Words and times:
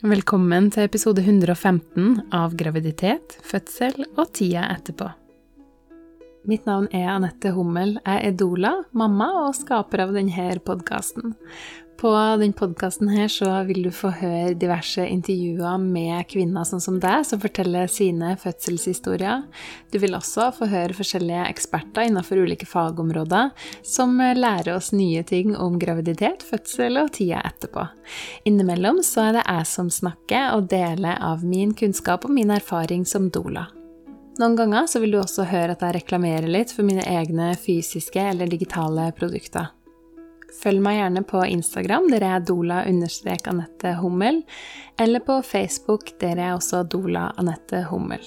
Velkommen 0.00 0.70
til 0.72 0.86
episode 0.86 1.20
115 1.20 2.30
av 2.32 2.54
Graviditet, 2.56 3.34
fødsel 3.44 4.06
og 4.14 4.30
tida 4.32 4.62
etterpå. 4.72 5.10
Mitt 6.48 6.64
navn 6.64 6.86
er 6.96 7.10
Anette 7.12 7.52
Hummel. 7.52 7.98
Jeg 7.98 8.30
er 8.30 8.38
Dola, 8.40 8.70
mamma 8.96 9.26
og 9.42 9.58
skaper 9.58 10.06
av 10.06 10.14
denne 10.16 10.54
podkasten. 10.64 11.34
På 12.00 12.10
denne 12.40 12.56
podkasten 12.56 13.10
vil 13.68 13.82
du 13.84 13.90
få 13.92 14.08
høre 14.22 14.54
diverse 14.56 15.04
intervjuer 15.04 15.76
med 15.82 16.24
kvinner 16.32 16.64
sånn 16.64 16.80
som 16.80 16.96
deg, 16.96 17.26
som 17.28 17.40
forteller 17.42 17.90
sine 17.92 18.30
fødselshistorier. 18.40 19.42
Du 19.92 19.98
vil 20.00 20.16
også 20.16 20.46
få 20.56 20.70
høre 20.72 20.96
forskjellige 20.96 21.42
eksperter 21.50 22.08
innenfor 22.08 22.40
ulike 22.40 22.64
fagområder 22.64 23.50
som 23.84 24.14
lærer 24.16 24.78
oss 24.78 24.94
nye 24.96 25.20
ting 25.28 25.52
om 25.52 25.76
graviditet, 25.82 26.40
fødsel 26.40 27.02
og 27.02 27.10
tida 27.18 27.42
etterpå. 27.50 27.84
Innimellom 28.48 29.02
så 29.04 29.26
er 29.26 29.36
det 29.36 29.42
jeg 29.44 29.66
som 29.68 29.90
snakker 29.92 30.54
og 30.54 30.70
deler 30.72 31.20
av 31.20 31.44
min 31.44 31.74
kunnskap 31.76 32.24
og 32.24 32.32
min 32.32 32.54
erfaring 32.56 33.04
som 33.04 33.28
doula. 33.28 33.66
Noen 34.40 34.56
ganger 34.56 34.88
så 34.88 35.04
vil 35.04 35.12
du 35.12 35.20
også 35.20 35.44
høre 35.50 35.76
at 35.76 35.84
jeg 35.84 35.98
reklamerer 35.98 36.48
litt 36.48 36.72
for 36.72 36.88
mine 36.88 37.04
egne 37.04 37.50
fysiske 37.60 38.24
eller 38.30 38.48
digitale 38.48 39.10
produkter. 39.20 39.68
Følg 40.58 40.82
meg 40.82 40.98
gjerne 40.98 41.22
på 41.28 41.44
Instagram, 41.46 42.10
der 42.10 42.26
er 42.26 42.42
dola-anette 42.44 43.94
Hummel, 44.00 44.42
eller 45.00 45.22
på 45.24 45.40
Facebook, 45.46 46.10
der 46.20 46.36
er 46.40 46.56
også 46.56 46.82
Dola 46.90 47.30
Anette 47.40 47.84
Hummel. 47.88 48.24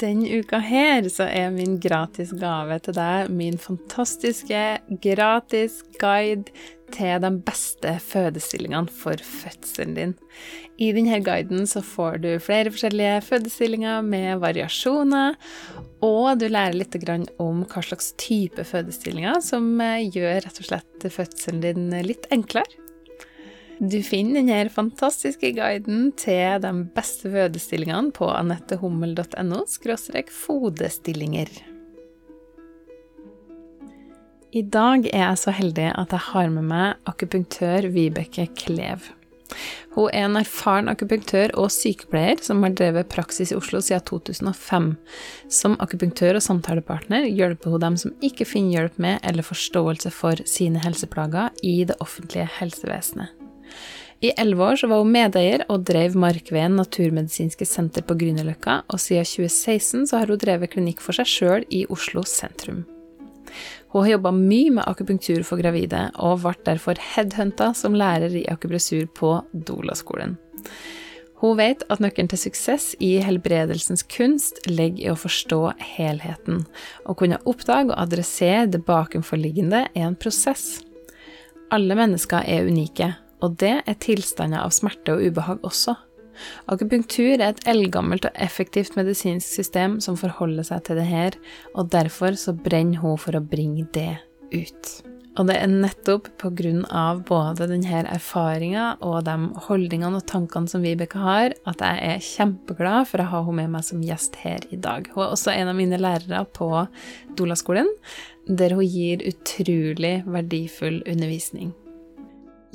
Denne 0.00 0.40
uka 0.40 0.58
her 0.66 1.06
så 1.12 1.28
er 1.30 1.52
min 1.54 1.76
gratis 1.78 2.32
gave 2.34 2.78
til 2.82 2.96
deg 2.96 3.28
min 3.30 3.58
fantastiske 3.60 4.62
gratis 5.04 5.76
guide 6.00 6.50
til 6.94 7.20
de 7.22 7.30
beste 7.46 7.92
fødestillingene 8.02 8.90
for 8.90 9.22
fødselen 9.22 9.94
din. 9.94 10.16
I 10.76 10.90
denne 10.92 11.18
guiden 11.24 11.64
så 11.68 11.80
får 11.80 12.18
du 12.20 12.30
flere 12.42 12.72
forskjellige 12.72 13.20
fødestillinger 13.24 14.02
med 14.04 14.42
variasjoner, 14.42 15.38
og 16.04 16.40
du 16.40 16.50
lærer 16.50 16.76
litt 16.76 16.98
om 17.40 17.62
hva 17.64 17.82
slags 17.84 18.12
type 18.20 18.64
fødestillinger 18.68 19.40
som 19.44 19.70
eh, 19.80 20.04
gjør 20.12 20.42
rett 20.44 20.60
og 20.60 20.68
slett 20.68 21.06
fødselen 21.14 21.62
din 21.64 21.88
litt 22.04 22.28
enklere. 22.34 22.68
Du 23.76 23.98
finner 24.04 24.40
denne 24.40 24.72
fantastiske 24.72 25.50
guiden 25.56 26.10
til 26.16 26.60
de 26.64 26.72
beste 26.96 27.28
fødestillingene 27.32 28.12
på 28.16 28.28
anettehummel.no 28.32 29.64
fodestillinger. 30.32 31.50
I 34.56 34.62
dag 34.62 35.04
er 35.10 35.26
jeg 35.26 35.42
så 35.42 35.52
heldig 35.52 35.90
at 35.92 36.16
jeg 36.16 36.24
har 36.30 36.48
med 36.54 36.64
meg 36.70 37.08
akupunktør 37.10 37.90
Vibeke 37.92 38.48
Klev. 38.56 39.15
Hun 39.96 40.10
er 40.10 40.26
en 40.26 40.38
erfaren 40.40 40.90
akupunktør 40.92 41.54
og 41.60 41.70
sykepleier 41.72 42.42
som 42.44 42.62
har 42.64 42.74
drevet 42.76 43.10
praksis 43.12 43.52
i 43.52 43.58
Oslo 43.58 43.80
siden 43.84 44.04
2005. 44.08 44.90
Som 45.52 45.76
akupunktør 45.82 46.38
og 46.38 46.44
samtalepartner 46.44 47.28
hjelper 47.28 47.74
hun 47.74 47.84
dem 47.84 48.00
som 48.00 48.14
ikke 48.24 48.48
finner 48.48 48.80
hjelp 48.80 49.00
med 49.02 49.20
eller 49.26 49.46
forståelse 49.46 50.12
for 50.14 50.42
sine 50.48 50.82
helseplager 50.84 51.54
i 51.62 51.78
det 51.88 51.98
offentlige 52.04 52.48
helsevesenet. 52.58 53.32
I 54.24 54.32
elleve 54.40 54.64
år 54.64 54.86
var 54.88 55.02
hun 55.02 55.12
medeier 55.12 55.66
og 55.68 55.84
drev 55.84 56.16
Markveien 56.16 56.78
naturmedisinske 56.78 57.68
senter 57.68 58.04
på 58.06 58.16
Grünerløkka, 58.16 58.80
og 58.88 59.00
siden 59.02 59.28
2016 59.28 60.08
har 60.16 60.32
hun 60.32 60.40
drevet 60.40 60.72
klinikk 60.72 61.04
for 61.04 61.16
seg 61.18 61.28
sjøl 61.28 61.66
i 61.68 61.84
Oslo 61.92 62.24
sentrum. 62.24 62.86
Hun 63.92 64.02
har 64.02 64.16
jobba 64.16 64.32
mye 64.34 64.72
med 64.76 64.84
akupunktur 64.86 65.44
for 65.46 65.60
gravide, 65.62 66.08
og 66.18 66.42
ble 66.42 66.54
derfor 66.66 67.00
headhunta 67.14 67.72
som 67.76 67.96
lærer 67.96 68.34
i 68.34 68.46
akupressur 68.50 69.06
på 69.16 69.38
Dola-skolen. 69.52 70.36
Hun 71.36 71.58
vet 71.58 71.82
at 71.92 72.00
nøkkelen 72.00 72.30
til 72.32 72.40
suksess 72.46 72.94
i 73.04 73.18
helbredelsens 73.20 74.06
kunst 74.08 74.62
ligger 74.70 75.02
i 75.04 75.10
å 75.12 75.18
forstå 75.20 75.60
helheten. 75.96 76.64
Å 77.04 77.12
kunne 77.18 77.42
oppdage 77.44 77.92
og 77.92 78.00
adressere 78.00 78.64
det 78.72 78.80
bakenforliggende 78.88 79.82
er 79.92 80.06
en 80.08 80.16
prosess. 80.16 80.80
Alle 81.74 81.98
mennesker 81.98 82.46
er 82.48 82.68
unike, 82.70 83.10
og 83.44 83.58
det 83.60 83.74
er 83.84 84.00
tilstander 84.00 84.64
av 84.64 84.72
smerte 84.72 85.16
og 85.16 85.28
ubehag 85.28 85.64
også. 85.66 85.98
Akupunktur 86.72 87.36
er 87.36 87.48
et 87.50 87.64
eldgammelt 87.68 88.28
og 88.28 88.38
effektivt 88.46 88.96
medisinsk 88.98 89.58
system 89.60 89.98
som 90.04 90.18
forholder 90.20 90.66
seg 90.68 90.86
til 90.86 91.00
det 91.00 91.08
her, 91.10 91.36
og 91.74 91.92
derfor 91.94 92.38
så 92.38 92.56
brenner 92.56 93.02
hun 93.02 93.20
for 93.20 93.38
å 93.38 93.44
bringe 93.44 93.86
det 93.96 94.12
ut. 94.54 94.96
Og 95.36 95.50
det 95.50 95.58
er 95.60 95.68
nettopp 95.68 96.30
av 96.96 97.18
både 97.28 97.66
denne 97.68 98.04
erfaringa 98.08 98.96
og 99.04 99.26
de 99.26 99.34
holdningene 99.66 100.16
og 100.16 100.24
tankene 100.30 100.70
som 100.70 100.84
Vibeke 100.84 101.20
har, 101.20 101.52
at 101.68 101.82
jeg 101.84 101.98
er 102.08 102.24
kjempeglad 102.24 103.10
for 103.10 103.20
å 103.20 103.28
ha 103.28 103.42
henne 103.44 103.66
med 103.66 103.74
meg 103.76 103.84
som 103.84 104.00
gjest 104.00 104.38
her 104.40 104.64
i 104.72 104.80
dag. 104.80 105.10
Hun 105.12 105.26
er 105.26 105.34
også 105.34 105.52
en 105.52 105.72
av 105.72 105.76
mine 105.76 106.00
lærere 106.00 106.46
på 106.56 106.70
Dolaskolen, 107.36 107.90
der 108.48 108.76
hun 108.78 108.88
gir 108.88 109.26
utrolig 109.28 110.22
verdifull 110.24 111.02
undervisning. 111.04 111.74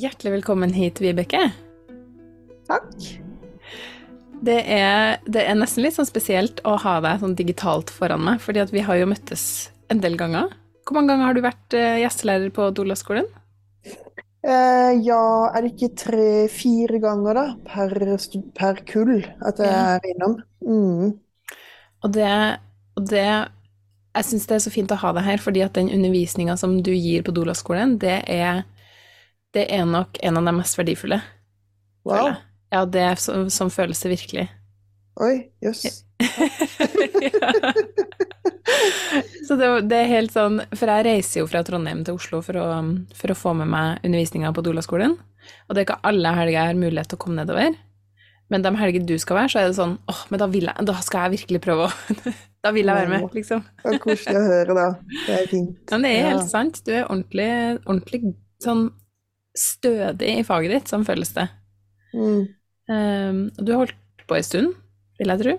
Hjertelig 0.02 0.38
velkommen 0.38 0.78
hit, 0.78 1.02
Vibeke. 1.02 1.48
Takk. 2.70 3.31
Det 4.42 4.58
er, 4.74 5.20
det 5.30 5.44
er, 5.46 5.54
nesten 5.58 5.86
litt 5.86 5.94
sånn 5.94 6.10
spesielt 6.10 6.64
å 6.66 6.74
ha 6.82 6.96
deg 7.04 7.22
sånn 7.22 7.38
digitalt 7.38 7.92
foran 7.94 8.24
meg, 8.26 8.42
fordi 8.42 8.64
vi 8.74 8.82
har 8.88 8.98
jo 8.98 9.12
møttes 9.12 9.44
en 9.94 10.02
del 10.02 10.18
ganger. 10.18 10.50
Hvor 10.88 10.98
mange 10.98 11.14
ganger 11.14 11.30
har 11.30 11.38
du 11.38 11.44
vært 11.46 11.78
uh, 11.78 12.00
gjestelærer 12.02 12.50
på 12.56 12.72
Dolaskolen? 12.74 13.28
Eh, 14.42 14.92
ja, 15.06 15.22
er 15.54 15.62
det 15.62 15.76
ikke 15.76 15.92
tre-fire 16.02 16.98
ganger 17.04 17.38
da, 17.38 17.44
per, 17.68 17.94
per, 18.58 18.80
kull 18.90 19.20
at 19.46 19.62
jeg 19.62 19.70
er 19.70 20.08
innom. 20.10 20.40
Mm. 20.66 21.12
Og 22.02 22.14
det, 22.16 22.32
og 22.98 23.06
det 23.12 23.26
Jeg 24.12 24.28
syns 24.28 24.48
det 24.50 24.56
er 24.58 24.64
så 24.66 24.72
fint 24.74 24.92
å 24.92 24.98
ha 25.00 25.12
deg 25.16 25.24
her, 25.24 25.40
fordi 25.40 25.62
at 25.64 25.78
den 25.78 25.92
undervisninga 25.94 26.58
som 26.60 26.74
du 26.84 26.90
gir 26.92 27.22
på 27.24 27.32
Dolaskolen, 27.32 27.94
det 28.02 28.18
er, 28.28 28.66
det 29.56 29.70
er 29.72 29.86
nok 29.88 30.18
en 30.26 30.42
av 30.42 30.50
de 30.50 30.56
mest 30.58 30.76
verdifulle. 30.76 31.22
Wow. 32.04 32.34
Ja, 32.72 32.86
det 32.88 33.02
er 33.04 33.20
så, 33.20 33.50
som 33.52 33.72
føles 33.74 34.00
det 34.04 34.14
virkelig. 34.14 34.46
Oi, 35.22 35.36
jøss. 35.64 35.86
Yes. 35.86 35.98
Så 39.48 39.56
det, 39.58 39.68
det, 39.90 39.98
er 39.98 40.12
helt 40.12 40.32
sånn 40.34 40.60
For 40.78 40.86
jeg 40.86 41.06
reiser 41.08 41.40
jo 41.42 41.48
fra 41.50 41.64
Trondheim 41.66 42.04
til 42.06 42.14
Oslo 42.20 42.38
for 42.46 42.56
å, 42.62 42.66
for 43.18 43.34
å 43.34 43.38
få 43.38 43.54
med 43.58 43.68
meg 43.72 44.06
undervisninga 44.06 44.52
på 44.56 44.64
Dolaskolen. 44.66 45.14
Og 45.68 45.72
det 45.74 45.80
er 45.82 45.88
ikke 45.88 46.06
alle 46.08 46.30
helger 46.38 46.56
jeg 46.56 46.70
har 46.70 46.78
mulighet 46.78 47.08
til 47.12 47.20
å 47.20 47.24
komme 47.26 47.42
nedover. 47.42 47.72
Men 48.52 48.60
de 48.66 48.72
helger 48.76 49.02
du 49.08 49.16
skal 49.22 49.38
være, 49.42 49.52
så 49.54 49.58
er 49.62 49.66
det 49.70 49.80
sånn 49.80 49.96
åh, 50.12 50.22
men 50.30 50.38
da, 50.42 50.48
jeg, 50.52 50.76
da 50.88 50.96
skal 51.04 51.20
jeg 51.26 51.32
virkelig 51.40 51.60
prøve 51.64 51.82
å 51.88 51.92
Da 52.62 52.70
vil 52.76 52.86
jeg 52.86 52.94
være 52.94 53.10
med, 53.10 53.24
liksom. 53.34 53.64
Det 53.82 53.96
er 53.96 54.02
koselig 54.04 54.38
å 54.38 54.42
høre, 54.46 54.74
da. 54.78 54.84
Det 55.26 55.34
er 55.34 55.48
fint. 55.50 55.78
Men 55.90 56.04
det 56.06 56.10
er 56.14 56.28
helt 56.28 56.50
sant. 56.52 56.76
Du 56.86 56.92
er 56.94 57.08
ordentlig, 57.08 57.48
ordentlig 57.88 58.20
sånn 58.62 58.84
stødig 59.58 60.30
i 60.38 60.44
faget 60.46 60.70
ditt, 60.76 60.92
sånn 60.92 61.06
føles 61.08 61.32
det. 61.34 61.48
Mm. 62.14 62.44
Um, 62.92 63.46
du 63.56 63.72
har 63.72 63.86
holdt 63.86 63.96
på 64.28 64.36
en 64.36 64.44
stund, 64.44 64.74
vil 65.20 65.32
jeg 65.32 65.44
tro? 65.44 65.58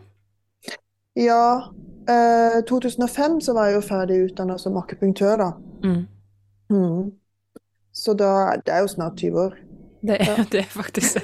Ja. 1.16 1.72
Eh, 2.08 2.64
2005 2.68 3.40
så 3.40 3.54
var 3.54 3.68
jeg 3.68 3.76
jo 3.76 3.82
ferdig 3.86 4.16
utdanna 4.26 4.58
som 4.58 4.76
akupunktør, 4.76 5.36
da. 5.38 5.50
Mm. 5.84 6.06
Mm. 6.72 7.12
Så 7.92 8.14
da 8.14 8.56
Det 8.66 8.72
er 8.72 8.80
jo 8.80 8.88
snart 8.88 9.16
20 9.20 9.40
år. 9.40 9.56
Det 10.02 10.16
er, 10.20 10.24
ja. 10.24 10.44
det 10.52 10.60
er 10.60 10.70
faktisk 10.70 11.14
det. 11.14 11.22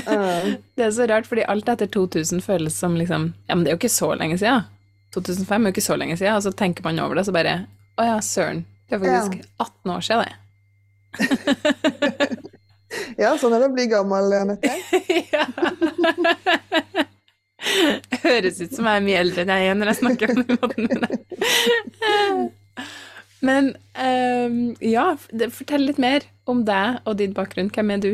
det 0.76 0.84
er 0.84 0.90
så 0.90 1.06
rart, 1.10 1.26
fordi 1.26 1.44
alt 1.48 1.68
etter 1.68 1.86
2000 1.86 2.40
føles 2.40 2.74
som 2.74 2.96
liksom 2.96 3.34
Ja, 3.48 3.54
men 3.54 3.64
det 3.64 3.70
er 3.70 3.76
jo 3.76 3.82
ikke 3.82 3.88
så 3.88 4.14
lenge 4.14 4.38
siden. 4.38 4.62
2005 5.12 5.62
er 5.62 5.68
jo 5.68 5.74
ikke 5.74 5.80
så 5.84 5.96
lenge 5.96 6.16
siden, 6.16 6.34
og 6.34 6.42
så 6.42 6.52
tenker 6.52 6.84
man 6.84 6.98
over 6.98 7.14
det, 7.14 7.26
så 7.26 7.32
bare 7.32 7.66
Å 7.98 8.02
ja, 8.06 8.20
søren. 8.20 8.64
Det 8.88 8.96
er 8.96 9.04
faktisk 9.04 9.34
ja. 9.34 9.44
18 9.58 9.90
år 9.90 10.00
siden, 10.00 10.24
det. 10.24 10.36
Ja, 13.20 13.34
sånn 13.38 13.54
er 13.54 13.62
det 13.62 13.70
å 13.70 13.74
bli 13.74 13.86
gammel, 13.90 14.32
Anette. 14.34 14.70
ja. 15.34 15.44
Høres 18.24 18.60
ut 18.62 18.72
som 18.74 18.88
jeg 18.88 19.00
er 19.00 19.04
mye 19.04 19.20
eldre 19.20 19.44
enn 19.44 19.52
jeg 19.54 19.68
er 19.68 19.76
når 19.78 19.92
jeg 19.92 20.00
snakker 20.00 20.32
om 20.32 20.40
den 20.42 20.58
måten 20.62 20.88
med 20.88 20.98
deg. 21.04 21.20
Men 23.40 23.70
um, 23.96 24.58
ja, 24.84 25.12
fortell 25.20 25.86
litt 25.88 26.00
mer 26.02 26.26
om 26.50 26.64
deg 26.68 27.00
og 27.08 27.16
din 27.20 27.36
bakgrunn. 27.36 27.70
Hvem 27.72 27.94
er 27.94 28.02
du? 28.04 28.12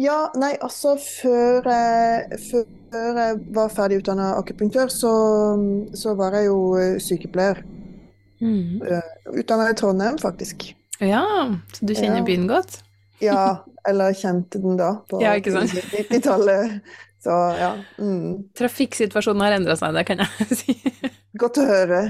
Ja, 0.00 0.26
nei, 0.36 0.52
altså 0.60 0.94
før 1.00 1.64
jeg, 1.72 2.40
før 2.50 3.20
jeg 3.20 3.38
var 3.56 3.70
ferdig 3.72 4.02
utdanna 4.02 4.34
akupunktør, 4.36 4.92
så, 4.92 5.12
så, 5.96 6.12
var 6.18 6.36
jeg 6.36 6.50
jo 6.50 6.58
sykepleier. 7.00 7.62
Mm. 8.44 8.82
Eh, 8.84 9.14
utdanna 9.40 9.70
i 9.72 9.76
Trondheim, 9.78 10.18
faktisk. 10.20 10.68
Ja, 11.00 11.24
så 11.72 11.88
du 11.88 11.94
kjenner 11.96 12.20
ja. 12.20 12.26
byen 12.28 12.44
godt? 12.50 12.82
Ja, 13.22 13.64
eller 13.88 14.14
kjente 14.16 14.60
den 14.62 14.76
da, 14.76 14.92
på 15.08 15.20
ja, 15.22 15.36
90-tallet. 15.38 16.80
Så 17.22 17.36
ja. 17.58 17.70
Mm. 17.98 18.42
Trafikksituasjonen 18.58 19.42
har 19.42 19.56
endra 19.56 19.76
seg, 19.78 19.96
det 19.96 20.04
kan 20.06 20.20
jeg 20.22 20.46
si. 20.60 20.76
Godt 21.40 21.58
å 21.58 21.64
høre. 21.66 22.02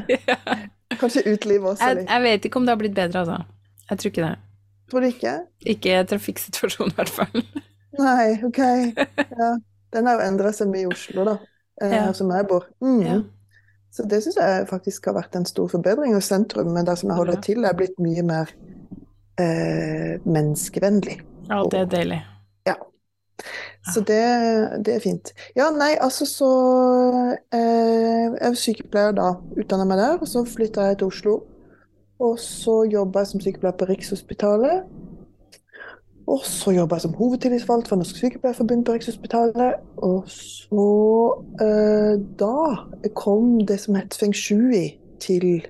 Kanskje 1.01 1.23
utelivet 1.31 1.73
også. 1.75 1.89
Jeg, 1.89 2.05
jeg, 2.09 2.25
vet 2.27 2.49
ikke 2.49 2.61
om 2.61 2.67
det 2.67 2.75
har 2.75 2.83
blitt 2.83 2.97
bedre, 2.97 3.23
altså. 3.23 3.39
Jeg 3.91 4.03
tror 4.03 4.13
ikke 4.13 4.27
det. 4.27 4.35
Tror 4.91 5.03
du 5.03 5.09
ikke? 5.09 5.33
Ikke 5.73 6.03
trafikksituasjonen, 6.11 6.93
i 6.93 6.99
hvert 6.99 7.15
fall. 7.17 7.47
Nei, 7.99 8.29
OK. 8.47 8.61
Ja. 9.41 9.55
Den 9.95 10.09
har 10.11 10.19
jo 10.19 10.27
endra 10.27 10.51
seg 10.53 10.69
mye 10.69 10.85
i 10.85 10.91
Oslo, 10.91 11.25
da, 11.25 11.37
eh, 11.81 11.93
Ja. 11.95 12.03
her 12.09 12.17
som 12.19 12.31
jeg 12.35 12.47
bor. 12.51 12.67
Mm. 12.85 13.01
Ja. 13.07 13.17
Så 13.95 14.05
det 14.11 14.19
syns 14.25 14.37
jeg 14.37 14.67
faktisk 14.69 15.07
har 15.09 15.17
vært 15.17 15.37
en 15.39 15.47
stor 15.49 15.71
forbedring. 15.73 16.13
Og 16.19 16.25
sentrum, 16.27 16.75
men 16.75 16.85
der 16.85 16.99
som 17.01 17.09
jeg 17.09 17.17
holder 17.17 17.41
til, 17.41 17.65
er 17.65 17.77
blitt 17.79 17.97
mye 18.03 18.25
mer 18.27 18.53
eh, 19.41 20.17
menneskevennlig. 20.25 21.21
Ja, 21.51 21.63
det 21.71 21.85
er 21.85 21.93
deilig. 21.93 22.23
Så 23.95 24.01
det, 24.01 24.23
det 24.87 24.95
er 24.95 25.03
fint. 25.03 25.31
Ja, 25.57 25.69
nei, 25.71 25.95
altså 26.03 26.27
så 26.27 26.51
eh, 27.55 28.33
Jeg 28.35 28.49
er 28.49 28.57
sykepleier 28.59 29.15
da, 29.15 29.37
utdanna 29.55 29.87
meg 29.87 30.01
der, 30.01 30.17
og 30.19 30.31
så 30.31 30.43
flytta 30.49 30.89
jeg 30.91 30.99
til 31.01 31.13
Oslo. 31.13 31.35
Og 32.19 32.39
så 32.41 32.81
jobba 32.91 33.23
jeg 33.23 33.31
som 33.33 33.45
sykepleier 33.45 33.77
på 33.79 33.89
Rikshospitalet. 33.91 34.89
Og 36.27 36.43
så 36.43 36.73
jobba 36.75 36.99
jeg 36.99 37.07
som 37.07 37.15
hovedtillitsvalgt 37.15 37.89
for 37.89 38.01
Norsk 38.01 38.19
Sykepleierforbund 38.19 38.83
på 38.89 38.97
Rikshospitalet. 38.97 39.79
Og 40.03 40.27
så 40.33 40.89
eh, 41.63 42.17
Da 42.41 43.11
kom 43.15 43.61
det 43.69 43.79
som 43.85 43.95
het 43.95 44.19
feng 44.19 44.35
shui 44.35 44.97
til 45.23 45.63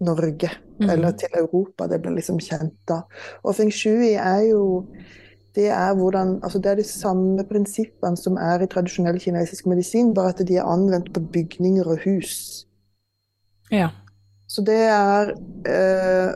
Norge, 0.00 0.48
Mhm. 0.80 0.90
eller 0.90 1.10
til 1.12 1.28
Europa. 1.36 1.86
Det 1.86 2.00
ble 2.02 2.14
liksom 2.16 2.38
kjent 2.40 2.76
da. 2.88 3.02
Og 3.44 3.54
feng 3.54 3.72
shui 3.72 4.14
er 4.14 4.40
jo 4.50 4.86
det 5.54 5.66
er, 5.68 5.94
hvordan, 5.94 6.38
altså 6.42 6.58
det 6.58 6.70
er 6.70 6.74
de 6.74 6.84
samme 6.84 7.44
prinsippene 7.44 8.16
som 8.16 8.36
er 8.36 8.62
i 8.62 8.66
tradisjonell 8.70 9.18
kinesisk 9.18 9.66
medisin, 9.66 10.14
bare 10.14 10.28
at 10.28 10.48
de 10.48 10.56
er 10.56 10.64
anvendt 10.64 11.12
på 11.14 11.20
bygninger 11.20 11.84
og 11.84 11.98
hus. 12.04 12.66
Ja. 13.70 13.88
Så 14.46 14.62
det 14.66 14.82
er 14.90 15.34
eh, 15.66 16.34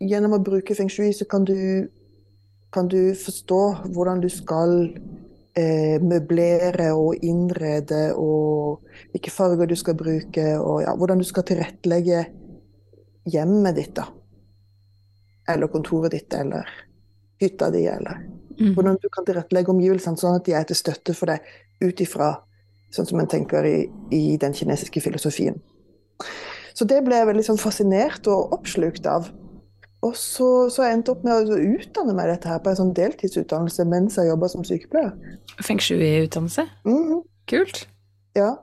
Gjennom 0.00 0.32
å 0.32 0.40
bruke 0.40 0.72
feng 0.72 0.88
shui 0.88 1.10
så 1.12 1.26
kan 1.28 1.44
du, 1.44 1.88
kan 2.72 2.86
du 2.88 3.12
forstå 3.20 3.90
hvordan 3.92 4.22
du 4.22 4.30
skal 4.32 4.94
eh, 5.60 6.00
møblere 6.00 6.86
og 6.96 7.20
innrede, 7.20 8.14
og 8.16 8.80
hvilke 9.12 9.30
farger 9.30 9.68
du 9.68 9.76
skal 9.76 9.98
bruke, 10.00 10.46
og 10.56 10.80
ja, 10.86 10.94
hvordan 10.96 11.20
du 11.20 11.26
skal 11.28 11.44
tilrettelegge 11.50 12.22
hjemmet 13.32 13.78
ditt, 13.78 13.94
da. 13.96 14.06
Eller 15.50 15.70
kontoret 15.72 16.14
ditt, 16.14 16.34
eller 16.34 16.68
hytta 17.40 17.70
di, 17.72 17.86
eller 17.88 18.20
mm. 18.60 18.74
hvordan 18.76 18.98
du 19.00 19.08
kan 19.12 19.26
tilrettelegge 19.26 19.72
omgivelsene 19.72 20.20
sånn 20.20 20.38
at 20.38 20.46
de 20.46 20.54
er 20.56 20.68
til 20.68 20.78
støtte 20.78 21.16
for 21.16 21.32
deg 21.32 21.44
ut 21.80 22.02
ifra 22.04 22.34
sånn 22.94 23.08
som 23.08 23.22
en 23.22 23.30
tenker 23.30 23.66
i, 23.66 23.76
i 24.14 24.24
den 24.40 24.54
kinesiske 24.56 25.02
filosofien. 25.02 25.60
Så 26.74 26.86
det 26.88 27.00
ble 27.06 27.18
jeg 27.18 27.28
veldig 27.28 27.44
sånn 27.46 27.60
fascinert 27.60 28.26
og 28.30 28.54
oppslukt 28.56 29.06
av. 29.10 29.30
Og 30.06 30.14
så, 30.16 30.48
så 30.72 30.86
jeg 30.86 30.96
endte 30.96 31.12
opp 31.12 31.24
med 31.26 31.50
å 31.52 31.58
utdanne 31.76 32.14
meg 32.16 32.30
dette 32.30 32.48
her 32.48 32.60
på 32.64 32.72
en 32.72 32.78
sånn 32.78 32.94
deltidsutdannelse 32.96 33.84
mens 33.88 34.16
jeg 34.16 34.30
jobba 34.30 34.48
som 34.48 34.64
sykepleier. 34.64 35.12
Feng 35.60 35.82
shui-utdannelse. 35.82 36.64
Mhm, 36.88 37.20
Kult. 37.50 37.82
ja. 38.38 38.54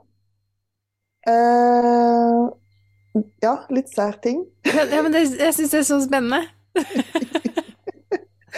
Eh, 1.28 2.48
ja, 3.42 3.54
litt 3.74 3.90
sær 3.92 4.18
ting. 4.24 4.44
Ja, 4.66 5.02
men 5.02 5.14
det, 5.14 5.26
jeg 5.38 5.54
syns 5.56 5.74
det 5.74 5.82
er 5.82 5.88
så 5.88 6.00
spennende. 6.04 6.44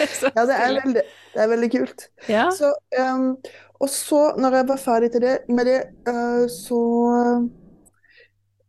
Det 0.00 0.06
så 0.16 0.30
Ja, 0.32 0.46
det 0.48 0.54
er 0.56 0.74
veldig, 0.80 1.02
det 1.34 1.40
er 1.42 1.48
veldig 1.50 1.68
kult. 1.74 2.04
Ja. 2.28 2.46
Så, 2.56 2.70
um, 2.96 3.36
og 3.80 3.88
så, 3.92 4.20
når 4.38 4.56
jeg 4.56 4.68
var 4.68 4.78
ferdig 4.80 5.10
det, 5.12 5.38
med 5.48 5.66
det, 5.68 5.80
uh, 6.08 6.46
så 6.48 6.78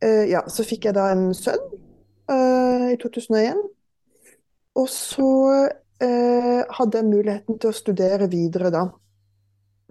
uh, 0.04 0.26
Ja, 0.28 0.42
så 0.50 0.66
fikk 0.68 0.90
jeg 0.90 0.98
da 0.98 1.12
en 1.14 1.30
sønn 1.38 1.62
uh, 2.32 2.90
i 2.92 2.98
2001. 3.00 3.62
Og 4.76 4.90
så 4.90 5.30
hadde 6.02 6.98
jeg 6.98 7.06
muligheten 7.06 7.60
til 7.62 7.70
å 7.70 7.76
studere 7.78 8.26
videre 8.32 8.72
da. 8.74 8.80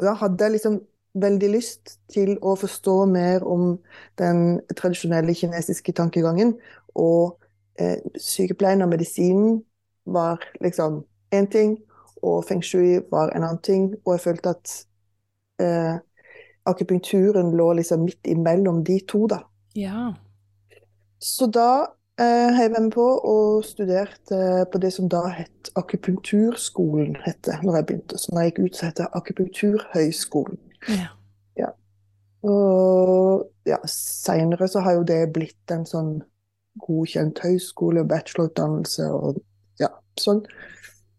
Da 0.02 0.16
hadde 0.18 0.42
jeg 0.42 0.56
liksom 0.56 0.78
veldig 1.14 1.50
lyst 1.50 1.96
til 2.12 2.36
å 2.42 2.54
forstå 2.58 2.96
mer 3.10 3.44
om 3.46 3.78
den 4.20 4.60
tradisjonelle 4.76 5.34
kinesiske 5.34 5.94
tankegangen. 5.96 6.54
Og 6.94 7.38
eh, 7.80 7.98
sykepleien 8.18 8.82
og 8.82 8.92
medisinen 8.92 9.60
var 10.06 10.42
liksom 10.62 11.02
én 11.34 11.50
ting, 11.50 11.78
og 12.22 12.44
feng 12.48 12.62
shui 12.64 13.00
var 13.10 13.32
en 13.34 13.44
annen 13.44 13.62
ting. 13.64 13.90
Og 14.04 14.14
jeg 14.16 14.24
følte 14.28 14.54
at 14.54 14.74
eh, 15.62 15.96
akupunkturen 16.70 17.54
lå 17.56 17.72
liksom 17.80 18.04
midt 18.06 18.26
imellom 18.26 18.84
de 18.84 19.00
to, 19.08 19.26
da. 19.26 19.44
ja. 19.76 20.10
Så 21.20 21.50
da 21.52 21.84
eh, 22.16 22.48
heiv 22.56 22.72
jeg 22.72 22.80
meg 22.80 22.94
på 22.94 23.04
og 23.04 23.64
studerte 23.64 24.64
på 24.72 24.80
det 24.80 24.92
som 24.94 25.08
da 25.12 25.26
het 25.34 25.68
akupunkturskolen, 25.76 27.18
het 27.26 27.42
det 27.44 27.58
når 27.62 27.76
jeg 27.76 27.86
begynte. 27.86 28.18
Så 28.18 28.32
når 28.32 28.46
jeg 28.46 28.52
gikk 28.52 28.62
ut, 28.64 28.76
så 28.76 28.86
het 28.88 29.02
det 29.02 29.08
akupunkturhøyskolen. 29.18 30.60
Ja. 30.88 31.08
Og 32.46 33.48
ja, 33.68 33.78
seinere 33.88 34.68
så 34.70 34.80
har 34.84 34.96
jo 34.96 35.06
det 35.08 35.22
blitt 35.34 35.72
en 35.74 35.84
sånn 35.88 36.12
godkjent 36.80 37.40
høyskole 37.44 38.04
bachelorutdannelse 38.08 39.08
og 39.12 39.40
ja, 39.80 39.90
sånn. 40.20 40.42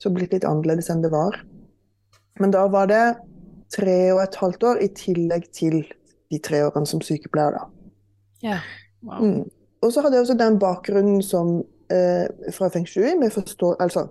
Så 0.01 0.09
blitt 0.13 0.33
litt 0.33 0.47
annerledes 0.47 0.89
enn 0.89 1.03
det 1.03 1.11
var. 1.13 1.37
Men 2.41 2.53
da 2.55 2.63
var 2.73 2.89
det 2.89 3.03
tre 3.71 3.97
og 4.15 4.23
et 4.23 4.37
halvt 4.41 4.65
år 4.71 4.81
i 4.81 4.89
tillegg 4.97 5.45
til 5.53 5.83
de 6.31 6.39
tre 6.41 6.63
årene 6.65 6.89
som 6.89 7.03
sykepleier, 7.03 7.59
da. 7.59 7.67
ja. 8.45 8.61
Wow. 9.01 9.21
Mm. 9.25 9.45
Og 9.81 9.89
så 9.93 10.03
hadde 10.03 10.17
jeg 10.17 10.27
også 10.27 10.37
den 10.37 10.57
bakgrunnen 10.61 11.23
som 11.25 11.55
eh, 11.89 12.27
fra 12.53 12.69
feng 12.73 12.85
shui 12.85 13.15
med 13.17 13.33
forstå... 13.33 13.75
Altså, 13.81 14.05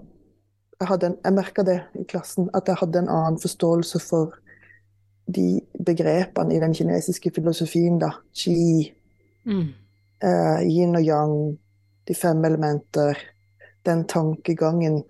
jeg, 0.81 0.89
hadde 0.91 1.13
en, 1.13 1.19
jeg 1.23 1.37
merka 1.37 1.65
det 1.67 1.77
i 1.99 2.03
klassen, 2.11 2.49
at 2.59 2.67
jeg 2.67 2.81
hadde 2.81 3.05
en 3.05 3.13
annen 3.13 3.39
forståelse 3.39 4.01
for 4.03 4.35
de 5.35 5.61
begrepene 5.87 6.57
i 6.57 6.61
den 6.61 6.75
kinesiske 6.75 7.33
filosofien, 7.35 7.99
da. 7.99 8.11
Qi, 8.35 8.93
Mm. 9.47 9.69
uh, 10.25 10.61
yin 10.69 10.97
og 10.97 11.03
yang, 11.03 11.59
de 12.09 12.15
fem 12.15 12.45
elementer, 12.45 13.17
den 13.87 14.05
tankegangen 14.05 15.03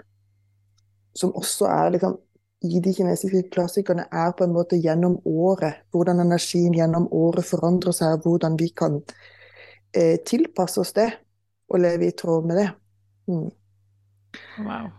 som 1.14 1.32
også 1.34 1.66
er 1.66 1.90
liksom 1.90 2.18
i 2.62 2.80
de 2.80 2.92
kinesiske 2.94 3.42
klassikerne, 3.50 4.04
er 4.12 4.32
på 4.36 4.44
en 4.44 4.52
måte 4.52 4.78
gjennom 4.78 5.18
året. 5.24 5.80
Hvordan 5.90 6.20
energien 6.20 6.74
gjennom 6.76 7.08
året 7.12 7.44
forandrer 7.44 7.96
seg, 7.96 8.20
hvordan 8.22 8.58
vi 8.60 8.68
kan 8.76 9.00
eh, 9.94 10.18
tilpasse 10.26 10.80
oss 10.80 10.92
det 10.92 11.08
og 11.70 11.80
leve 11.80 12.10
i 12.10 12.16
tråd 12.16 12.46
med 12.46 12.60
det. 12.60 12.68
Mm. 13.26 13.50
Wow. 14.66 14.90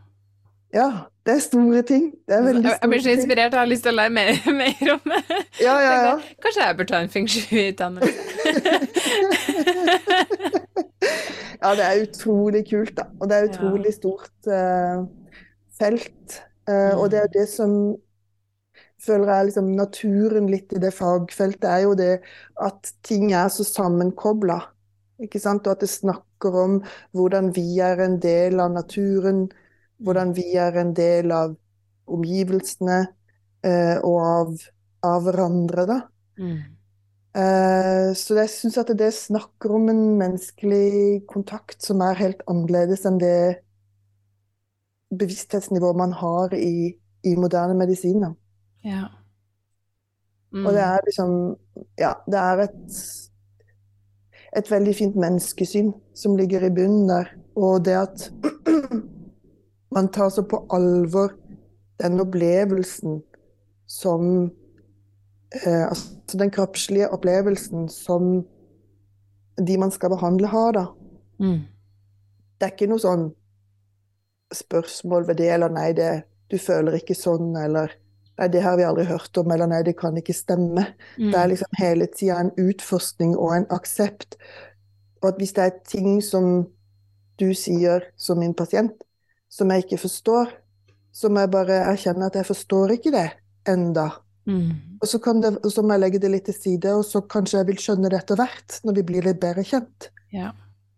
Ja, 0.73 0.87
det 1.25 1.33
er 1.35 1.39
store 1.43 1.81
ting. 1.81 2.11
Det 2.27 2.35
er 2.35 2.43
veldig 2.45 2.69
Jeg, 2.69 2.89
blir 2.89 3.01
så 3.03 3.09
inspirert, 3.09 3.53
jeg 3.53 3.59
har 3.59 3.69
lyst 3.69 3.83
til 3.83 3.91
å 3.91 3.99
lære 3.99 4.13
mer, 4.15 4.31
mer 4.61 4.93
om 4.93 5.13
det. 5.13 5.39
Ja, 5.61 5.75
ja, 5.83 5.95
ja. 6.07 6.13
Kanskje 6.43 6.67
jeg 6.67 6.77
bør 6.79 6.87
ta 6.91 7.01
en 7.03 7.11
feng 7.11 7.27
shui-utdannelse. 7.29 8.13
Ja, 11.61 11.75
det 11.77 11.83
er 11.85 11.99
utrolig 12.07 12.63
kult, 12.69 12.95
da. 12.97 13.03
Og 13.21 13.29
det 13.29 13.37
er 13.37 13.49
utrolig 13.51 13.91
stort 13.93 14.47
uh, 14.49 15.03
felt. 15.77 16.39
Eh, 16.69 16.93
og 16.97 17.11
det 17.13 17.21
er 17.21 17.29
det 17.33 17.45
som 17.49 17.71
føler 19.01 19.29
jeg 19.33 19.49
liksom 19.49 19.71
naturen 19.77 20.49
litt 20.49 20.73
i 20.73 20.81
det 20.81 20.93
fagfeltet, 20.93 21.69
er 21.69 21.85
jo 21.85 21.95
det 21.97 22.11
at 22.61 22.93
ting 23.05 23.31
er 23.33 23.49
så 23.53 23.65
sammenkobla. 23.65 24.59
Ikke 25.21 25.41
sant? 25.41 25.67
Og 25.67 25.75
at 25.75 25.85
det 25.85 25.89
snakker 25.89 26.57
om 26.57 26.79
hvordan 27.17 27.51
vi 27.55 27.79
er 27.81 28.01
en 28.01 28.17
del 28.21 28.61
av 28.61 28.73
naturen, 28.73 29.47
hvordan 30.03 30.33
vi 30.37 30.47
er 30.59 30.77
en 30.81 30.93
del 30.97 31.31
av 31.35 31.55
omgivelsene 32.11 32.99
eh, 33.65 33.97
og 34.01 34.19
av, 34.25 34.53
av 35.07 35.25
hverandre, 35.27 35.85
da. 35.89 35.99
Mm. 36.41 36.59
Eh, 37.41 38.07
Så 38.17 38.35
jeg 38.35 38.51
syns 38.51 38.79
at 38.81 38.91
det 38.97 39.11
snakker 39.15 39.75
om 39.77 39.89
en 39.93 40.03
menneskelig 40.19 41.23
kontakt 41.31 41.83
som 41.85 42.01
er 42.03 42.19
helt 42.19 42.43
annerledes 42.51 43.05
enn 43.07 43.21
det 43.21 43.61
bevissthetsnivået 45.11 45.99
man 45.99 46.13
har 46.15 46.53
i, 46.55 46.93
i 47.23 47.35
moderne 47.35 47.75
medisin. 47.79 48.21
da. 48.23 48.31
Ja. 48.83 49.07
Mm. 50.51 50.65
Og 50.65 50.73
det 50.75 50.83
er 50.83 51.05
liksom 51.07 51.35
Ja, 51.99 52.13
det 52.27 52.39
er 52.39 52.65
et 52.67 53.01
et 54.51 54.71
veldig 54.71 54.93
fint 54.95 55.15
menneskesyn 55.15 55.93
som 56.15 56.35
ligger 56.35 56.65
i 56.67 56.73
bunnen 56.75 57.07
der. 57.07 57.29
Og 57.55 57.85
det 57.85 57.95
at 57.95 58.31
man 59.91 60.11
tar 60.11 60.29
så 60.29 60.43
på 60.43 60.65
alvor 60.69 61.33
den 62.01 62.19
opplevelsen 62.19 63.21
som 63.87 64.51
eh, 65.65 65.87
Altså 65.87 66.37
den 66.37 66.51
kroppslige 66.51 67.09
opplevelsen 67.11 67.89
som 67.89 68.45
de 69.67 69.77
man 69.77 69.91
skal 69.91 70.09
behandle, 70.09 70.47
har, 70.47 70.71
da. 70.71 70.85
Mm. 71.43 71.59
Det 72.57 72.67
er 72.67 72.71
ikke 72.71 72.87
noe 72.87 73.03
sånn 73.03 73.25
spørsmål 74.55 75.27
ved 75.27 75.41
det, 75.41 75.49
eller 75.51 75.73
nei, 75.75 75.89
det, 75.97 76.23
du 76.51 76.55
føler 76.59 76.95
ikke 76.97 77.15
sånn, 77.17 77.51
eller 77.59 77.91
nei, 78.39 78.47
det 78.53 78.63
har 78.63 78.79
vi 78.79 78.87
aldri 78.87 79.05
hørt 79.09 79.37
om, 79.37 79.51
eller 79.51 79.69
nei, 79.69 79.81
det 79.87 79.97
kan 79.99 80.17
ikke 80.17 80.35
stemme. 80.35 80.87
Mm. 81.17 81.29
Det 81.33 81.37
er 81.41 81.51
liksom 81.51 81.79
hele 81.81 82.07
tida 82.15 82.39
en 82.39 82.53
utforskning 82.59 83.35
og 83.35 83.55
en 83.57 83.67
aksept. 83.75 84.39
Og 85.21 85.33
at 85.33 85.41
hvis 85.41 85.55
det 85.57 85.67
er 85.67 85.79
ting 85.87 86.21
som 86.25 86.51
du 87.41 87.49
sier 87.57 88.07
som 88.19 88.39
min 88.39 88.55
pasient, 88.57 88.95
som 89.51 89.71
jeg 89.71 89.85
ikke 89.85 90.01
forstår, 90.05 90.51
så 91.11 91.29
må 91.29 91.43
jeg 91.43 91.51
bare 91.51 91.81
erkjenne 91.91 92.29
at 92.31 92.37
jeg 92.39 92.47
forstår 92.47 92.95
ikke 92.95 93.11
det 93.13 93.27
enda. 93.69 94.07
Mm. 94.47 94.97
Og 95.01 95.07
så, 95.07 95.19
kan 95.19 95.41
det, 95.43 95.57
så 95.73 95.83
må 95.83 95.95
jeg 95.95 96.03
legge 96.05 96.21
det 96.23 96.31
litt 96.31 96.47
til 96.47 96.55
side, 96.55 96.93
og 96.95 97.03
så 97.05 97.21
kanskje 97.29 97.59
jeg 97.59 97.69
vil 97.69 97.81
skjønne 97.83 98.11
det 98.11 98.21
etter 98.21 98.39
hvert, 98.39 98.79
når 98.87 98.97
vi 98.97 99.05
blir 99.09 99.27
litt 99.27 99.41
bedre 99.43 99.65
kjent. 99.67 100.09
Ja. 100.33 100.53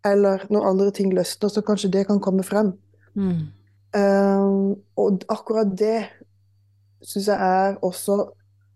Eller 0.06 0.46
når 0.54 0.70
andre 0.70 0.92
ting 0.96 1.14
løsner, 1.16 1.50
så 1.50 1.64
kanskje 1.66 1.92
det 1.96 2.06
kan 2.10 2.22
komme 2.24 2.46
frem. 2.46 2.74
Mm. 3.18 3.50
Um, 3.94 4.74
og 4.98 5.26
akkurat 5.30 5.70
det 5.78 6.00
syns 7.06 7.28
jeg 7.30 7.38
er 7.38 7.76
også 7.86 8.18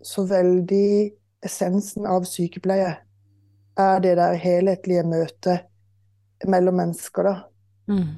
så 0.06 0.24
veldig 0.30 1.12
essensen 1.46 2.06
av 2.10 2.28
sykepleie. 2.30 2.96
Er 3.78 4.00
det 4.04 4.16
der 4.18 4.38
helhetlige 4.42 5.06
møtet 5.06 6.48
mellom 6.50 6.80
mennesker, 6.82 7.30
da. 7.30 7.36
Mm. 7.94 8.16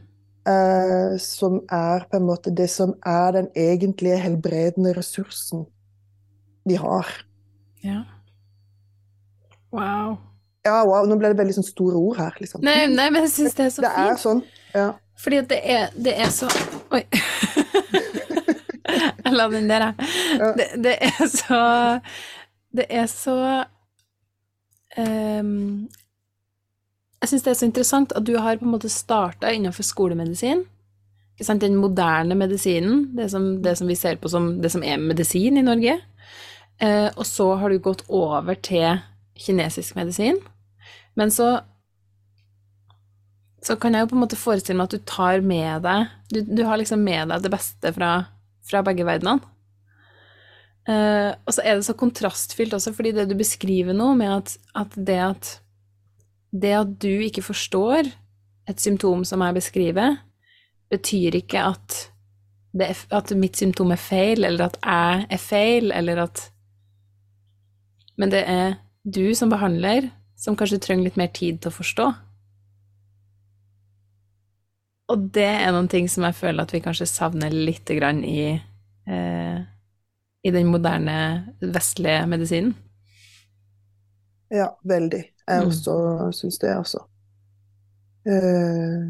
Eh, 0.47 1.17
som 1.21 1.59
er 1.71 2.05
på 2.09 2.19
en 2.19 2.27
måte 2.27 2.53
det 2.55 2.69
som 2.71 2.95
er 3.05 3.35
den 3.35 3.49
egentlige 3.55 4.19
helbredende 4.21 4.93
ressursen 4.97 5.65
vi 6.67 6.77
har. 6.79 7.07
Ja. 7.83 8.03
Wow. 9.71 10.17
Ja, 10.65 10.81
wow, 10.85 11.05
nå 11.07 11.15
ble 11.19 11.31
det 11.31 11.39
veldig 11.39 11.55
sånn 11.59 11.67
store 11.67 11.99
ord 11.99 12.19
her, 12.19 12.35
liksom. 12.41 12.61
Nei, 12.65 12.83
nei, 12.91 13.07
men 13.13 13.23
jeg 13.25 13.33
syns 13.37 13.55
det 13.57 13.67
er 13.67 13.71
så 13.73 13.85
det 13.85 13.93
er 14.03 14.17
sånn. 14.19 14.41
Ja. 14.75 14.89
Fordi 15.19 15.41
det 15.49 15.59
er, 15.63 15.87
det 15.95 16.13
er 16.19 16.29
så 16.31 16.47
Oi. 16.95 17.01
jeg 19.25 19.33
la 19.33 19.47
den 19.51 19.69
der, 19.71 19.89
jeg. 19.89 20.09
Ja. 20.39 20.51
Det, 20.57 20.67
det 20.83 20.95
er 21.09 21.25
så 21.31 21.61
Det 22.75 22.85
er 22.89 23.07
så 23.09 23.37
ehm, 24.99 25.89
Jeg 27.19 27.31
syns 27.31 27.45
det 27.45 27.51
er 27.51 27.57
så 27.59 27.67
interessant 27.67 28.13
at 28.15 28.25
du 28.27 28.35
har 28.39 28.59
på 28.59 28.67
en 28.67 28.75
måte 28.75 28.91
starta 28.91 29.51
innenfor 29.51 29.83
skolemedisin. 29.83 30.63
Den 31.39 31.77
moderne 31.79 32.35
medisinen, 32.35 33.09
det 33.15 33.29
som, 33.31 33.61
det 33.63 33.77
som 33.79 33.87
vi 33.87 33.95
ser 33.95 34.17
på 34.19 34.31
som 34.31 34.57
det 34.59 34.71
som 34.73 34.83
er 34.83 34.99
medisin 34.99 35.59
i 35.59 35.63
Norge. 35.63 35.97
Eh, 36.79 37.07
og 37.15 37.25
så 37.27 37.53
har 37.59 37.71
du 37.71 37.79
gått 37.83 38.05
over 38.07 38.55
til 38.55 38.99
kinesisk 39.39 39.95
medisin. 39.99 40.39
Men 41.15 41.31
så 41.31 41.59
så 43.59 43.75
kan 43.75 43.91
jeg 43.91 44.05
jo 44.05 44.11
på 44.13 44.15
en 44.15 44.23
måte 44.23 44.39
forestille 44.39 44.79
meg 44.79 44.87
at 44.87 44.95
du 44.95 45.07
tar 45.07 45.41
med 45.43 45.83
deg 45.83 46.11
Du, 46.31 46.37
du 46.47 46.61
har 46.63 46.79
liksom 46.79 47.01
med 47.03 47.27
deg 47.27 47.43
det 47.43 47.51
beste 47.51 47.91
fra, 47.91 48.11
fra 48.63 48.83
begge 48.85 49.03
verdenene. 49.07 49.43
Eh, 50.89 51.31
og 51.43 51.53
så 51.53 51.63
er 51.65 51.75
det 51.75 51.85
så 51.85 51.95
kontrastfylt 51.97 52.73
også, 52.77 52.93
fordi 52.95 53.11
det 53.17 53.27
du 53.29 53.35
beskriver 53.37 53.93
nå, 53.93 54.13
med 54.17 54.31
at, 54.37 54.53
at 54.79 54.95
det 54.95 55.17
at 55.25 55.49
det 56.51 56.73
at 56.73 56.95
du 57.01 57.11
ikke 57.25 57.45
forstår 57.45 58.09
et 58.69 58.81
symptom 58.81 59.25
som 59.25 59.41
jeg 59.41 59.57
beskriver, 59.57 60.17
betyr 60.89 61.37
ikke 61.39 61.65
at, 61.71 61.97
er, 62.79 63.03
at 63.13 63.33
mitt 63.37 63.57
symptom 63.57 63.93
er 63.93 64.01
feil, 64.01 64.45
eller 64.45 64.69
at 64.69 64.79
jeg 64.81 65.27
er 65.29 65.43
feil, 65.43 65.91
eller 65.91 66.25
at 66.27 66.49
Men 68.19 68.31
det 68.33 68.43
er 68.51 68.73
du 69.07 69.33
som 69.35 69.49
behandler 69.49 70.09
som 70.35 70.57
kanskje 70.59 70.81
trenger 70.83 71.07
litt 71.07 71.19
mer 71.19 71.29
tid 71.31 71.61
til 71.61 71.71
å 71.71 71.77
forstå. 71.77 72.07
Og 75.09 75.23
det 75.33 75.47
er 75.47 75.71
noen 75.73 75.87
ting 75.89 76.09
som 76.11 76.25
jeg 76.27 76.37
føler 76.37 76.63
at 76.65 76.73
vi 76.75 76.81
kanskje 76.83 77.07
savner 77.09 77.53
litt 77.55 77.89
grann 77.97 78.19
i, 78.27 78.59
eh, 79.07 79.57
i 80.43 80.51
den 80.51 80.67
moderne 80.67 81.15
vestlige 81.61 82.27
medisinen. 82.27 82.75
ja, 84.49 84.79
veldig. 84.83 85.23
Jeg 85.49 85.63
Mm. 85.63 85.67
også 85.71 85.93
syns 86.37 86.59
det, 86.61 86.69
altså. 86.75 87.01
Uh, 88.27 89.09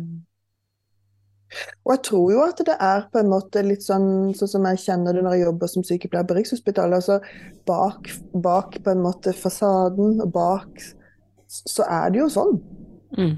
og 1.85 1.95
jeg 1.95 2.01
tror 2.05 2.31
jo 2.31 2.41
at 2.45 2.59
det 2.61 2.75
er 2.79 3.07
på 3.11 3.21
en 3.23 3.31
måte 3.31 3.63
litt 3.65 3.81
sånn, 3.81 4.35
sånn 4.37 4.51
som 4.51 4.67
jeg 4.69 4.81
kjenner 4.83 5.17
det 5.17 5.23
når 5.25 5.35
jeg 5.35 5.45
jobber 5.47 5.71
som 5.71 5.85
sykepleier 5.87 6.27
på 6.29 6.37
Rikshospitalet. 6.37 6.99
Altså 6.99 7.17
bak, 7.65 8.11
bak 8.37 8.77
på 8.85 8.93
en 8.93 9.01
måte 9.01 9.33
fasaden 9.33 10.21
og 10.21 10.31
bak 10.35 10.83
så 11.49 11.87
er 11.89 12.11
det 12.13 12.21
jo 12.21 12.27
sånn. 12.29 12.59
Mm. 13.17 13.33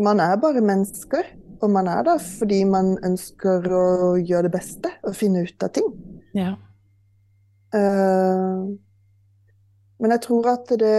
Man 0.00 0.22
er 0.24 0.38
bare 0.40 0.64
mennesker, 0.64 1.28
og 1.60 1.70
man 1.74 1.90
er 1.92 2.06
der 2.06 2.22
fordi 2.24 2.62
man 2.68 2.94
ønsker 3.04 3.68
å 3.68 3.84
gjøre 4.16 4.48
det 4.48 4.54
beste 4.56 4.94
og 5.04 5.16
finne 5.18 5.44
ut 5.44 5.66
av 5.66 5.74
ting. 5.76 5.92
Ja. 6.36 6.54
Uh, 7.74 8.72
men 10.00 10.16
jeg 10.16 10.24
tror 10.24 10.48
at 10.54 10.72
det 10.80 10.96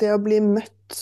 Det 0.00 0.08
å 0.14 0.18
bli 0.22 0.38
møtt 0.40 1.00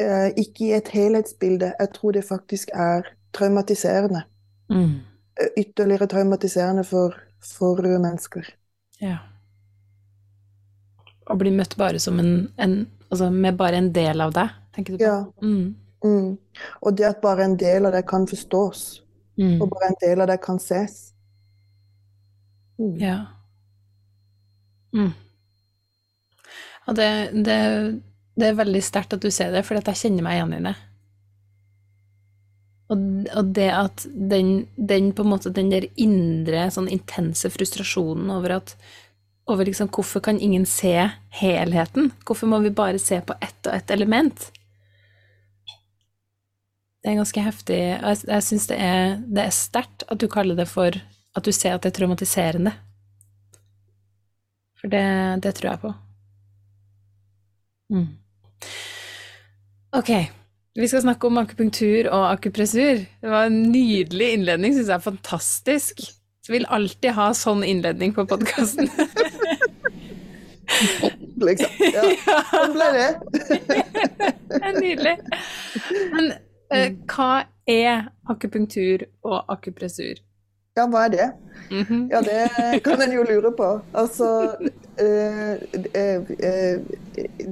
eh, 0.00 0.30
ikke 0.40 0.64
i 0.66 0.72
et 0.78 0.88
helhetsbilde, 0.94 1.72
jeg 1.78 1.92
tror 1.94 2.16
det 2.16 2.24
faktisk 2.26 2.70
er 2.74 3.06
traumatiserende. 3.36 4.24
Mm. 4.70 4.96
Eh, 5.40 5.50
Ytterligere 5.62 6.06
traumatiserende 6.10 6.84
for, 6.84 7.14
for 7.40 7.82
mennesker. 7.86 8.54
ja. 9.00 9.18
Å 11.30 11.36
bli 11.38 11.52
møtt 11.54 11.76
bare 11.78 11.98
som 12.02 12.18
en, 12.18 12.48
en 12.58 12.88
Altså 13.10 13.28
med 13.30 13.56
bare 13.58 13.78
en 13.78 13.88
del 13.94 14.20
av 14.22 14.32
deg, 14.34 14.50
tenker 14.74 14.94
du 14.94 14.98
på? 14.98 15.04
Ja. 15.04 15.24
Mm. 15.42 15.74
Mm. 16.04 16.36
Og 16.82 16.96
det 16.98 17.06
at 17.08 17.20
bare 17.22 17.44
en 17.44 17.56
del 17.58 17.86
av 17.86 17.92
deg 17.92 18.06
kan 18.06 18.26
forstås, 18.26 19.02
Mm. 19.40 19.62
og 19.62 19.70
bare 19.70 19.88
en 19.88 19.96
del 20.02 20.20
av 20.20 20.26
deg 20.28 20.40
kan 20.42 20.58
ses. 20.60 21.12
Mm. 22.78 22.96
Ja. 23.00 23.16
Mm. 24.96 25.10
Og 26.88 26.96
det, 26.98 27.10
det, 27.46 27.58
det 28.40 28.46
er 28.48 28.60
veldig 28.60 28.82
sterkt 28.84 29.14
at 29.14 29.22
du 29.22 29.30
sier 29.32 29.52
det, 29.54 29.64
for 29.66 29.78
jeg 29.78 30.00
kjenner 30.00 30.26
meg 30.26 30.38
igjen 30.38 30.56
i 30.56 30.62
det. 30.68 30.76
Og, 32.90 33.04
og 33.38 33.52
det 33.54 33.68
at 33.70 34.06
den, 34.10 34.64
den 34.74 35.12
på 35.14 35.22
en 35.22 35.30
måte 35.30 35.52
den 35.54 35.70
der 35.70 35.86
indre, 35.94 36.66
sånn 36.74 36.90
intense 36.90 37.52
frustrasjonen 37.54 38.32
over 38.34 38.58
at 38.58 38.74
over 39.50 39.66
liksom 39.66 39.88
hvorfor 39.90 40.22
kan 40.22 40.38
ingen 40.38 40.66
se 40.66 40.94
helheten? 41.40 42.12
Hvorfor 42.26 42.50
må 42.50 42.60
vi 42.62 42.70
bare 42.70 43.00
se 43.02 43.18
på 43.20 43.34
ett 43.42 43.66
og 43.66 43.74
ett 43.74 43.90
element? 43.90 44.50
Det 47.00 47.10
er 47.10 47.18
ganske 47.18 47.42
heftig. 47.42 47.78
Jeg, 47.80 48.20
jeg 48.28 48.46
syns 48.46 48.68
det 48.70 48.78
er, 48.78 49.16
det 49.24 49.46
er 49.46 49.56
sterkt 49.56 50.04
at 50.06 50.20
du 50.20 50.28
kaller 50.30 50.58
det 50.58 50.68
for 50.70 50.94
At 51.38 51.46
du 51.46 51.52
ser 51.54 51.76
at 51.76 51.84
det 51.84 51.92
er 51.92 51.94
traumatiserende. 51.94 52.72
For 54.80 54.92
det, 54.92 55.06
det 55.44 55.54
tror 55.58 55.70
jeg 55.70 55.82
på. 55.82 55.92
Mm. 57.90 58.06
Ok, 59.98 60.10
vi 60.78 60.88
skal 60.88 61.02
snakke 61.02 61.26
om 61.26 61.38
akupunktur 61.40 62.08
og 62.08 62.24
akupressur. 62.30 63.02
Det 63.20 63.30
var 63.30 63.48
en 63.50 63.62
nydelig 63.72 64.32
innledning, 64.36 64.74
syns 64.76 64.92
jeg. 64.92 65.02
Fantastisk. 65.02 66.00
Så 66.46 66.54
vil 66.54 66.68
alltid 66.72 67.12
ha 67.18 67.32
sånn 67.36 67.64
innledning 67.66 68.14
på 68.16 68.24
podkasten. 68.30 68.88
Liksom. 71.40 71.72
Ja, 71.82 72.04
sånn 72.52 72.74
ble 72.76 72.86
det. 72.94 73.08
det 74.52 74.60
er 74.60 74.76
nydelig. 74.78 75.14
Men 76.14 76.32
eh, 76.72 76.94
hva 77.10 77.30
er 77.68 78.06
akupunktur 78.30 79.04
og 79.26 79.50
akupressur? 79.52 80.20
Ja, 80.80 80.88
hva 80.88 81.06
er 81.06 81.14
det? 81.14 81.30
Mhm. 81.70 82.08
Ja, 82.10 82.20
det 82.20 82.80
kan 82.84 83.02
en 83.02 83.12
jo 83.12 83.22
lure 83.28 83.52
på. 83.56 83.68
Altså 83.94 84.54
eh, 84.98 85.52
eh, 85.94 86.22
eh, 86.38 86.80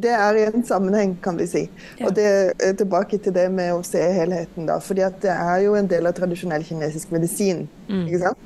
Det 0.02 0.10
er 0.10 0.50
en 0.54 0.64
sammenheng, 0.64 1.18
kan 1.22 1.38
vi 1.38 1.46
si. 1.46 1.70
Og 2.04 2.16
det 2.16 2.52
tilbake 2.78 3.18
til 3.18 3.34
det 3.34 3.46
med 3.52 3.72
å 3.74 3.82
se 3.86 4.02
helheten, 4.12 4.66
da. 4.66 4.78
Fordi 4.82 5.04
at 5.06 5.20
det 5.22 5.30
er 5.30 5.62
jo 5.66 5.76
en 5.78 5.90
del 5.90 6.06
av 6.06 6.16
tradisjonell 6.16 6.64
kinesisk 6.64 7.12
medisin. 7.12 7.68
Mm. 7.88 8.06
Ikke 8.06 8.22
sant? 8.24 8.38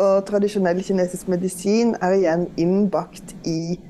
Og 0.00 0.26
tradisjonell 0.28 0.82
kinesisk 0.82 1.28
medisin 1.28 1.96
er 2.00 2.16
igjen 2.16 2.46
innbakt 2.56 3.34
i, 3.44 3.80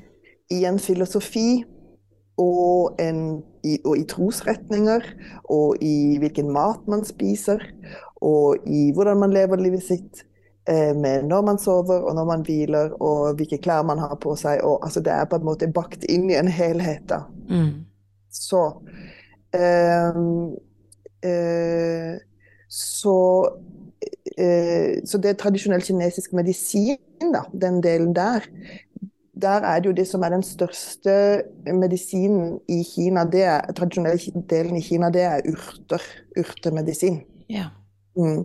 i 0.51 0.63
en 0.67 0.79
filosofi 0.79 1.63
og, 2.41 2.95
en, 2.99 3.41
i, 3.63 3.77
og 3.85 3.99
i 3.99 4.07
trosretninger, 4.09 5.05
og 5.53 5.83
i 5.83 6.17
hvilken 6.19 6.49
mat 6.51 6.87
man 6.89 7.05
spiser, 7.05 7.61
og 8.21 8.67
i 8.69 8.91
hvordan 8.95 9.19
man 9.21 9.33
lever 9.33 9.61
livet 9.61 9.83
sitt. 9.83 10.25
Eh, 10.69 10.95
med 10.95 11.23
når 11.25 11.41
man 11.41 11.57
sover 11.57 12.03
og 12.05 12.15
når 12.15 12.25
man 12.25 12.43
hviler, 12.45 12.91
og 13.01 13.35
hvilke 13.35 13.57
klær 13.57 13.81
man 13.83 13.99
har 13.99 14.15
på 14.21 14.35
seg. 14.37 14.61
Og, 14.63 14.79
altså, 14.85 15.01
det 15.01 15.13
er 15.13 15.25
på 15.25 15.39
en 15.39 15.47
måte 15.47 15.71
bakt 15.73 16.05
inn 16.05 16.29
i 16.29 16.37
en 16.37 16.51
helhet. 16.51 17.07
da. 17.09 17.23
Mm. 17.49 17.85
Så 18.31 18.61
ehm, 19.57 20.53
eh, 21.23 22.19
Så 22.69 23.15
eh, 24.37 25.01
Så 25.05 25.17
det 25.17 25.29
er 25.29 25.41
tradisjonell 25.41 25.81
kinesisk 25.81 26.33
medisin, 26.33 26.97
da, 27.33 27.43
den 27.51 27.81
delen 27.83 28.15
der, 28.15 28.45
der 29.41 29.65
er 29.65 29.79
det 29.79 29.89
jo 29.89 29.97
det 29.97 30.07
som 30.07 30.23
er 30.23 30.29
den 30.29 30.43
største 30.43 31.43
medisinen 31.73 32.59
i 32.69 32.83
Kina. 32.83 33.25
Det 33.25 33.43
er, 33.43 33.73
tradisjonell 33.73 34.19
delen 34.49 34.77
i 34.77 34.81
Kina, 34.81 35.09
det 35.09 35.21
er 35.21 35.41
urter. 35.49 36.01
Urtemedisin. 36.37 37.21
Ja. 37.49 37.69
Mm. 38.17 38.43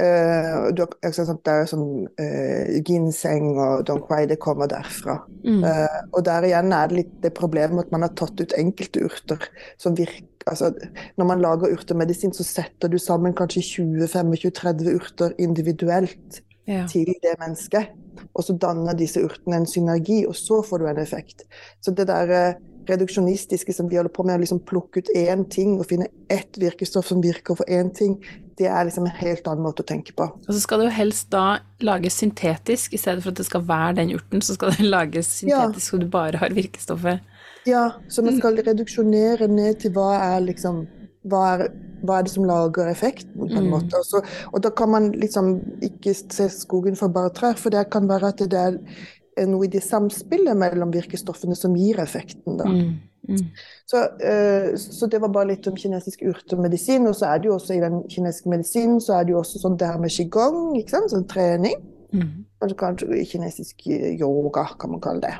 Uh, 0.00 0.70
det 0.72 0.86
er 1.02 1.10
jo 1.10 1.68
sånn 1.68 1.86
uh, 2.06 2.76
ginseng 2.86 3.48
og 3.58 3.82
dong 3.88 4.00
quai, 4.06 4.22
det 4.30 4.38
kommer 4.40 4.70
derfra. 4.70 5.18
Mm. 5.42 5.64
Uh, 5.66 5.98
og 6.14 6.24
der 6.28 6.46
igjen 6.48 6.72
er 6.72 6.88
det 6.88 7.00
litt 7.00 7.16
det 7.24 7.34
problemet 7.36 7.88
at 7.88 7.94
man 7.94 8.06
har 8.06 8.14
tatt 8.16 8.40
ut 8.40 8.54
enkelte 8.56 9.02
urter 9.10 9.48
som 9.82 9.98
virker 9.98 10.28
altså, 10.46 10.70
Når 11.16 11.26
man 11.26 11.40
lager 11.40 11.72
urtemedisin, 11.74 12.32
så 12.32 12.44
setter 12.46 12.88
du 12.88 12.98
sammen 12.98 13.34
kanskje 13.36 13.62
20-25-30 13.82 14.94
urter 14.94 15.34
individuelt 15.38 16.42
Ja. 16.68 16.86
til 16.86 17.08
det 17.22 17.34
mennesket. 17.40 17.90
Og 18.34 18.44
så 18.44 18.54
danner 18.54 18.94
disse 18.94 19.22
urtene 19.24 19.56
en 19.56 19.66
synergi, 19.66 20.26
og 20.28 20.36
så 20.36 20.62
får 20.62 20.78
du 20.78 20.86
en 20.86 20.98
effekt. 20.98 21.42
Så 21.82 21.90
det 21.90 22.06
der 22.06 22.30
eh, 22.30 22.54
reduksjonistiske 22.88 23.72
som 23.74 23.88
vi 23.90 23.96
holder 23.98 24.12
på 24.14 24.24
med, 24.24 24.38
å 24.38 24.42
liksom 24.44 24.62
plukke 24.68 25.02
ut 25.02 25.10
én 25.16 25.44
ting 25.50 25.78
og 25.78 25.88
finne 25.90 26.08
ett 26.32 26.58
virkestoff 26.60 27.10
som 27.10 27.20
virker 27.22 27.58
for 27.58 27.68
én 27.68 27.90
ting, 27.94 28.16
det 28.60 28.68
er 28.68 28.84
liksom 28.84 29.06
en 29.08 29.18
helt 29.20 29.46
annen 29.48 29.64
måte 29.64 29.84
å 29.84 29.88
tenke 29.88 30.12
på. 30.16 30.26
Og 30.28 30.50
så 30.52 30.60
skal 30.60 30.80
det 30.82 30.90
jo 30.90 30.96
helst 30.98 31.30
da 31.32 31.60
lages 31.80 32.18
syntetisk, 32.20 32.94
i 32.94 33.00
stedet 33.00 33.24
for 33.24 33.32
at 33.32 33.40
det 33.40 33.48
skal 33.48 33.64
være 33.68 33.98
den 34.00 34.14
urten, 34.16 34.42
så 34.44 34.56
skal 34.56 34.74
det 34.76 34.88
lages 34.88 35.30
syntetisk 35.40 35.94
så 35.94 36.00
du 36.00 36.08
bare 36.12 36.40
har 36.40 36.56
virkestoffet. 36.56 37.20
Ja, 37.68 37.90
så 38.08 38.24
man 38.24 38.38
skal 38.38 38.56
reduksjonere 38.64 39.48
ned 39.48 39.82
til 39.82 39.92
hva 39.96 40.14
er 40.16 40.40
liksom 40.48 40.86
hva 41.28 41.40
er, 41.52 41.66
hva 42.08 42.18
er 42.18 42.24
det 42.24 42.32
som 42.32 42.46
lager 42.48 42.88
effekten, 42.88 43.34
på 43.36 43.48
en 43.50 43.66
Mm. 43.66 43.70
måte. 43.74 43.98
Og, 44.16 44.24
og 44.54 44.62
da 44.64 44.70
kan 44.70 44.88
man 44.88 45.10
liksom 45.12 45.60
ikke 45.84 46.14
se 46.16 46.48
skogen 46.48 46.96
for 46.96 47.08
bare 47.12 47.28
trær, 47.28 47.58
for 47.60 47.68
det 47.70 47.90
kan 47.90 48.08
være 48.08 48.28
at 48.28 48.38
det 48.38 48.56
er 48.56 48.78
noe 49.48 49.66
i 49.66 49.70
det 49.72 49.82
samspillet 49.84 50.58
mellom 50.58 50.90
virkestoffene 50.94 51.56
som 51.56 51.76
gir 51.78 52.00
effekten, 52.02 52.58
da. 52.58 52.66
Mm. 52.68 52.98
Mm. 53.28 53.44
Så, 53.86 53.96
uh, 53.96 54.76
så 54.76 55.06
det 55.06 55.20
var 55.22 55.32
bare 55.32 55.52
litt 55.52 55.66
om 55.68 55.76
kinesisk 55.78 56.22
urtemedisin. 56.26 57.06
Og 57.06 57.16
så 57.16 57.30
er 57.30 57.38
det 57.38 57.50
jo 57.50 57.54
også 57.58 57.76
i 57.76 57.82
den 57.82 58.02
kinesiske 58.10 58.50
medisinen 58.50 59.00
så 59.00 59.18
er 59.18 59.26
det 59.26 59.34
jo 59.34 59.42
også 59.42 59.62
sånn 59.62 59.78
det 59.80 59.90
her 59.90 60.00
med 60.02 60.14
qigong, 60.14 60.74
ikke 60.80 60.96
sant? 60.96 61.12
sånn 61.14 61.28
trening. 61.30 61.78
Mm. 62.10 62.44
Altså 62.60 62.76
kanskje 62.80 63.24
kinesisk 63.30 63.86
yoga, 63.86 64.66
kan 64.80 64.94
man 64.94 65.04
kalle 65.04 65.28
det. 65.28 65.36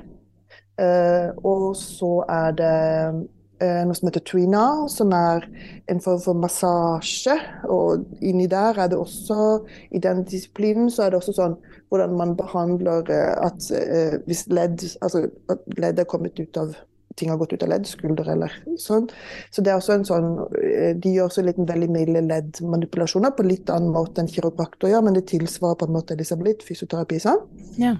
Uh, 0.80 1.34
og 1.44 1.74
så 1.76 2.22
er 2.30 2.54
det 2.56 2.70
eh, 2.70 3.16
noe 3.60 3.96
som 3.96 4.08
heter 4.08 4.24
Trina, 4.24 4.64
som 4.88 5.12
er 5.12 5.44
en 5.92 6.00
form 6.00 6.20
for 6.24 6.38
massasje. 6.38 7.36
Og 7.68 8.06
inni 8.24 8.46
der 8.50 8.78
er 8.80 8.88
det 8.92 8.98
også, 8.98 9.66
i 9.90 10.00
den 10.02 10.24
disiplinen, 10.24 10.90
så 10.90 11.06
er 11.06 11.12
det 11.12 11.20
også 11.20 11.36
sånn 11.36 11.58
hvordan 11.90 12.14
man 12.16 12.36
behandler 12.38 13.10
eh, 13.10 13.34
at 13.42 13.66
eh, 13.74 14.20
hvis 14.26 14.46
ledd, 14.50 14.84
altså 15.02 15.26
at 15.50 15.66
ledd 15.78 15.98
er 15.98 16.08
kommet 16.08 16.38
ut 16.38 16.60
av 16.60 16.76
ting 17.18 17.32
har 17.32 17.40
gått 17.40 17.52
ut 17.52 17.64
av 17.66 17.72
ledd, 17.72 17.88
skulder 17.90 18.28
eller 18.32 18.52
sånn. 18.80 19.08
Så 19.50 19.64
det 19.66 19.72
er 19.72 19.80
også 19.80 19.96
en 19.96 20.06
sånn 20.08 20.28
eh, 20.62 20.92
De 20.96 21.10
gjør 21.16 21.26
også 21.28 21.42
litt 21.44 21.58
veldig 21.58 21.90
milde 21.92 22.22
leddmanipulasjoner 22.28 23.34
på 23.36 23.48
litt 23.48 23.72
annen 23.74 23.92
måte 23.92 24.22
enn 24.22 24.30
kiropraktor 24.30 24.92
gjør, 24.92 25.04
men 25.08 25.18
det 25.18 25.26
tilsvarer 25.32 25.80
på 25.80 25.90
en 25.90 25.96
måte 25.98 26.14
Elisabeth, 26.16 26.64
fysioterapi. 26.66 27.20
sånn 27.26 27.42
Ja. 27.82 27.96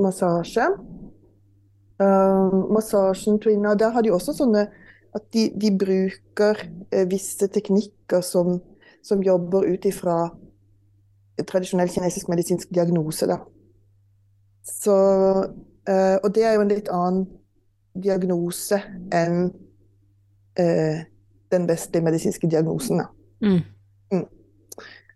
massasje. 0.00 0.72
Um, 2.02 2.72
massasjen 2.74 3.36
Trina, 3.38 3.76
der 3.78 3.92
har 3.94 4.02
de 4.02 4.10
også 4.10 4.32
sånne 4.34 4.64
at 5.14 5.26
de, 5.34 5.48
de 5.54 5.70
bruker 5.78 6.64
eh, 6.90 7.06
visse 7.10 7.46
teknikker 7.48 8.20
som, 8.24 8.58
som 9.02 9.22
jobber 9.22 9.66
ut 9.70 9.86
ifra 9.86 10.28
tradisjonell 11.42 11.90
kinesisk 11.90 12.28
medisinsk 12.30 12.70
diagnose. 12.74 13.26
Da. 13.30 13.38
Så, 14.64 14.96
eh, 15.88 16.16
og 16.22 16.34
det 16.34 16.44
er 16.44 16.56
jo 16.56 16.64
en 16.64 16.72
litt 16.72 16.90
annen 16.92 17.26
diagnose 17.94 18.80
enn 19.14 19.48
eh, 20.58 21.04
den 21.54 21.68
beste 21.70 22.02
medisinske 22.02 22.50
diagnosen. 22.50 23.02
Da. 23.02 23.08
Mm. 23.44 23.62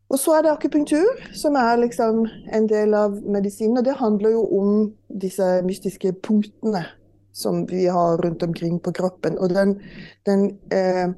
Og 0.09 0.19
så 0.19 0.38
er 0.38 0.43
det 0.43 0.52
akupunktur, 0.55 1.19
som 1.37 1.55
er 1.61 1.76
liksom 1.83 2.23
en 2.52 2.69
del 2.69 2.95
av 2.97 3.19
medisinen. 3.28 3.76
Og 3.78 3.85
det 3.85 3.99
handler 3.99 4.31
jo 4.31 4.45
om 4.61 4.71
disse 5.21 5.45
mystiske 5.67 6.14
punktene 6.25 6.87
som 7.38 7.62
vi 7.71 7.85
har 7.87 8.18
rundt 8.25 8.42
omkring 8.42 8.80
på 8.83 8.92
kroppen. 8.97 9.38
Og 9.38 9.52
den, 9.54 9.76
den 10.26 10.49
eh, 10.75 11.09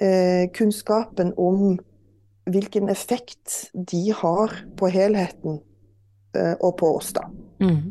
eh, 0.00 0.44
kunnskapen 0.54 1.32
om 1.36 1.78
hvilken 2.50 2.88
effekt 2.90 3.70
de 3.90 4.04
har 4.16 4.54
på 4.78 4.88
helheten 4.90 5.58
eh, 6.36 6.54
og 6.60 6.76
på 6.80 6.94
oss, 6.96 7.12
da. 7.18 7.26
Mm. 7.62 7.90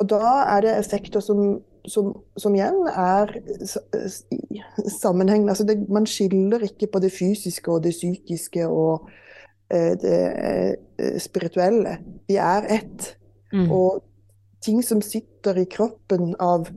Og 0.00 0.08
da 0.08 0.30
er 0.56 0.64
det 0.64 0.76
effekter 0.80 1.20
som, 1.20 1.58
som, 1.86 2.14
som 2.40 2.54
igjen 2.56 2.86
er 2.88 3.34
s- 3.60 3.76
s- 4.00 4.22
i 4.32 4.62
sammenheng. 4.88 5.44
Altså 5.52 5.66
det, 5.68 5.76
man 5.92 6.06
skiller 6.08 6.62
ikke 6.64 6.88
på 6.94 7.02
det 7.04 7.12
fysiske 7.12 7.68
og 7.74 7.82
det 7.84 7.92
psykiske 7.92 8.64
og 8.66 9.10
eh, 9.70 9.92
det 10.00 10.20
eh, 10.48 11.18
spirituelle. 11.20 11.98
Vi 12.30 12.38
er 12.40 12.70
ett. 12.80 13.10
Mm. 13.52 13.68
Og 13.68 14.00
ting 14.64 14.80
som 14.84 15.02
sitter 15.04 15.60
i 15.60 15.68
kroppen 15.68 16.32
av 16.40 16.70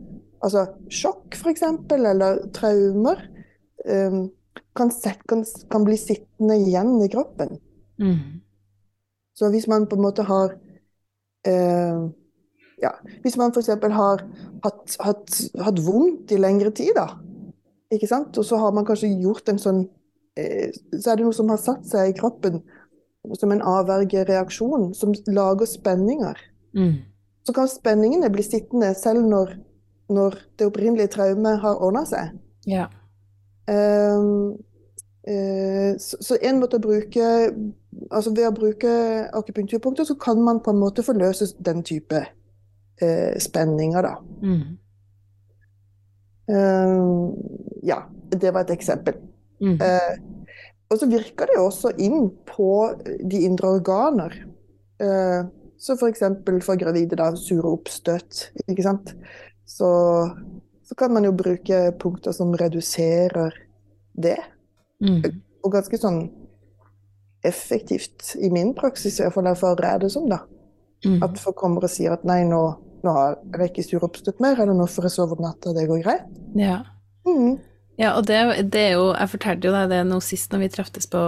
altså 0.44 0.66
sjokk, 0.92 1.38
f.eks., 1.38 1.64
eller 1.96 2.42
traumer, 2.56 3.22
um, 3.88 4.26
kan, 4.78 4.92
set, 4.94 5.22
kan, 5.30 5.44
kan 5.72 5.86
bli 5.88 5.98
sittende 6.00 6.58
igjen 6.62 6.98
i 7.04 7.10
kroppen. 7.14 7.58
Mm. 8.02 8.42
Så 9.38 9.50
hvis 9.54 9.68
man 9.70 9.88
på 9.90 9.98
en 9.98 10.06
måte 10.06 10.26
har 10.28 10.54
uh, 11.48 12.04
Ja, 12.84 12.90
hvis 13.24 13.38
man 13.40 13.54
f.eks. 13.54 13.70
har 13.70 14.24
hatt, 14.66 14.96
hatt, 15.00 15.36
hatt 15.64 15.82
vondt 15.86 16.34
i 16.36 16.40
lengre 16.42 16.74
tid, 16.76 16.92
da, 16.98 17.14
ikke 17.94 18.10
sant, 18.10 18.38
og 18.38 18.46
så 18.46 18.60
har 18.60 18.74
man 18.76 18.86
kanskje 18.86 19.14
gjort 19.22 19.50
en 19.50 19.62
sånn 19.62 19.84
uh, 19.86 20.70
Så 20.92 21.14
er 21.14 21.20
det 21.20 21.28
noe 21.28 21.38
som 21.38 21.52
har 21.54 21.62
satt 21.62 21.86
seg 21.90 22.12
i 22.12 22.18
kroppen 22.18 22.64
som 23.40 23.52
en 23.52 23.62
avvergereaksjon, 23.64 24.90
som 24.94 25.14
lager 25.32 25.66
spenninger. 25.70 26.40
Mm. 26.76 26.96
Så 27.48 27.54
kan 27.56 27.70
spenningene 27.72 28.30
bli 28.32 28.44
sittende 28.44 28.94
selv 29.00 29.28
når, 29.28 29.56
når 30.10 30.38
det 30.60 30.68
opprinnelige 30.68 31.14
traumet 31.16 31.62
har 31.64 31.82
ordna 31.84 32.04
seg. 32.10 32.36
Ja. 32.68 32.90
Um, 33.68 34.56
uh, 35.30 35.94
så, 36.02 36.20
så 36.20 36.38
en 36.44 36.60
måte 36.60 36.80
å 36.80 36.84
bruke 36.84 37.24
Altså 38.12 38.34
ved 38.36 38.48
å 38.50 38.56
bruke 38.58 38.90
akupunkturpunkter, 39.38 40.04
så 40.04 40.16
kan 40.20 40.40
man 40.44 40.58
på 40.66 40.74
en 40.74 40.80
måte 40.82 41.06
forløse 41.06 41.46
den 41.64 41.84
type 41.86 42.20
uh, 42.20 43.34
spenninger, 43.40 44.02
da. 44.04 44.16
Mm. 44.42 44.80
Ehm, 46.52 47.34
ja, 47.84 48.04
det 48.30 48.54
var 48.54 48.66
et 48.66 48.74
eksempel. 48.76 49.16
Mm. 49.62 49.78
Uh, 49.80 50.14
og 50.92 51.00
så 51.00 51.08
virker 51.10 51.50
det 51.50 51.60
også 51.62 51.94
inn 51.98 52.28
på 52.50 52.72
de 53.32 53.44
indre 53.48 53.78
organer. 53.78 54.36
Uh, 55.02 55.48
så 55.80 55.96
f.eks. 55.96 56.24
For, 56.46 56.60
for 56.64 56.80
gravide, 56.80 57.18
da, 57.20 57.32
sure 57.40 57.72
oppstøt, 57.72 58.50
ikke 58.68 58.86
sant. 58.86 59.16
Så, 59.66 59.90
så 60.84 60.96
kan 61.00 61.14
man 61.14 61.26
jo 61.28 61.34
bruke 61.36 61.86
punkter 62.00 62.36
som 62.36 62.54
reduserer 62.60 63.56
det. 64.14 64.40
Mm. 65.04 65.42
Og 65.64 65.74
ganske 65.74 66.00
sånn 66.00 66.26
effektivt 67.44 68.34
i 68.40 68.50
min 68.54 68.72
praksis, 68.76 69.20
i 69.20 69.26
hvert 69.26 69.36
fall 69.36 69.50
erfarer 69.52 69.90
jeg 69.96 70.06
det 70.06 70.12
som, 70.16 70.30
da. 70.32 70.44
Mm. 71.04 71.20
At 71.26 71.40
folk 71.42 71.58
kommer 71.60 71.84
og 71.84 71.92
sier 71.92 72.16
at 72.16 72.24
nei, 72.28 72.42
nå, 72.48 72.62
nå 73.04 73.16
har 73.18 73.38
jeg 73.60 73.74
ikke 73.74 73.86
sur 73.88 74.06
oppstøtt 74.08 74.40
mer, 74.44 74.56
eller 74.56 74.76
nå 74.78 74.88
får 74.88 75.10
jeg 75.10 75.16
sove 75.18 75.36
om 75.38 75.44
natta, 75.44 75.76
det 75.76 75.90
går 75.90 76.04
greit. 76.06 76.30
Ja. 76.60 76.80
Mm. 77.28 77.60
Ja, 78.00 78.16
og 78.18 78.26
det, 78.26 78.40
det 78.74 78.82
er 78.82 78.96
jo 78.96 79.12
Jeg 79.14 79.30
fortalte 79.30 79.70
jo 79.70 79.72
deg 79.76 79.92
det 79.92 80.00
nå 80.10 80.18
sist 80.26 80.50
når 80.52 80.64
vi 80.64 80.70
treftes 80.74 81.06
på, 81.12 81.22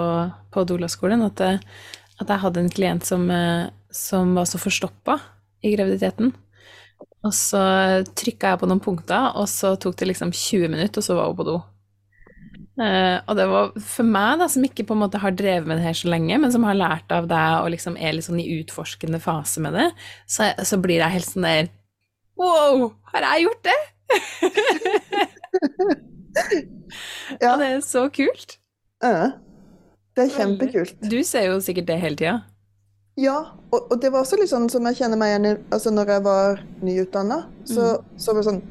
på 0.52 0.64
Dolaskolen, 0.66 1.22
at, 1.28 1.44
at 1.46 2.32
jeg 2.32 2.42
hadde 2.42 2.64
en 2.64 2.72
klient 2.74 3.06
som, 3.06 3.28
eh, 3.32 3.68
som 3.94 4.34
var 4.38 4.50
så 4.50 4.62
forstoppa 4.62 5.20
i 5.66 5.76
graviditeten. 5.76 6.34
Og 7.26 7.34
så 7.34 7.62
trykka 8.18 8.54
jeg 8.54 8.62
på 8.62 8.68
noen 8.70 8.84
punkter, 8.84 9.32
og 9.40 9.48
så 9.50 9.74
tok 9.82 9.96
det 9.98 10.12
liksom 10.12 10.34
20 10.36 10.70
minutter, 10.70 11.02
og 11.02 11.08
så 11.08 11.18
var 11.18 11.32
hun 11.32 11.40
på 11.40 11.48
do. 11.48 11.56
Uh, 12.76 13.18
og 13.24 13.38
det 13.40 13.46
var 13.48 13.70
for 13.80 14.04
meg, 14.04 14.42
da, 14.42 14.50
som 14.52 14.66
ikke 14.68 14.84
på 14.86 14.98
en 14.98 15.04
måte 15.06 15.22
har 15.24 15.32
drevet 15.32 15.68
med 15.68 15.80
det 15.80 15.88
her 15.88 15.96
så 15.96 16.10
lenge, 16.12 16.38
men 16.44 16.52
som 16.54 16.66
har 16.68 16.76
lært 16.78 17.14
av 17.16 17.30
deg 17.32 17.62
og 17.62 17.72
liksom 17.72 17.96
er 17.96 18.18
litt 18.18 18.28
sånn 18.28 18.42
i 18.44 18.50
utforskende 18.60 19.22
fase 19.24 19.64
med 19.64 19.78
det, 19.80 19.88
så, 20.28 20.52
så 20.60 20.78
blir 20.84 21.00
jeg 21.00 21.16
helt 21.16 21.30
sånn 21.32 21.48
der 21.48 21.72
Wow, 22.36 22.90
har 23.14 23.24
jeg 23.32 23.46
gjort 23.48 23.64
det? 23.70 23.80
Ja. 27.42 27.54
Og 27.54 27.62
det 27.62 27.68
er 27.68 27.80
så 27.84 28.06
kult. 28.14 28.58
Ja. 29.04 29.32
Det 30.16 30.26
er 30.26 30.32
kjempekult. 30.36 30.98
Du 31.12 31.18
ser 31.28 31.50
jo 31.50 31.60
sikkert 31.64 31.90
det 31.90 31.98
hele 32.02 32.20
tida. 32.20 32.36
Ja, 33.16 33.38
og, 33.72 33.92
og 33.92 34.00
det 34.04 34.10
var 34.12 34.26
også 34.26 34.36
litt 34.40 34.52
sånn 34.52 34.68
som 34.72 34.84
jeg 34.90 34.98
kjenner 35.00 35.20
meg 35.20 35.30
igjen 35.32 35.46
i 35.48 35.52
altså 35.72 35.92
når 35.94 36.10
jeg 36.16 36.24
var 36.26 36.58
nyutdanna. 36.84 37.38
Så, 37.64 37.94
så 38.20 38.34
var 38.34 38.42
det 38.44 38.50
sånn 38.50 38.64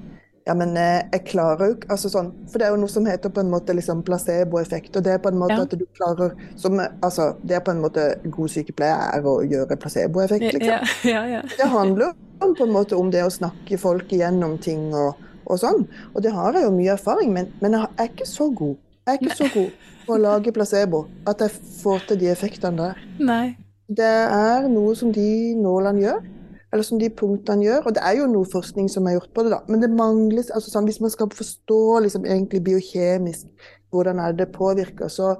Ja, 0.44 0.52
men 0.52 0.74
eh, 0.76 1.06
jeg 1.14 1.22
klarer 1.30 1.70
jo 1.70 1.74
ikke 1.78 1.88
altså 1.94 2.10
sånn, 2.12 2.26
For 2.52 2.60
det 2.60 2.66
er 2.66 2.74
jo 2.74 2.80
noe 2.82 2.92
som 2.92 3.06
heter 3.08 3.32
på 3.32 3.40
en 3.40 3.48
måte 3.48 3.72
liksom 3.72 4.02
placeboeffekt. 4.04 4.98
Og 5.00 5.06
det 5.06 5.14
er 5.14 5.22
på 5.24 5.30
en 5.32 5.38
måte 5.40 5.56
Ja. 5.56 5.62
at 5.64 5.72
du 5.72 5.86
klarer 5.96 6.34
som, 6.60 6.76
altså, 7.00 7.30
Det 7.40 7.56
er 7.56 7.64
på 7.64 7.72
en 7.72 7.80
måte 7.80 8.04
god 8.28 8.52
sykepleier 8.52 9.16
er 9.16 9.24
å 9.24 9.38
gjøre 9.40 9.78
placeboeffekt, 9.80 10.50
liksom. 10.58 10.68
Ja, 10.68 10.82
ja, 11.14 11.24
ja. 11.38 11.42
Det 11.56 11.70
handler 11.72 12.12
jo 12.12 12.52
på 12.60 12.68
en 12.68 12.76
måte 12.76 13.00
om 13.00 13.08
det 13.10 13.24
å 13.24 13.32
snakke 13.32 13.78
folk 13.80 14.12
igjennom 14.12 14.58
ting 14.60 14.90
og, 14.92 15.16
og 15.48 15.56
sånn. 15.64 15.86
Og 16.12 16.20
det 16.20 16.34
har 16.36 16.52
jeg 16.52 16.68
jo 16.68 16.76
mye 16.76 16.92
erfaring 16.98 17.32
med, 17.32 17.56
men 17.64 17.78
jeg 17.78 17.88
er 17.96 18.12
ikke 18.12 18.28
så 18.28 18.50
god. 18.52 18.76
Jeg 19.08 19.14
er 19.16 19.22
ikke 19.24 19.40
så 19.40 19.48
god 19.54 19.90
på 20.04 20.12
å 20.12 20.20
lage 20.20 20.52
placebo 20.52 21.06
at 21.24 21.40
jeg 21.40 21.56
får 21.80 22.04
til 22.10 22.20
de 22.20 22.28
effektene 22.36 22.76
der. 22.92 23.00
Nei. 23.24 23.54
Det 23.88 24.14
er 24.32 24.68
noe 24.72 24.94
som 24.96 25.12
de 25.12 25.54
nålene 25.60 26.00
gjør, 26.00 26.24
eller 26.72 26.86
som 26.86 26.98
de 26.98 27.10
punktene 27.12 27.66
gjør. 27.66 27.88
Og 27.88 27.96
det 27.96 28.02
er 28.04 28.16
jo 28.18 28.30
noe 28.30 28.48
forskning 28.48 28.88
som 28.90 29.06
er 29.06 29.18
gjort 29.18 29.32
på 29.36 29.44
det, 29.44 29.52
da. 29.54 29.60
Men 29.68 29.84
det 29.84 29.92
mangles 29.92 30.50
altså 30.50 30.72
sånn, 30.72 30.88
Hvis 30.88 31.02
man 31.04 31.12
skal 31.12 31.30
forstå 31.30 31.82
liksom, 32.06 32.24
egentlig 32.26 32.64
biokjemisk 32.64 33.70
hvordan 33.94 34.18
er 34.18 34.32
det 34.34 34.48
påvirker, 34.50 35.08
så, 35.08 35.36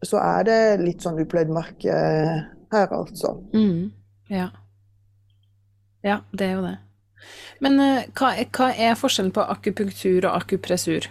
så 0.00 0.22
er 0.22 0.46
det 0.48 0.60
litt 0.80 1.04
sånn 1.04 1.18
upløyd 1.20 1.50
mark 1.52 1.84
eh, 1.84 2.38
her, 2.72 2.94
altså. 2.96 3.34
Mm. 3.52 3.92
Ja. 4.32 4.48
Ja, 6.06 6.22
det 6.32 6.46
er 6.46 6.54
jo 6.54 6.64
det. 6.64 6.76
Men 7.64 7.80
uh, 7.80 8.00
hva, 8.16 8.32
hva, 8.54 8.70
er 8.72 8.96
forskjellen 8.98 9.32
på 9.34 9.44
akupunktur 9.44 10.28
og 10.28 10.32
akupressur? 10.36 11.08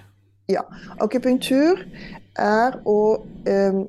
Ja, 0.51 0.61
akupunktur 1.01 1.81
er 2.39 2.77
å 2.85 2.99
um, 3.19 3.79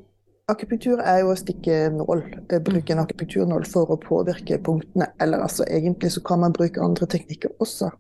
Akupunktur 0.47 1.01
er 1.03 1.25
jo 1.25 1.33
å 1.33 1.39
stikke 1.39 1.77
nål, 1.91 2.21
eh, 2.55 2.61
bruke 2.63 2.93
en 2.95 3.01
akupunkturnål 3.03 3.65
for 3.67 3.91
å 3.91 3.97
påvirke 3.99 4.61
punktene. 4.63 5.09
Eller 5.19 5.43
altså, 5.43 5.65
egentlig 5.67 6.13
så 6.15 6.23
kan 6.23 6.39
man 6.41 6.55
bruke 6.55 6.79
andre 6.83 7.09
teknikker 7.11 7.57
også. 7.59 7.91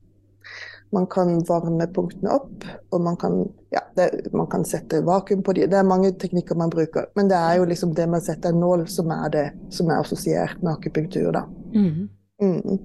Man 0.95 1.09
kan 1.11 1.41
varme 1.49 1.89
punktene 1.91 2.31
opp, 2.31 2.63
og 2.93 3.03
man 3.03 3.17
kan, 3.19 3.41
ja, 3.75 3.83
det, 3.97 4.33
man 4.33 4.47
kan 4.47 4.63
sette 4.65 5.03
vakuum 5.03 5.43
på 5.43 5.57
dem. 5.59 5.71
Det 5.71 5.81
er 5.81 5.91
mange 5.91 6.13
teknikker 6.15 6.55
man 6.55 6.71
bruker, 6.71 7.11
men 7.17 7.27
det 7.27 7.35
er 7.35 7.59
jo 7.59 7.67
liksom 7.67 7.97
det 7.99 8.07
med 8.07 8.23
å 8.23 8.27
sette 8.29 8.55
en 8.55 8.63
nål 8.63 8.87
som 8.87 9.11
er 9.11 9.29
det 9.35 9.47
som 9.75 9.91
er 9.91 10.05
assosiert 10.05 10.63
med 10.63 10.77
akupunktur, 10.77 11.33
da. 11.35 11.43
Mm. 11.75 12.09
Mm. 12.43 12.79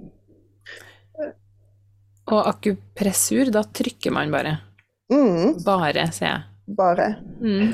Og 2.32 2.48
akupressur, 2.48 3.54
da 3.54 3.62
trykker 3.62 4.18
man 4.18 4.34
bare? 4.34 4.58
Mm. 5.14 5.62
Bare, 5.62 6.10
sier 6.10 6.32
jeg. 6.32 6.48
Bare. 6.78 7.16
Mm. 7.42 7.74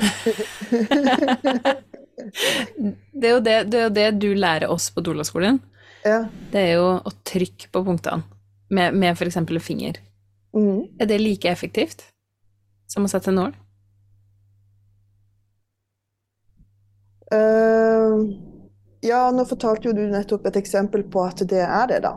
det, 3.12 3.28
er 3.28 3.40
det, 3.40 3.56
det, 3.70 3.78
er 3.78 3.84
jo 3.84 3.94
det, 3.94 4.10
du 4.18 4.34
lærer 4.34 4.68
oss 4.72 4.90
på 4.90 5.04
Dolaskolen. 5.04 5.60
Ja. 6.04 6.24
Det 6.52 6.60
er 6.60 6.74
jo 6.78 6.90
å 6.98 7.14
trykke 7.26 7.70
på 7.74 7.84
punktene 7.86 8.22
med, 8.74 8.94
med 8.94 9.14
f.eks. 9.14 9.38
finger. 9.64 10.00
Mm. 10.56 10.86
Er 10.98 11.06
det 11.10 11.20
like 11.22 11.50
effektivt 11.50 12.06
som 12.88 13.04
å 13.04 13.10
sette 13.12 13.34
nål? 13.34 13.52
Uh, 17.28 18.24
ja, 19.04 19.28
nå 19.30 19.44
fortalte 19.48 19.90
jo 19.90 19.94
du 19.96 20.06
nettopp 20.08 20.46
et 20.48 20.56
eksempel 20.62 21.04
på 21.12 21.22
at 21.28 21.44
det 21.48 21.60
er 21.64 21.90
det, 21.90 22.00
da. 22.06 22.16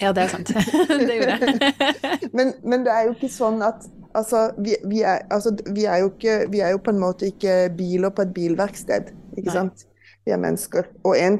Ja, 0.00 0.12
det 0.12 0.26
er 0.26 0.32
sant. 0.32 0.52
det 1.08 1.18
gjorde 1.18 1.36
jeg. 1.40 1.74
men, 2.36 2.52
men, 2.62 2.84
det 2.86 2.92
er 2.92 3.08
jo 3.08 3.16
ikke 3.18 3.32
sånn 3.32 3.62
at 3.66 3.88
Altså, 4.16 4.46
vi, 4.56 4.72
vi, 4.88 5.02
er, 5.04 5.26
altså, 5.28 5.50
vi, 5.76 5.82
er, 5.84 6.06
ikke 6.06 6.46
Vi 6.48 6.62
er 6.64 6.70
jo 6.72 6.78
på 6.80 6.94
en 6.94 7.00
måte 7.02 7.26
ikke 7.28 7.66
biler 7.76 8.08
på 8.08 8.24
et 8.24 8.30
bilverksted, 8.32 9.10
ikke 9.36 9.50
Nei. 9.50 9.56
sant? 9.58 9.84
Vi 10.24 10.32
er 10.32 10.40
mennesker. 10.40 10.88
Og 11.04 11.18
en 11.20 11.36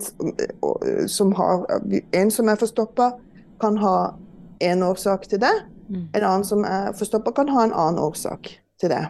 som, 1.08 1.32
har, 1.32 1.64
en 2.12 2.30
som 2.30 2.52
er 2.52 2.60
forstoppa, 2.60 3.14
kan 3.64 3.80
ha 3.80 3.96
en 4.60 4.84
årsak 4.84 5.24
til 5.32 5.40
det. 5.40 5.54
Mm. 5.88 6.04
En 6.14 6.22
annen 6.22 6.44
som 6.44 6.68
er 6.68 6.92
forstoppa, 6.98 7.32
kan 7.32 7.48
ha 7.48 7.64
en 7.64 7.72
annen 7.72 8.02
årsak 8.04 8.52
til 8.80 8.92
det. 8.92 9.06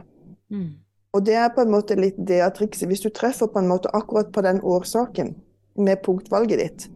Mm. 0.55 0.71
Og 1.17 1.27
det 1.27 1.37
er 1.41 1.53
på 1.55 1.65
en 1.65 1.75
måte 1.75 1.99
litt 1.99 2.17
det 2.29 2.43
av 2.45 2.55
trikset. 2.57 2.89
Hvis 2.89 3.05
du 3.05 3.11
treffer 3.11 3.51
på 3.51 3.61
en 3.61 3.71
måte 3.71 3.93
akkurat 3.97 4.33
på 4.33 4.47
den 4.47 4.63
årsaken 4.63 5.35
med 5.77 6.03
punktvalget 6.05 6.63
ditt, 6.63 6.89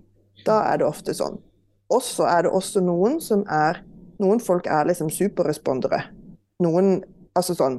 da 0.46 0.62
er 0.70 0.80
det 0.80 0.88
ofte 0.88 1.14
sånn. 1.16 1.40
Og 1.90 2.02
så 2.06 2.26
er 2.30 2.46
det 2.46 2.52
også 2.54 2.82
noen 2.84 3.20
som 3.24 3.44
er 3.50 3.84
Noen 4.20 4.36
folk 4.44 4.66
er 4.68 4.84
liksom 4.84 5.08
superrespondere. 5.08 6.02
Noen 6.60 6.98
Altså 7.38 7.54
sånn 7.56 7.78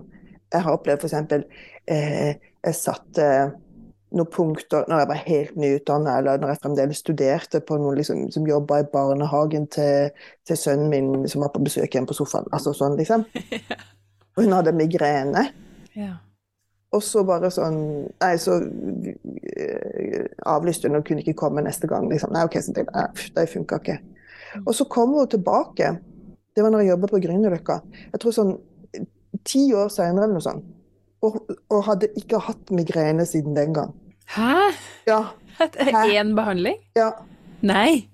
Jeg 0.52 0.64
har 0.66 0.74
opplevd 0.74 1.04
f.eks. 1.06 1.44
Eh, 1.92 2.32
jeg 2.62 2.78
satte 2.78 3.26
noen 4.12 4.28
punkter 4.32 4.84
når 4.90 5.02
jeg 5.02 5.10
var 5.10 5.22
helt 5.24 5.54
nyutdannet, 5.60 6.18
eller 6.20 6.42
når 6.42 6.52
jeg 6.52 6.60
fremdeles 6.66 7.00
studerte 7.00 7.62
på 7.64 7.78
noen 7.80 7.96
liksom, 7.96 8.26
som 8.34 8.48
jobba 8.48 8.82
i 8.82 8.88
barnehagen 8.92 9.70
til, 9.72 10.12
til, 10.48 10.60
sønnen 10.60 10.92
min 10.92 11.30
som 11.32 11.46
var 11.46 11.54
på 11.54 11.64
besøk 11.64 11.96
hjemme 11.96 12.12
på 12.12 12.18
sofaen. 12.18 12.50
Altså 12.52 12.74
sånn, 12.76 12.98
liksom. 13.00 13.24
Og 14.36 14.44
hun 14.44 14.58
hadde 14.58 14.76
migrene. 14.76 15.46
Ja. 15.96 16.18
Og 16.92 17.04
så 17.04 17.24
bare 17.24 17.48
sånn 17.54 17.78
Nei, 18.20 18.34
så 18.42 18.58
uh, 18.60 20.26
avlyste 20.52 20.90
hun 20.90 21.00
og 21.00 21.06
kunne 21.08 21.24
ikke 21.24 21.40
komme 21.44 21.64
neste 21.64 21.88
gang. 21.92 22.10
Liksom. 22.12 22.34
Nei, 22.36 22.44
OK, 22.48 22.60
så 22.64 22.76
det, 22.76 22.86
det 23.36 23.48
funka 23.52 23.80
ikke. 23.82 23.98
Og 24.66 24.74
så 24.76 24.88
kom 24.92 25.16
hun 25.16 25.30
tilbake. 25.32 25.96
Det 26.52 26.64
var 26.64 26.74
når 26.74 26.84
jeg 26.84 26.92
jobba 26.92 27.08
på 27.14 27.22
Grünerløkka. 27.24 27.80
Jeg 28.12 28.22
tror 28.22 28.36
sånn 28.36 28.54
ti 29.48 29.64
år 29.74 29.90
seinere 29.94 30.28
eller 30.28 30.38
noe 30.38 30.46
sånt. 30.46 30.66
Og, 31.22 31.38
og, 31.70 31.82
hadde 31.86 32.10
ikke 32.18 32.40
hatt 32.42 32.72
migrene 32.74 33.28
siden 33.30 33.56
den 33.56 33.76
gang. 33.78 33.94
Hæ? 34.34 34.72
Ja. 35.08 35.22
Én 35.62 36.34
behandling? 36.36 36.80
Ja. 36.98 37.12
Nei. 37.62 38.10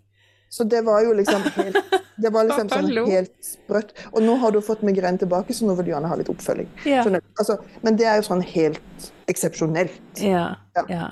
Så 0.51 0.67
det 0.67 0.81
var 0.85 1.03
jo 1.05 1.13
liksom 1.15 1.45
helt, 1.55 1.77
det 2.17 2.31
var 2.33 2.47
liksom 2.47 2.69
sånn 2.71 2.89
helt 3.11 3.33
sprøtt. 3.45 3.93
Og 4.13 4.23
nå 4.25 4.37
har 4.41 4.55
du 4.55 4.59
fått 4.65 4.83
migrene 4.87 5.21
tilbake, 5.21 5.53
så 5.53 5.67
nå 5.67 5.75
vil 5.77 5.89
du 5.89 5.93
gjerne 5.93 6.09
ha 6.09 6.17
litt 6.19 6.31
oppfølging. 6.33 6.69
Ja. 6.89 7.05
Altså, 7.37 7.59
men 7.85 7.99
det 7.99 8.09
er 8.09 8.19
jo 8.21 8.27
sånn 8.29 8.43
helt 8.45 9.07
eksepsjonelt. 9.29 10.21
Ja. 10.23 10.49
ja. 10.89 11.07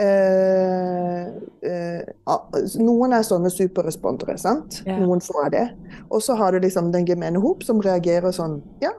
Eh, 0.00 1.26
eh, 1.68 2.00
noen 2.80 3.12
er 3.12 3.26
sånne 3.28 3.52
superrespondere, 3.52 4.38
sant? 4.40 4.80
Noen 4.88 5.20
får 5.24 5.52
det. 5.52 5.66
Og 6.08 6.24
så 6.24 6.36
har 6.40 6.54
du 6.54 6.62
liksom 6.64 6.92
den 6.94 7.06
gemene 7.08 7.42
hop 7.42 7.66
som 7.66 7.82
reagerer 7.84 8.32
sånn 8.34 8.60
ja, 8.82 8.94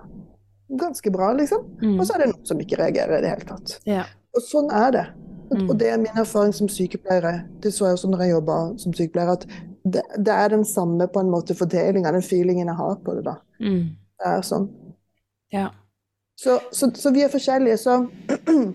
ganske 0.79 1.11
bra, 1.13 1.33
liksom. 1.37 1.65
Mm. 1.81 1.97
Og 1.97 2.05
så 2.05 2.15
er 2.15 2.23
det 2.23 2.31
noen 2.33 2.47
som 2.47 2.61
ikke 2.61 2.79
reagerer 2.81 3.17
i 3.17 3.25
det 3.25 3.33
hele 3.33 3.49
tatt. 3.49 3.77
Ja. 3.89 4.05
Og 4.33 4.45
sånn 4.45 4.71
er 4.73 4.95
det. 4.95 5.05
Mm. 5.53 5.67
Og 5.67 5.75
det 5.77 5.89
er 5.91 6.01
min 6.01 6.17
erfaring 6.17 6.53
som 6.55 6.69
sykepleiere. 6.71 7.43
Det 7.61 7.73
så 7.73 7.89
jeg 7.89 7.97
også 7.97 8.09
når 8.09 8.25
jeg 8.25 8.35
jobba 8.35 8.57
som 8.81 8.95
sykepleier, 8.97 9.33
at 9.35 9.72
det, 9.83 10.03
det, 10.17 10.31
er 10.33 10.49
den 10.49 10.65
samme 10.65 11.07
på 11.11 11.19
en 11.19 11.31
måte 11.31 11.55
fordelinga, 11.55 12.11
den 12.11 12.25
feelingen 12.25 12.71
jeg 12.71 12.79
har 12.79 12.95
på 13.03 13.17
det. 13.17 13.25
da. 13.27 13.37
Mm. 13.59 13.95
Det 14.19 14.31
er 14.31 14.45
sånn. 14.47 14.69
Ja. 15.53 15.67
Så, 16.39 16.57
så, 16.71 16.89
så 16.97 17.11
vi 17.13 17.25
er 17.25 17.33
forskjellige, 17.33 17.77
så 17.81 18.01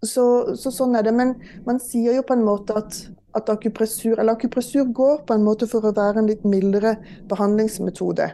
Så, 0.00 0.56
så, 0.56 0.70
sånn 0.72 0.96
er 0.96 1.04
det. 1.04 1.12
Men 1.12 1.34
man 1.66 1.80
sier 1.82 2.16
jo 2.16 2.24
på 2.26 2.36
en 2.36 2.44
måte 2.46 2.76
at, 2.78 2.98
at 3.36 3.50
akupressur 3.52 4.16
eller 4.16 4.36
akupressur 4.38 4.88
går 4.96 5.24
på 5.28 5.36
en 5.36 5.44
måte 5.44 5.68
for 5.70 5.84
å 5.84 5.94
være 5.96 6.22
en 6.22 6.30
litt 6.30 6.44
mildere 6.48 6.96
behandlingsmetode 7.28 8.30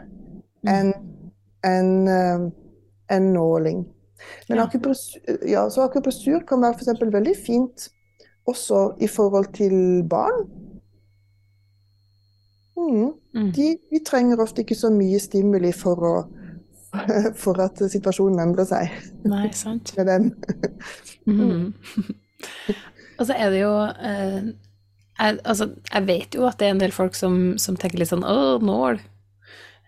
enn 0.71 0.93
en, 1.67 1.89
en 3.11 3.27
nåling. 3.33 3.83
Men. 4.47 4.61
Akupressur, 4.63 5.41
ja, 5.49 5.65
så 5.73 5.83
akupressur 5.87 6.45
kan 6.47 6.63
være 6.63 6.79
for 6.79 7.13
veldig 7.17 7.35
fint 7.37 7.89
også 8.49 8.83
i 9.01 9.09
forhold 9.11 9.51
til 9.57 9.75
barn. 10.09 10.45
Mm. 12.81 13.11
Mm. 13.35 13.51
De, 13.55 13.67
de, 13.91 13.99
trenger 14.05 14.41
ofte 14.41 14.63
ikke 14.65 14.77
så 14.77 14.91
mye 14.93 15.19
stimuli 15.21 15.71
for 15.75 16.07
å 16.07 16.15
for 17.43 17.59
at 17.63 17.79
situasjonen 17.91 18.41
endrer 18.43 18.67
seg. 18.67 18.97
Nei, 19.23 19.45
sant. 19.55 19.93
Med 19.97 20.09
dem. 20.09 20.31
mm. 21.25 21.73
Og 23.19 23.27
så 23.29 23.37
er 23.37 23.51
det 23.53 23.61
jo 23.61 23.71
eh, 23.85 24.49
jeg, 25.21 25.37
altså, 25.45 25.67
jeg 25.93 26.07
vet 26.07 26.35
jo 26.35 26.47
at 26.49 26.57
det 26.57 26.67
er 26.67 26.73
en 26.73 26.81
del 26.81 26.93
folk 26.95 27.15
som, 27.15 27.35
som 27.61 27.77
tenker 27.77 28.01
litt 28.01 28.09
sånn 28.09 28.25
Å, 28.25 28.57
nål. 28.65 28.97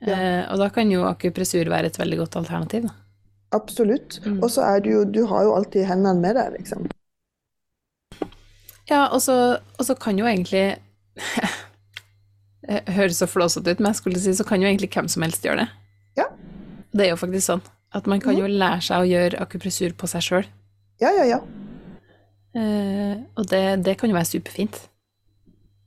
Ja. 0.03 0.13
Eh, 0.13 0.41
og 0.53 0.59
da 0.61 0.67
kan 0.75 0.91
jo 0.91 1.07
akupressur 1.07 1.71
være 1.71 1.89
et 1.89 1.97
veldig 1.99 2.19
godt 2.21 2.37
alternativ. 2.43 2.85
Da. 2.85 2.93
Absolutt. 3.57 4.19
Mm. 4.25 4.37
Og 4.43 4.51
så 4.53 4.65
er 4.67 4.83
du 4.83 4.91
jo 4.91 5.03
Du 5.09 5.23
har 5.31 5.47
jo 5.47 5.55
alltid 5.57 5.87
hendene 5.89 6.21
med 6.21 6.37
deg, 6.37 6.59
liksom. 6.59 6.85
Ja, 8.89 9.07
og 9.07 9.21
så 9.23 9.95
kan 9.97 10.19
jo 10.19 10.27
egentlig 10.27 10.75
Høres 12.63 13.19
så 13.19 13.27
flåsete 13.27 13.73
ut, 13.73 13.81
men 13.81 13.91
jeg 13.91 13.99
skulle 13.99 14.19
si 14.23 14.33
så 14.37 14.45
kan 14.47 14.61
jo 14.61 14.69
egentlig 14.69 14.91
hvem 14.93 15.09
som 15.11 15.25
helst 15.25 15.43
gjøre 15.43 15.65
det. 15.65 15.69
Ja. 16.19 16.29
Det 16.93 17.07
er 17.07 17.13
jo 17.13 17.19
faktisk 17.19 17.49
sånn 17.49 17.63
at 17.93 18.07
man 18.09 18.21
kan 18.23 18.37
jo 18.37 18.47
mm. 18.47 18.55
lære 18.57 18.85
seg 18.87 19.03
å 19.03 19.09
gjøre 19.09 19.41
akupressur 19.43 19.93
på 19.97 20.09
seg 20.09 20.25
sjøl. 20.25 20.47
Ja, 21.01 21.11
ja, 21.13 21.25
ja. 21.35 21.39
Eh, 22.53 23.19
og 23.37 23.49
det, 23.49 23.61
det, 23.85 23.97
kan 23.99 24.09
jo 24.09 24.17
være 24.17 24.29
superfint. 24.29 24.79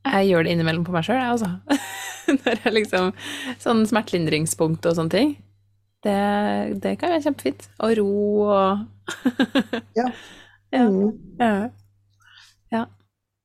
Jeg 0.06 0.28
gjør 0.28 0.46
det 0.46 0.54
innimellom 0.54 0.84
på 0.86 0.94
meg 0.94 1.06
sjøl, 1.06 1.18
jeg, 1.18 1.34
altså. 1.34 1.50
Når 2.42 2.62
jeg 2.64 2.72
liksom 2.74 3.12
Sånn 3.62 3.84
smertelindringspunkt 3.86 4.86
og 4.86 4.96
sånne 4.98 5.14
ting. 5.14 5.34
Det, 6.06 6.16
det 6.82 6.96
kan 7.00 7.14
være 7.14 7.24
kjempefint. 7.26 7.66
Og 7.82 7.96
ro 7.98 8.10
og 8.46 8.84
Ja. 9.98 10.10
ja. 10.74 10.86
Mm. 10.86 11.10
ja. 11.40 11.50
ja. 12.74 12.84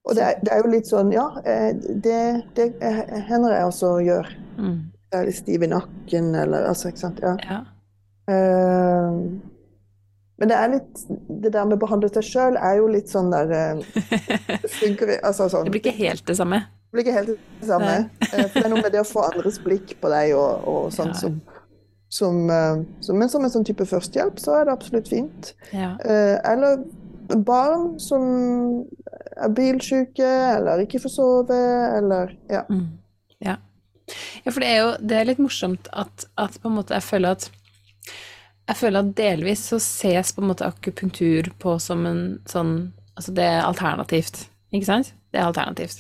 Og 0.09 0.17
det 0.17 0.23
er, 0.25 0.39
det 0.41 0.53
er, 0.53 0.63
jo 0.63 0.71
litt 0.71 0.87
sånn, 0.89 1.11
ja, 1.13 1.27
eh, 1.45 1.75
det, 1.77 2.21
det 2.57 2.71
hender 3.27 3.53
jeg 3.53 3.67
også 3.69 3.91
gjør. 4.01 4.31
Mm 4.57 4.79
er 5.17 5.27
litt 5.27 5.39
stiv 5.39 5.63
i 5.65 5.69
nakken, 5.71 6.33
eller 6.37 6.67
altså, 6.69 6.91
ikke 6.91 7.03
sant. 7.03 7.21
Ja. 7.23 7.35
ja. 7.47 7.61
Uh, 8.31 9.39
men 10.41 10.49
det 10.49 10.57
er 10.57 10.69
litt 10.71 10.99
Det 11.09 11.49
der 11.51 11.65
med 11.67 11.75
å 11.75 11.81
behandle 11.81 12.07
seg 12.13 12.23
sjøl 12.23 12.55
er 12.55 12.77
jo 12.77 12.85
litt 12.89 13.09
sånn 13.11 13.31
der 13.33 13.49
uh, 13.57 14.67
funker, 14.79 15.17
altså, 15.19 15.49
sånn. 15.51 15.67
Det 15.67 15.75
blir 15.75 15.83
ikke 15.83 15.97
helt 15.99 16.25
det 16.27 16.37
samme? 16.39 16.63
Det 16.91 16.97
blir 16.97 17.07
ikke 17.07 17.17
helt 17.17 17.33
det 17.33 17.69
samme. 17.69 17.95
Uh, 18.29 18.45
for 18.45 18.59
det 18.59 18.65
er 18.65 18.73
noe 18.73 18.85
med 18.85 18.93
det 18.95 19.03
å 19.03 19.09
få 19.09 19.25
andres 19.27 19.59
blikk 19.63 19.97
på 20.01 20.13
deg 20.13 20.35
og, 20.37 20.69
og 20.69 20.95
sånn 20.95 21.13
ja. 21.13 21.19
som, 21.19 21.37
som, 22.11 22.39
som, 23.03 23.19
Men 23.19 23.31
som 23.31 23.45
en 23.47 23.53
sånn 23.53 23.67
type 23.67 23.87
førstehjelp, 23.89 24.39
så 24.41 24.59
er 24.59 24.67
det 24.67 24.75
absolutt 24.77 25.11
fint. 25.11 25.53
Ja. 25.75 25.93
eller 26.47 26.81
barn 27.37 27.99
som 28.01 28.23
er 29.37 29.53
bilsyke, 29.55 30.27
eller 30.57 30.83
ikke 30.85 31.01
får 31.03 31.15
sove, 31.15 31.61
eller 31.97 32.35
Ja. 32.49 32.65
Mm. 32.69 32.97
Ja. 33.41 33.55
ja, 34.45 34.51
for 34.51 34.59
det 34.61 34.69
er 34.69 34.77
jo 34.77 34.89
det 35.01 35.17
er 35.17 35.25
litt 35.25 35.39
morsomt 35.41 35.87
at, 35.93 36.25
at 36.37 36.59
på 36.61 36.69
en 36.69 36.77
måte 36.77 36.93
jeg 36.93 37.03
føler 37.03 37.37
at 37.37 37.49
jeg 38.69 38.77
føler 38.77 38.99
at 38.99 39.15
delvis 39.17 39.63
så 39.71 39.79
ses 39.81 40.31
på 40.31 40.43
en 40.43 40.51
måte 40.51 40.67
akupunktur 40.67 41.49
på 41.59 41.79
som 41.81 42.05
en 42.05 42.25
sånn 42.49 42.91
Altså 43.11 43.33
det 43.35 43.43
er 43.43 43.65
alternativt, 43.67 44.37
ikke 44.71 44.87
sant? 44.87 45.09
Det 45.33 45.37
er 45.37 45.49
alternativt. 45.49 45.97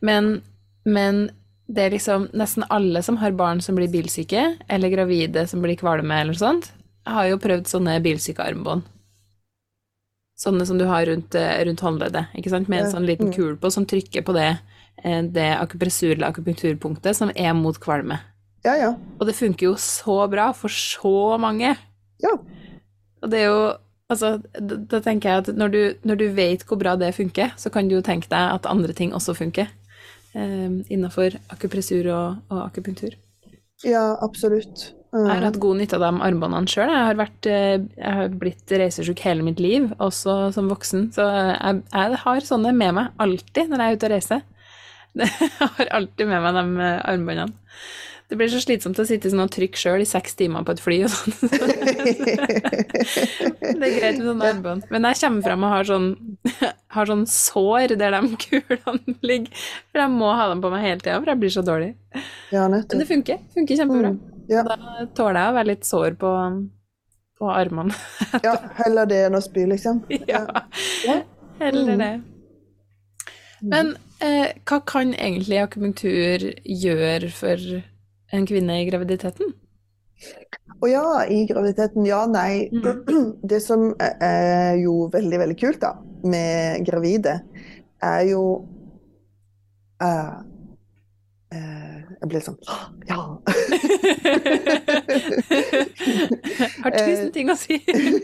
Men, 0.00 0.40
men 0.88 1.28
det 1.68 1.84
er 1.84 1.92
liksom 1.92 2.24
nesten 2.32 2.64
alle 2.72 3.02
som 3.04 3.18
har 3.20 3.36
barn 3.36 3.60
som 3.62 3.76
blir 3.76 3.92
bilsyke, 3.92 4.46
eller 4.66 4.90
gravide 4.90 5.44
som 5.46 5.60
blir 5.62 5.76
kvalme 5.78 6.16
eller 6.24 6.34
sånt, 6.38 6.70
har 7.06 7.28
jo 7.28 7.38
prøvd 7.44 7.68
sånne 7.70 7.98
bilsykearmbånd. 8.02 8.88
Sånne 10.36 10.66
som 10.68 10.76
du 10.78 10.84
har 10.84 11.06
rundt, 11.08 11.34
eh, 11.34 11.64
rundt 11.64 11.80
håndleddet, 11.80 12.26
ikke 12.36 12.50
sant, 12.52 12.68
med 12.68 12.84
en 12.84 12.90
sånn 12.92 13.06
liten 13.08 13.32
kul 13.32 13.56
på 13.56 13.70
som 13.72 13.86
trykker 13.88 14.22
på 14.22 14.34
det, 14.36 14.58
eh, 15.02 15.22
det 15.22 15.56
akupressur- 15.56 16.12
eller 16.12 16.28
akupunkturpunktet 16.28 17.16
som 17.16 17.30
er 17.34 17.54
mot 17.54 17.78
kvalme. 17.80 18.20
Ja, 18.64 18.74
ja. 18.74 18.90
Og 19.20 19.26
det 19.26 19.34
funker 19.34 19.70
jo 19.70 19.74
så 19.74 20.28
bra 20.28 20.52
for 20.52 20.68
så 20.68 21.38
mange. 21.40 21.76
Ja. 22.22 22.34
Og 23.22 23.30
det 23.30 23.40
er 23.40 23.46
jo 23.46 23.76
Altså, 24.08 24.36
da, 24.54 24.76
da 24.76 25.00
tenker 25.02 25.28
jeg 25.32 25.38
at 25.38 25.56
når 25.58 25.72
du, 25.72 25.94
når 26.06 26.18
du 26.20 26.28
vet 26.30 26.62
hvor 26.62 26.78
bra 26.78 26.94
det 26.94 27.08
funker, 27.16 27.50
så 27.58 27.72
kan 27.74 27.88
du 27.88 27.96
jo 27.96 28.02
tenke 28.06 28.28
deg 28.30 28.52
at 28.54 28.68
andre 28.70 28.92
ting 28.94 29.10
også 29.10 29.34
funker 29.34 29.66
eh, 30.36 30.76
innenfor 30.94 31.34
akupressur 31.50 32.06
og, 32.14 32.36
og 32.48 32.60
akupunktur. 32.68 33.16
ja 33.82 34.16
absolutt. 34.22 34.92
Jeg 35.12 35.26
har 35.30 35.36
Mm. 35.40 35.44
hatt 35.46 35.60
god 35.60 35.76
nytte 35.78 35.94
av 35.96 36.00
de 36.04 36.20
armbåndene 36.26 36.68
sjøl. 36.68 36.90
Jeg, 36.92 37.04
har 37.06 37.14
vært, 37.14 37.46
eh, 37.46 37.78
jeg 37.96 38.12
har 38.18 38.28
blitt 38.28 38.66
reisesyk 38.70 39.18
hele 39.24 39.42
mitt 39.46 39.60
liv, 39.60 39.92
også 39.98 40.52
som 40.52 40.68
voksen. 40.68 41.10
Så 41.14 41.22
jeg, 41.24 41.82
jeg 41.92 42.16
har 42.24 42.40
sånne 42.40 42.74
med 42.74 42.94
meg 42.94 43.08
alltid 43.18 43.68
når 43.70 43.78
jeg 43.78 43.86
er 43.86 43.96
ute 43.96 44.06
og 44.10 44.12
reiser. 44.16 44.42
Jeg 45.16 45.60
har 45.60 45.86
alltid 45.96 46.26
med 46.28 46.42
meg 46.44 46.52
de 46.58 46.64
eh, 46.84 47.00
armbåndene. 47.08 47.54
Det 48.28 48.36
blir 48.36 48.48
så 48.50 48.58
slitsomt 48.60 48.98
å 48.98 49.06
sitte 49.06 49.30
sånn 49.30 49.40
og 49.44 49.50
trykke 49.54 49.78
sjøl 49.78 50.02
i 50.02 50.04
seks 50.04 50.34
timer 50.34 50.64
på 50.66 50.72
et 50.74 50.80
fly 50.82 50.96
og 51.06 51.10
sånn. 51.14 51.32
Det 52.66 53.86
er 53.86 53.94
greit 54.00 54.18
med 54.18 54.26
sånne 54.26 54.48
armbånd. 54.50 54.86
Men 54.92 55.06
jeg 55.08 55.20
kommer 55.22 55.46
frem 55.46 55.64
og 55.66 55.72
har 55.72 55.88
sånn, 55.88 56.08
har 56.96 57.10
sånn 57.10 57.24
sår 57.30 57.94
der 58.00 58.16
de 58.18 58.36
kulene 58.42 59.16
ligger. 59.22 59.50
For 59.92 60.02
jeg 60.02 60.12
må 60.18 60.32
ha 60.36 60.48
dem 60.50 60.60
på 60.64 60.72
meg 60.74 60.84
hele 60.84 61.00
tida, 61.04 61.18
for 61.22 61.30
jeg 61.32 61.40
blir 61.44 61.54
så 61.54 61.64
dårlig. 61.66 61.92
Ja, 62.52 62.66
Men 62.68 62.82
det 62.90 63.06
funker. 63.08 63.38
Funker 63.54 63.78
kjempebra. 63.82 64.12
Mm. 64.16 64.35
Ja. 64.48 64.62
Da 64.62 64.76
tåler 65.16 65.40
jeg 65.40 65.50
å 65.52 65.56
være 65.56 65.70
litt 65.72 65.86
sår 65.88 66.14
på, 66.20 66.30
på 67.40 67.50
armene. 67.50 67.94
ja, 68.46 68.54
heller 68.82 69.08
det 69.10 69.24
enn 69.26 69.38
å 69.38 69.42
spy, 69.44 69.66
liksom. 69.72 70.04
ja, 70.32 70.44
Ja. 71.06 71.20
heller 71.60 71.94
Mm. 71.96 71.98
det. 72.02 72.14
Men 73.66 73.94
eh, 74.20 74.50
hva 74.68 74.78
kan 74.86 75.14
egentlig 75.16 75.58
akupunktur 75.62 76.44
gjøre 76.68 77.30
for 77.32 77.62
en 78.36 78.46
kvinne 78.46 78.76
i 78.82 78.86
graviditeten? 78.90 79.54
Å 80.76 80.88
ja, 80.90 81.04
i 81.32 81.42
graviditeten, 81.48 82.04
ja, 82.06 82.22
nei. 82.28 82.68
Det 83.50 83.62
som 83.64 83.88
er- 83.98 84.76
jo 84.82 85.06
veldig, 85.12 85.38
veldig 85.40 85.56
kult 85.60 85.80
da, 85.80 85.94
med 86.28 86.84
gravide, 86.86 87.38
er 88.04 88.22
jo 88.28 88.42
eh, 90.04 90.34
Jeg 92.20 92.28
ble 92.32 92.40
sånn 92.40 92.56
«Åh, 92.72 92.84
Ja! 93.10 93.20
Har 96.82 96.90
tusen 96.96 97.30
ting 97.34 97.50
å 97.52 97.56
si. 97.58 97.76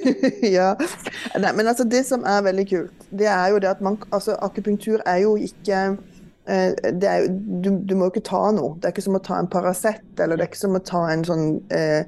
ja. 0.56 0.70
Nei, 1.40 1.52
men 1.56 1.68
altså, 1.68 1.84
det 1.88 2.02
som 2.08 2.24
er 2.28 2.44
veldig 2.46 2.66
kult, 2.70 3.04
det 3.12 3.28
er 3.30 3.48
jo 3.52 3.58
det 3.62 3.70
at 3.72 3.82
man 3.84 3.98
Altså, 4.12 4.32
akupunktur 4.44 4.98
er 5.08 5.18
jo 5.24 5.32
ikke 5.40 5.78
eh, 6.48 6.70
det 6.98 7.08
er, 7.10 7.26
du, 7.28 7.70
du 7.84 7.94
må 7.98 8.04
jo 8.08 8.12
ikke 8.14 8.24
ta 8.30 8.42
noe. 8.56 8.74
Det 8.80 8.86
er 8.88 8.94
ikke 8.94 9.04
som 9.06 9.18
å 9.18 9.22
ta 9.24 9.34
en 9.40 9.50
Paracet, 9.52 10.02
eller 10.20 10.34
det 10.40 10.44
er 10.46 10.50
ikke 10.52 10.62
som 10.64 10.78
å 10.78 10.82
ta 10.92 11.02
en 11.12 11.24
sånn 11.28 11.44
eh, 11.74 12.02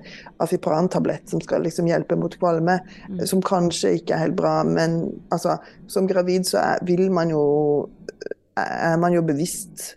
Afipran-tablett 0.44 1.24
som 1.32 1.40
skal 1.44 1.64
liksom 1.68 1.88
hjelpe 1.90 2.14
mot 2.20 2.34
kvalme, 2.40 2.76
Mm. 3.04 3.18
som 3.28 3.40
kanskje 3.44 3.88
ikke 3.98 4.14
er 4.16 4.22
helt 4.26 4.36
bra. 4.38 4.54
Men 4.64 4.90
altså, 5.34 5.50
som 5.92 6.08
gravid 6.10 6.42
så 6.48 6.56
er, 6.62 6.76
man 7.12 7.28
jo 7.32 7.42
Er 8.56 8.96
man 9.02 9.12
jo 9.12 9.20
bevisst 9.26 9.96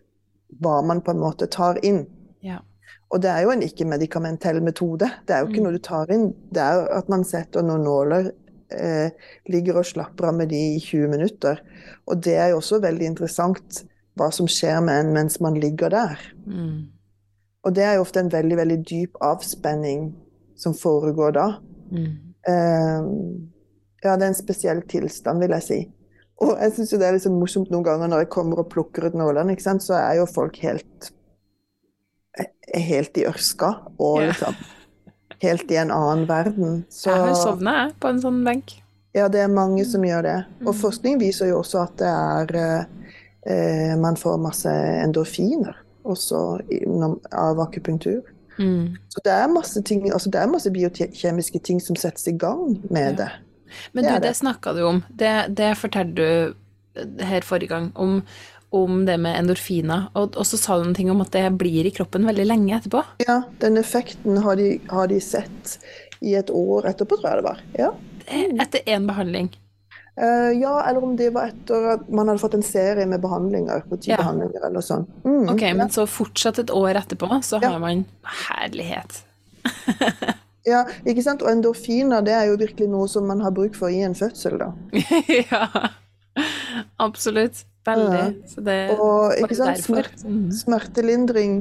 hva 0.62 0.82
man 0.86 1.02
på 1.02 1.12
en 1.12 1.20
måte 1.22 1.48
tar 1.52 1.80
inn. 1.86 2.06
Ja. 2.42 2.60
Og 3.12 3.22
det 3.22 3.30
er 3.32 3.44
jo 3.46 3.52
en 3.52 3.62
ikke-medikamentell 3.64 4.62
metode. 4.64 5.10
Det 5.28 5.36
er 5.36 5.40
jo 5.44 5.48
ikke 5.48 5.62
Mm. 5.62 5.64
noe 5.64 5.72
du 5.78 5.80
tar 5.80 6.12
inn. 6.12 6.34
Det 6.52 6.62
er 6.62 6.74
jo 6.76 6.88
at 6.98 7.10
man 7.10 7.24
setter 7.24 7.62
noen 7.64 7.84
nåler, 7.84 8.32
eh, 8.72 9.10
ligger 9.50 9.78
og 9.78 9.86
slapper 9.86 10.28
av 10.28 10.36
med 10.36 10.50
de 10.50 10.56
i 10.76 10.80
20 10.80 11.08
minutter. 11.08 11.60
Og 12.08 12.22
det 12.22 12.36
er 12.36 12.50
jo 12.50 12.58
også 12.58 12.82
veldig 12.82 13.06
interessant 13.06 13.84
hva 14.18 14.32
som 14.34 14.48
skjer 14.48 14.82
med 14.84 15.06
en 15.06 15.14
mens 15.14 15.40
man 15.40 15.54
ligger 15.56 15.90
der. 15.90 16.18
Mm. 16.46 16.88
Og 17.64 17.74
det 17.74 17.84
er 17.84 17.96
jo 17.96 18.02
ofte 18.02 18.20
en 18.20 18.30
veldig, 18.32 18.58
veldig 18.58 18.84
dyp 18.86 19.14
avspenning 19.22 20.14
som 20.56 20.74
foregår 20.74 21.34
da. 21.34 21.48
Mm. 21.92 22.18
Eh, 22.48 23.02
ja, 24.04 24.16
det 24.16 24.24
er 24.24 24.28
en 24.28 24.34
spesiell 24.34 24.82
tilstand, 24.88 25.40
vil 25.40 25.50
jeg 25.52 25.64
si. 25.64 25.92
Og 26.40 26.52
jeg 26.62 26.72
syns 26.76 26.92
jo 26.94 26.98
det 27.02 27.08
er 27.08 27.14
litt 27.16 27.24
sånn 27.26 27.40
morsomt 27.40 27.72
noen 27.74 27.84
ganger 27.84 28.08
når 28.12 28.20
jeg 28.26 28.30
kommer 28.30 28.60
og 28.62 28.70
plukker 28.70 29.08
ut 29.08 29.16
nålene, 29.18 29.56
ikke 29.56 29.64
sant, 29.66 29.82
så 29.82 29.94
er 29.98 30.20
jo 30.20 30.26
folk 30.30 30.58
helt 30.62 31.12
er 32.38 32.84
helt 32.84 33.18
i 33.18 33.24
ørska 33.26 33.70
og 33.98 34.20
liksom 34.28 34.58
helt 35.42 35.72
i 35.72 35.78
en 35.82 35.92
annen 35.94 36.28
verden. 36.30 36.84
Så 36.94 37.10
Jeg 37.10 37.24
har 37.24 37.34
sovna, 37.40 37.74
jeg, 37.88 37.96
på 38.00 38.08
en 38.12 38.22
sånn 38.22 38.44
benk. 38.46 38.76
ja, 39.16 39.28
det 39.28 39.42
er 39.42 39.48
mange 39.50 39.86
som 39.86 40.04
gjør 40.06 40.22
det. 40.24 40.46
Og 40.62 40.74
Mm. 40.76 40.80
forskning 40.82 41.20
viser 41.20 41.48
jo 41.50 41.60
også 41.64 41.82
at 41.84 41.96
det 41.98 42.08
er 42.08 42.56
eh, 42.56 42.86
eh, 43.92 43.96
Man 43.98 44.16
får 44.16 44.38
masse 44.42 44.70
endorfiner 44.70 45.76
også 46.06 46.60
i, 46.72 46.84
av 47.32 47.60
akupunktur. 47.60 48.22
Mm. 48.60 48.96
Så 49.10 49.20
det 49.24 49.32
er 49.34 49.48
masse 49.48 49.82
ting, 49.82 50.12
altså 50.14 50.30
det 50.32 50.42
er 50.42 50.48
masse 50.48 50.70
biokjemiske 50.72 51.60
ting 51.64 51.80
som 51.82 51.96
settes 51.96 52.28
i 52.28 52.38
gang 52.38 52.78
med 52.92 53.18
Ja. 53.20 53.26
det. 53.26 53.32
Men 53.94 54.04
Det 54.04 54.12
du, 54.12 54.20
det 54.20 54.28
det. 54.30 54.36
snakka 54.42 54.74
du 54.74 54.84
om. 54.84 55.04
Det, 55.10 55.34
det 55.58 55.74
fortalte 55.78 56.16
du 56.16 56.54
her 57.24 57.42
forrige 57.46 57.70
gang, 57.70 57.92
om, 57.96 58.22
om 58.74 59.04
det 59.06 59.20
med 59.22 59.38
endorfiner. 59.40 60.08
Og, 60.18 60.34
og 60.38 60.46
så 60.50 60.58
sa 60.58 60.78
du 60.80 60.84
noen 60.88 60.96
ting 60.98 61.12
om 61.14 61.22
at 61.22 61.32
det 61.36 61.46
blir 61.60 61.86
i 61.86 61.92
kroppen 61.94 62.26
veldig 62.26 62.46
lenge 62.50 62.76
etterpå. 62.80 63.04
Ja, 63.28 63.42
den 63.62 63.78
effekten 63.78 64.40
har 64.44 64.56
de, 64.58 64.80
har 64.90 65.08
de 65.08 65.20
sett 65.22 65.78
i 66.22 66.34
et 66.40 66.50
år 66.50 66.88
etterpå, 66.90 67.20
tror 67.22 67.30
jeg 67.30 67.44
det 67.44 67.48
var. 67.52 67.64
Ja. 67.78 67.92
Etter 68.66 68.82
én 68.90 69.06
behandling. 69.08 69.52
Uh, 70.18 70.50
ja, 70.58 70.80
eller 70.90 71.04
om 71.06 71.12
det 71.16 71.28
var 71.36 71.52
etter 71.52 71.84
at 71.94 72.08
man 72.10 72.26
hadde 72.28 72.42
fått 72.42 72.56
en 72.58 72.64
serie 72.66 73.06
med 73.06 73.22
behandlinger 73.22 73.84
på 73.86 74.00
ti 74.02 74.10
Ja. 74.10 74.18
behandlinger 74.18 74.66
eller 74.66 74.82
sånn. 74.82 75.06
Mm, 75.22 75.44
Ok, 75.54 75.62
ja. 75.62 75.76
men 75.78 75.92
så 75.94 76.08
fortsatt 76.10 76.58
et 76.64 76.74
år 76.74 76.98
etterpå, 76.98 77.30
så 77.46 77.60
har 77.62 77.78
man 77.80 78.02
herlighet. 78.50 79.20
ja, 80.68 80.84
ikke 81.08 81.24
sant? 81.26 81.42
Og 81.42 81.50
endorfiner 81.52 82.22
det 82.28 82.34
er 82.36 82.50
jo 82.52 82.58
virkelig 82.60 82.90
noe 82.92 83.08
som 83.12 83.26
man 83.30 83.42
har 83.46 83.52
bruk 83.56 83.76
for 83.80 83.90
i 83.94 84.02
en 84.06 84.16
fødsel, 84.18 84.60
da. 84.62 84.72
ja, 85.52 85.64
absolutt. 87.00 87.64
Veldig. 87.88 88.24
Så 88.52 88.62
det 88.68 88.78
Og 89.00 89.32
ikke 89.40 89.56
sant? 89.56 89.78
derfor. 89.78 89.84
Smert, 90.04 90.24
Mhm. 90.28 90.52
smertelindring 90.52 91.54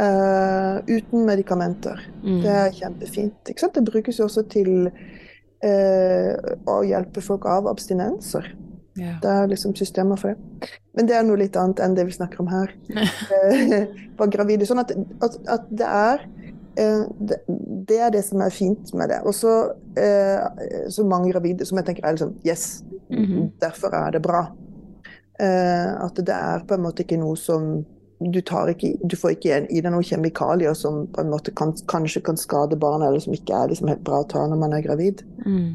uh, 0.00 0.76
uten 0.88 1.24
medikamenter. 1.26 2.02
Mm. 2.22 2.42
Det 2.42 2.50
er 2.52 2.70
kjempefint. 2.76 3.48
Ikke 3.48 3.60
sant? 3.64 3.74
Det 3.74 3.84
brukes 3.88 4.18
jo 4.20 4.24
også 4.28 4.44
til 4.52 4.90
uh, 4.90 6.34
å 6.68 6.82
hjelpe 6.84 7.22
folk 7.24 7.46
av 7.48 7.66
abstinenser. 7.72 8.52
Ja. 8.96 9.16
Det 9.20 9.28
er 9.30 9.48
liksom 9.48 9.74
systemer 9.76 10.16
for 10.20 10.28
det. 10.34 10.68
Men 10.96 11.06
det 11.08 11.16
er 11.16 11.24
noe 11.24 11.36
litt 11.40 11.56
annet 11.56 11.80
enn 11.84 11.94
det 11.96 12.06
vi 12.08 12.12
snakker 12.16 12.40
om 12.40 12.48
her. 12.52 12.70
På 14.18 14.28
gravide. 14.32 14.68
Sånn 14.68 14.80
at, 14.84 14.92
at, 15.24 15.36
at 15.48 15.66
det 15.72 15.88
er 15.88 16.20
eh, 16.24 16.45
det, 16.76 17.38
det 17.88 17.98
er 18.04 18.10
det 18.12 18.24
som 18.24 18.40
er 18.44 18.50
fint 18.52 18.92
med 18.94 19.08
det. 19.08 19.22
Og 19.24 19.32
så 19.34 19.52
eh, 19.96 20.88
så 20.92 21.04
mange 21.08 21.32
gravide 21.32 21.64
som 21.66 21.78
jeg 21.80 21.86
tenker 21.88 22.04
er 22.06 22.16
liksom 22.18 22.34
Yes, 22.44 22.82
Mhm. 23.08 23.52
derfor 23.62 23.94
er 23.94 24.10
det 24.16 24.22
bra. 24.22 24.40
Eh, 25.38 26.04
At 26.04 26.14
det 26.16 26.28
er 26.34 26.64
på 26.66 26.74
en 26.74 26.82
måte 26.82 27.04
ikke 27.04 27.18
noe 27.20 27.36
som 27.36 27.84
du, 28.20 28.40
tar 28.40 28.66
ikke, 28.72 28.96
du 29.06 29.14
får 29.16 29.34
ikke 29.36 29.58
i 29.70 29.80
deg 29.80 29.92
noen 29.92 30.02
kjemikalier 30.02 30.74
som 30.74 31.06
på 31.06 31.20
en 31.20 31.30
måte 31.30 31.52
kan, 31.54 31.72
kanskje 31.86 32.22
kan 32.24 32.36
skade 32.36 32.78
barnet, 32.80 33.08
eller 33.08 33.20
som 33.20 33.34
ikke 33.36 33.54
er 33.54 33.68
liksom 33.68 33.88
helt 33.92 34.02
bra 34.02 34.22
å 34.24 34.28
ta 34.28 34.46
når 34.48 34.56
man 34.58 34.72
er 34.72 34.82
gravid. 34.82 35.22
Mm. 35.44 35.74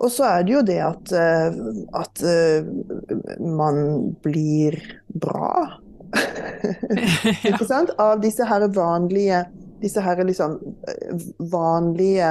Og 0.00 0.10
så 0.12 0.24
er 0.28 0.42
det 0.44 0.52
jo 0.54 0.62
det 0.62 0.78
at, 0.80 1.12
eh, 1.12 1.52
at 1.98 2.22
eh, 2.22 3.40
man 3.40 4.14
blir 4.22 4.76
bra. 5.12 5.78
Av 7.98 8.20
disse 8.20 8.44
her 8.44 8.68
vanlige 8.68 9.44
disse 9.82 10.00
her 10.04 10.20
liksom 10.24 10.58
eh, 10.88 11.24
vanlige 11.52 12.30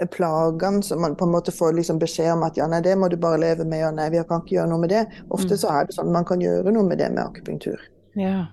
eh, 0.00 0.06
plagene 0.14 0.82
som 0.82 1.00
man 1.02 1.16
på 1.18 1.24
en 1.26 1.32
måte 1.34 1.52
får 1.52 1.72
liksom 1.78 1.98
beskjed 1.98 2.32
om 2.32 2.42
at 2.46 2.56
ja, 2.56 2.66
nei, 2.70 2.80
det 2.84 2.94
må 2.98 3.08
du 3.10 3.16
bare 3.16 3.40
leve 3.42 3.64
med, 3.66 3.86
og 3.88 3.94
nei, 3.98 4.08
vi 4.14 4.22
kan 4.28 4.42
ikke 4.44 4.56
gjøre 4.56 4.70
noe 4.70 4.82
med 4.84 4.90
det. 4.94 5.04
Ofte 5.30 5.54
Mm. 5.54 5.60
så 5.62 5.68
er 5.74 5.86
det 5.86 5.94
sånn 5.98 6.12
man 6.12 6.24
kan 6.24 6.40
gjøre 6.40 6.72
noe 6.72 6.86
med 6.86 6.98
det 6.98 7.10
med 7.12 7.24
akupunktur. 7.24 7.78
ja. 8.16 8.46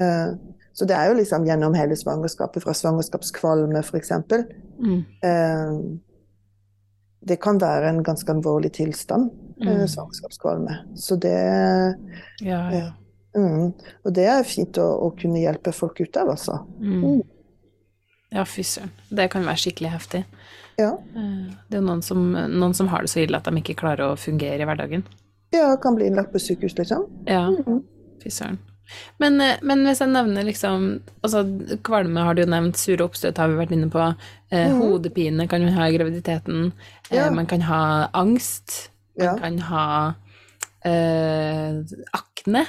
Uh, 0.00 0.36
Så 0.72 0.86
det 0.86 0.94
er 0.96 1.08
jo 1.10 1.14
liksom 1.18 1.44
gjennom 1.44 1.74
hele 1.74 1.96
svangerskapet, 1.96 2.62
fra 2.62 2.72
svangerskapskvalme 2.72 3.78
f.eks. 3.82 4.10
Mm. 4.78 5.00
Uh, 5.24 5.98
Det 7.28 7.36
kan 7.42 7.58
være 7.60 7.88
en 7.88 8.02
ganske 8.02 8.32
alvorlig 8.32 8.72
tilstand. 8.72 9.30
mm. 9.60 9.68
uh, 9.68 9.86
svangerskapskvalme. 9.86 10.78
Så 10.96 11.16
det 11.16 11.34
Ja, 12.40 12.70
ja. 12.72 12.92
Mm, 13.36 13.72
Og 14.04 14.12
det 14.14 14.24
er 14.26 14.42
fint 14.44 14.78
å, 14.78 14.86
å 15.06 15.10
kunne 15.20 15.40
hjelpe 15.42 15.72
folk 15.72 16.00
ut 16.00 16.16
av, 16.16 16.28
altså. 16.36 16.60
Mm. 16.80 17.20
Ja, 18.32 18.44
fy 18.46 18.62
søren. 18.62 18.90
Det 19.10 19.28
kan 19.32 19.42
være 19.46 19.58
skikkelig 19.58 19.90
heftig. 19.90 20.24
Ja. 20.78 20.92
Eh, 21.16 21.50
Det 21.68 21.76
er 21.76 21.80
jo 21.82 21.86
noen 21.88 22.02
som, 22.02 22.32
noen 22.32 22.74
som 22.74 22.88
har 22.88 23.02
det 23.02 23.10
så 23.10 23.20
ille 23.24 23.36
at 23.36 23.44
de 23.44 23.56
ikke 23.60 23.74
klarer 23.80 24.12
å 24.12 24.16
fungere 24.18 24.62
i 24.62 24.66
hverdagen. 24.68 25.04
ja, 25.52 25.76
kan 25.82 25.96
bli 25.96 26.06
innlagt 26.06 26.30
på 26.32 26.38
sykehus, 26.38 26.76
liksom. 26.78 27.08
Ja, 27.26 27.50
Mhm. 27.50 27.82
fy 28.22 28.30
søren. 28.30 28.58
Men, 29.20 29.40
eh, 29.40 29.58
men 29.62 29.84
hvis 29.84 29.98
jeg 30.00 30.08
nevner 30.10 30.42
liksom 30.44 31.00
altså 31.22 31.44
Kvalme 31.82 32.22
har 32.24 32.34
du 32.34 32.42
jo 32.42 32.48
nevnt, 32.50 32.76
sure 32.76 33.04
oppstøt 33.04 33.36
har 33.38 33.48
vi 33.48 33.54
vært 33.54 33.72
inne 33.72 33.90
på. 33.90 34.16
Eh, 34.50 34.68
mm. 34.70 34.80
Hodepine 34.80 35.48
kan 35.48 35.62
man 35.62 35.72
ha 35.74 35.84
i 35.86 35.92
graviditeten. 35.96 36.72
Eh, 37.10 37.30
Man 37.30 37.46
kan 37.46 37.60
ha 37.62 38.08
angst. 38.14 38.90
Man 39.18 39.26
Ja. 39.26 39.36
kan 39.36 39.58
ha 39.58 40.14
eh, 40.84 41.82
akne. 42.14 42.66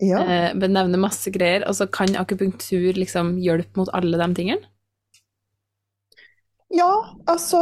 Ja. 0.00 0.20
Eh, 0.24 0.50
benevner 0.56 0.98
masse 1.00 1.30
greier. 1.34 1.66
Og 1.68 1.76
så 1.76 1.86
kan 1.90 2.16
akupunktur 2.16 2.96
liksom 2.96 3.36
hjelpe 3.42 3.76
mot 3.80 3.90
alle 3.96 4.16
de 4.20 4.34
tingene? 4.38 4.64
Ja, 6.70 6.90
altså 7.26 7.58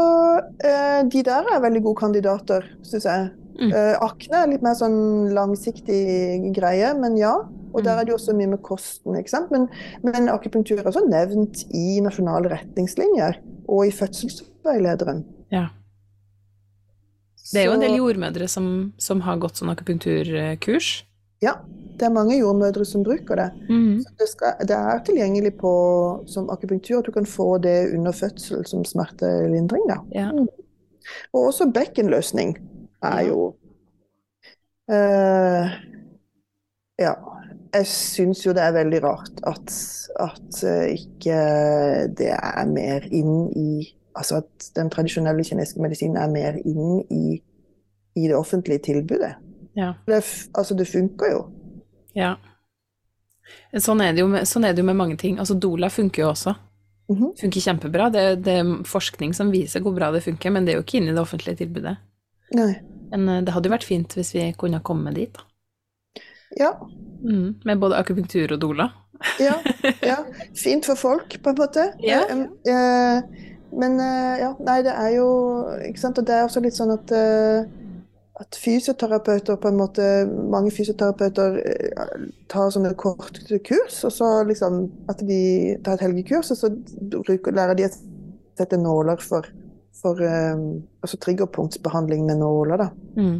eh, 0.61 1.03
De 1.09 1.22
der 1.24 1.46
er 1.48 1.62
veldig 1.64 1.81
gode 1.87 2.01
kandidater, 2.03 2.66
syns 2.85 3.07
jeg. 3.09 3.31
Mm. 3.59 3.70
Eh, 3.72 3.94
akne 4.05 4.42
er 4.42 4.51
litt 4.53 4.62
mer 4.62 4.77
sånn 4.79 5.33
langsiktig 5.35 6.53
greie, 6.55 6.92
men 6.94 7.16
ja. 7.18 7.33
Og 7.72 7.83
der 7.85 7.96
Mm. 7.96 8.01
er 8.01 8.05
det 8.05 8.12
jo 8.12 8.16
også 8.18 8.35
mye 8.37 8.48
med 8.48 8.62
kosten, 8.62 9.16
ikke 9.18 9.31
sant. 9.33 9.51
Men, 9.51 9.66
men 10.03 10.29
akupunktur 10.29 10.79
er 10.79 10.87
også 10.88 11.03
nevnt 11.09 11.64
i 11.74 11.98
nasjonale 12.01 12.48
retningslinjer 12.53 13.40
og 13.68 13.87
i 13.87 13.90
fødselsveilederen. 13.92 15.24
Ja. 15.53 15.68
Det 17.53 17.61
er 17.62 17.66
jo 17.66 17.74
en 17.77 17.81
del 17.85 17.96
jordmødre 17.98 18.48
som, 18.48 18.92
som 19.01 19.20
har 19.24 19.37
gått 19.40 19.57
sånn 19.61 19.72
akupunkturkurs. 19.72 21.05
Ja, 21.42 21.53
det 21.98 22.07
er 22.07 22.14
mange 22.14 22.38
jordmødre 22.38 22.85
som 22.85 23.05
bruker 23.07 23.38
det. 23.38 23.48
Mm. 23.68 24.01
Så 24.03 24.12
det, 24.18 24.29
skal, 24.29 24.55
det 24.68 24.77
er 24.77 25.05
tilgjengelig 25.07 25.55
på, 25.59 25.72
som 26.27 26.51
akupunktur, 26.51 26.98
at 26.98 27.07
du 27.07 27.12
kan 27.12 27.27
få 27.27 27.59
det 27.59 27.90
under 27.94 28.12
fødsel 28.12 28.66
som 28.66 28.85
smertelindring. 28.85 29.85
Ja. 30.14 30.31
Og 31.33 31.40
også 31.51 31.70
bekkenløsning 31.74 32.57
er 33.03 33.20
jo 33.29 33.55
eh, 34.90 35.79
Ja. 36.98 37.14
Jeg 37.74 37.85
syns 37.87 38.46
jo 38.46 38.55
det 38.57 38.62
er 38.64 38.72
veldig 38.72 38.98
rart 39.05 39.40
at, 39.46 39.72
at 40.24 40.61
eh, 40.64 40.94
ikke 40.96 41.35
det 42.16 42.31
er 42.33 42.70
mer 42.72 43.05
inn 43.12 43.51
i 43.53 43.94
Altså 44.18 44.40
at 44.40 44.70
den 44.74 44.88
tradisjonelle 44.90 45.44
kinesiske 45.46 45.83
medisinen 45.83 46.16
er 46.18 46.31
mer 46.33 46.57
inn 46.66 47.05
i, 47.14 47.37
i 48.18 48.24
det 48.27 48.35
offentlige 48.35 48.81
tilbudet. 48.88 49.37
Ja. 49.79 49.93
Det, 50.09 50.21
altså, 50.59 50.75
det 50.75 50.88
funker 50.91 51.35
jo. 51.35 51.43
ja. 52.19 52.37
Sånn 53.81 54.03
er, 54.05 54.12
det 54.12 54.21
jo 54.21 54.29
med, 54.29 54.45
sånn 54.45 54.67
er 54.69 54.75
det 54.77 54.83
jo 54.83 54.88
med 54.91 54.99
mange 54.99 55.17
ting. 55.17 55.38
Altså, 55.41 55.55
Dola 55.57 55.88
funker 55.93 56.27
jo 56.27 56.33
også. 56.35 56.53
Mhm. 57.09 57.33
Funker 57.41 57.64
kjempebra. 57.64 58.11
Det, 58.12 58.25
det 58.45 58.59
er 58.61 58.73
forskning 58.85 59.33
som 59.37 59.53
viser 59.53 59.81
hvor 59.85 59.95
bra 59.97 60.11
det 60.12 60.21
funker, 60.27 60.53
men 60.53 60.67
det 60.67 60.75
er 60.75 60.81
jo 60.81 60.85
ikke 60.85 60.99
inne 61.01 61.14
i 61.14 61.17
det 61.17 61.23
offentlige 61.23 61.62
tilbudet. 61.62 61.97
Nei. 62.57 62.73
Men 63.12 63.29
eh, 63.29 63.43
det 63.45 63.55
hadde 63.55 63.71
jo 63.71 63.75
vært 63.77 63.88
fint 63.88 64.17
hvis 64.19 64.35
vi 64.37 64.47
kunne 64.61 64.83
komme 64.85 65.14
dit, 65.17 65.33
da. 65.33 65.45
Ja. 66.59 66.73
Mm. 67.25 67.61
Med 67.64 67.81
både 67.81 67.99
akupunktur 68.01 68.55
og 68.57 68.61
Dola. 68.62 68.91
Ja, 69.41 69.57
ja. 70.11 70.23
Fint 70.57 70.87
for 70.88 71.01
folk, 71.01 71.38
på 71.43 71.53
en 71.53 71.61
måte. 71.61 71.91
Ja. 72.05 72.23
Eh, 72.29 72.45
eh, 72.73 73.47
men 73.79 73.99
ja, 74.01 74.55
nei, 74.64 74.79
det 74.81 74.95
er 74.97 75.11
jo 75.19 75.27
Ikke 75.85 76.01
sant. 76.01 76.17
Og 76.17 76.25
det 76.25 76.33
er 76.33 76.47
også 76.47 76.62
litt 76.64 76.77
sånn 76.77 76.95
at 76.95 77.11
at 78.38 78.59
fysioterapeuter 78.62 79.59
på 79.59 79.70
en 79.70 79.79
måte 79.81 80.05
Mange 80.53 80.70
fysioterapeuter 80.74 81.59
eh, 81.59 82.27
tar 82.51 82.70
sånne 82.74 82.94
korte 82.98 83.61
kurs, 83.66 84.01
og 84.07 84.14
så 84.14 84.31
liksom 84.48 84.85
At 85.11 85.22
de 85.27 85.40
tar 85.85 85.98
et 85.98 86.07
helgekurs, 86.07 86.53
og 86.55 86.61
så 86.61 86.72
bruker, 87.14 87.55
lærer 87.55 87.79
de 87.79 87.88
å 87.88 87.92
sette 88.59 88.79
nåler 88.81 89.20
for, 89.22 89.46
for 89.98 90.22
um, 90.22 90.83
Altså 91.03 91.20
triggerpunktsbehandling 91.22 92.27
med 92.27 92.42
nåler, 92.42 92.87
da. 92.87 92.90
Mm. 93.18 93.38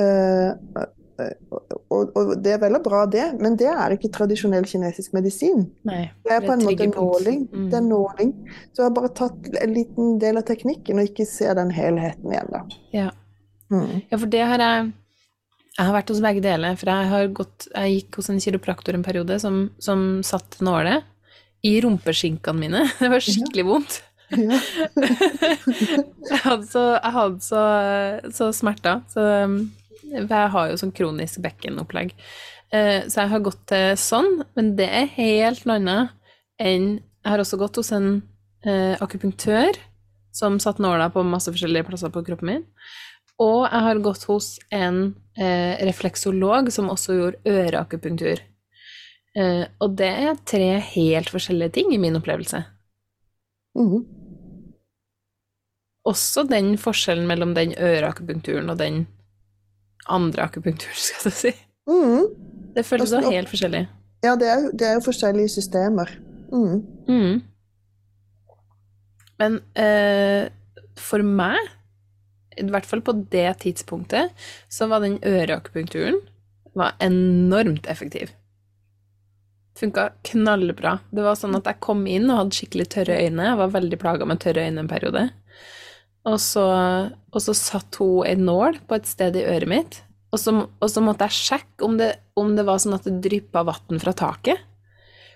Uh, 0.00 0.86
og, 1.92 2.12
og 2.16 2.30
det 2.40 2.54
er 2.54 2.60
vel 2.62 2.78
og 2.78 2.84
bra, 2.84 3.02
det, 3.10 3.26
men 3.42 3.56
det 3.60 3.68
er 3.68 3.92
ikke 3.92 4.08
tradisjonell 4.14 4.64
kinesisk 4.68 5.12
medisin. 5.12 5.66
Nei. 5.88 6.06
Det 6.24 6.32
er 6.32 6.46
på 6.46 6.54
en 6.54 6.64
måte 6.64 6.86
nåling. 6.88 7.42
Mm. 7.50 7.66
Det 7.72 7.76
er 7.76 7.84
nåling. 7.84 8.30
Så 8.72 8.80
jeg 8.80 8.86
har 8.86 8.94
bare 8.96 9.12
tatt 9.18 9.50
en 9.60 9.74
liten 9.74 10.14
del 10.22 10.40
av 10.40 10.46
teknikken 10.48 11.02
og 11.02 11.10
ikke 11.10 11.26
ser 11.28 11.58
den 11.60 11.74
helheten 11.76 12.32
igjen, 12.32 12.54
da. 12.54 12.62
Ja. 12.96 13.10
Mm. 13.70 14.00
Ja, 14.10 14.16
for 14.18 14.26
det 14.26 14.40
har 14.50 14.58
jeg 14.58 14.92
Jeg 15.78 15.86
har 15.86 15.94
vært 15.94 16.10
hos 16.10 16.20
begge 16.20 16.42
deler. 16.44 16.76
For 16.76 16.90
jeg, 16.90 17.08
har 17.08 17.28
gått, 17.32 17.68
jeg 17.70 17.92
gikk 17.94 18.16
hos 18.18 18.28
en 18.32 18.40
kiropraktor 18.42 18.96
en 18.98 19.04
periode 19.06 19.38
som, 19.40 19.70
som 19.80 20.20
satte 20.26 20.64
nåle 20.66 20.98
i 21.64 21.76
rumpeskinkene 21.80 22.58
mine. 22.58 22.82
Det 23.00 23.08
var 23.12 23.22
skikkelig 23.24 23.64
vondt. 23.68 24.00
Ja. 24.30 24.58
Jeg 26.30 26.40
hadde 26.44 26.66
så, 26.70 26.82
jeg 27.02 27.12
hadde 27.16 27.40
så, 27.42 27.62
så 28.36 28.50
smerter. 28.54 29.00
Så 29.10 29.24
um, 29.44 29.56
jeg 30.10 30.50
har 30.54 30.68
jo 30.70 30.76
sånn 30.78 30.92
kronisk 30.94 31.40
bekkenopplegg. 31.42 32.12
Eh, 32.70 33.06
Så 33.10 33.24
jeg 33.24 33.32
har 33.32 33.42
gått 33.42 33.64
til 33.70 33.96
sånn, 33.98 34.44
men 34.54 34.74
det 34.78 34.86
er 34.86 35.08
helt 35.16 35.64
noe 35.66 35.80
annet 35.80 36.12
enn 36.62 36.92
Jeg 37.00 37.32
har 37.32 37.42
også 37.42 37.58
gått 37.60 37.76
hos 37.80 37.90
en 37.92 38.22
eh, 38.64 38.94
akupunktør 39.02 39.74
som 40.32 40.60
satte 40.62 40.82
nåla 40.82 41.10
på 41.10 41.24
masse 41.26 41.50
forskjellige 41.50 41.88
plasser 41.88 42.12
på 42.14 42.22
kroppen 42.24 42.48
min. 42.52 42.62
Og 43.40 43.64
jeg 43.64 43.84
har 43.86 44.02
gått 44.04 44.26
hos 44.28 44.52
en 44.74 45.14
eh, 45.38 45.80
refleksolog 45.88 46.68
som 46.72 46.90
også 46.92 47.16
gjorde 47.16 47.40
øreakupunktur. 47.48 48.42
Eh, 49.38 49.62
og 49.80 49.94
det 49.96 50.10
er 50.26 50.42
tre 50.48 50.72
helt 50.92 51.30
forskjellige 51.32 51.76
ting 51.78 51.94
i 51.94 52.00
min 52.02 52.18
opplevelse. 52.18 52.60
Mm. 53.78 54.02
Også 56.10 56.44
den 56.50 56.74
forskjellen 56.80 57.28
mellom 57.28 57.54
den 57.56 57.72
øreakupunkturen 57.78 58.70
og 58.72 58.78
den 58.80 59.06
andre 60.10 60.48
akupunkturen, 60.48 61.00
skal 61.06 61.30
jeg 61.30 61.38
si. 61.38 61.54
Mm. 61.88 62.26
Det 62.76 62.84
føles 62.86 63.12
Altså, 63.12 63.22
så 63.22 63.32
helt 63.32 63.48
forskjellig. 63.48 63.86
Ja, 64.24 64.34
det 64.36 64.48
er, 64.52 64.66
det 64.76 64.86
er 64.86 64.98
jo 64.98 65.06
forskjellige 65.06 65.48
systemer. 65.48 66.12
Mhm. 66.52 66.82
Mm. 67.08 67.42
Men 69.40 69.54
eh, 69.80 70.50
for 71.00 71.24
meg, 71.24 71.56
i 72.58 72.66
hvert 72.66 72.86
fall 72.88 73.02
på 73.04 73.14
det 73.32 73.48
tidspunktet, 73.62 74.34
så 74.68 74.88
var 74.90 75.04
den 75.04 75.18
øreakupunkturen 75.26 76.20
var 76.78 76.94
enormt 77.02 77.86
effektiv. 77.90 78.30
Funka 79.78 80.10
knallbra. 80.26 80.98
Det 81.10 81.24
var 81.24 81.38
sånn 81.38 81.56
at 81.58 81.66
jeg 81.66 81.80
kom 81.82 82.04
inn 82.10 82.28
og 82.30 82.42
hadde 82.42 82.58
skikkelig 82.58 82.86
tørre 82.92 83.16
øyne. 83.22 83.46
Jeg 83.48 83.60
var 83.62 83.74
veldig 83.74 83.98
plaga 84.02 84.28
med 84.28 84.42
tørre 84.42 84.66
øyne 84.66 84.84
en 84.84 84.90
periode. 84.90 85.24
Og 86.28 86.36
så, 86.42 86.64
og 87.32 87.40
så 87.40 87.54
satt 87.56 87.96
hun 88.02 88.26
ei 88.28 88.36
nål 88.36 88.82
på 88.86 88.98
et 88.98 89.08
sted 89.08 89.38
i 89.40 89.46
øret 89.48 89.70
mitt, 89.70 90.00
og 90.30 90.38
så, 90.38 90.52
og 90.68 90.90
så 90.92 91.02
måtte 91.02 91.26
jeg 91.26 91.38
sjekke 91.38 91.86
om 91.86 91.96
det, 91.98 92.10
om 92.38 92.52
det 92.58 92.66
var 92.68 92.82
sånn 92.82 92.98
at 92.98 93.06
det 93.08 93.16
dryppa 93.24 93.64
vann 93.66 94.02
fra 94.02 94.12
taket. 94.14 94.60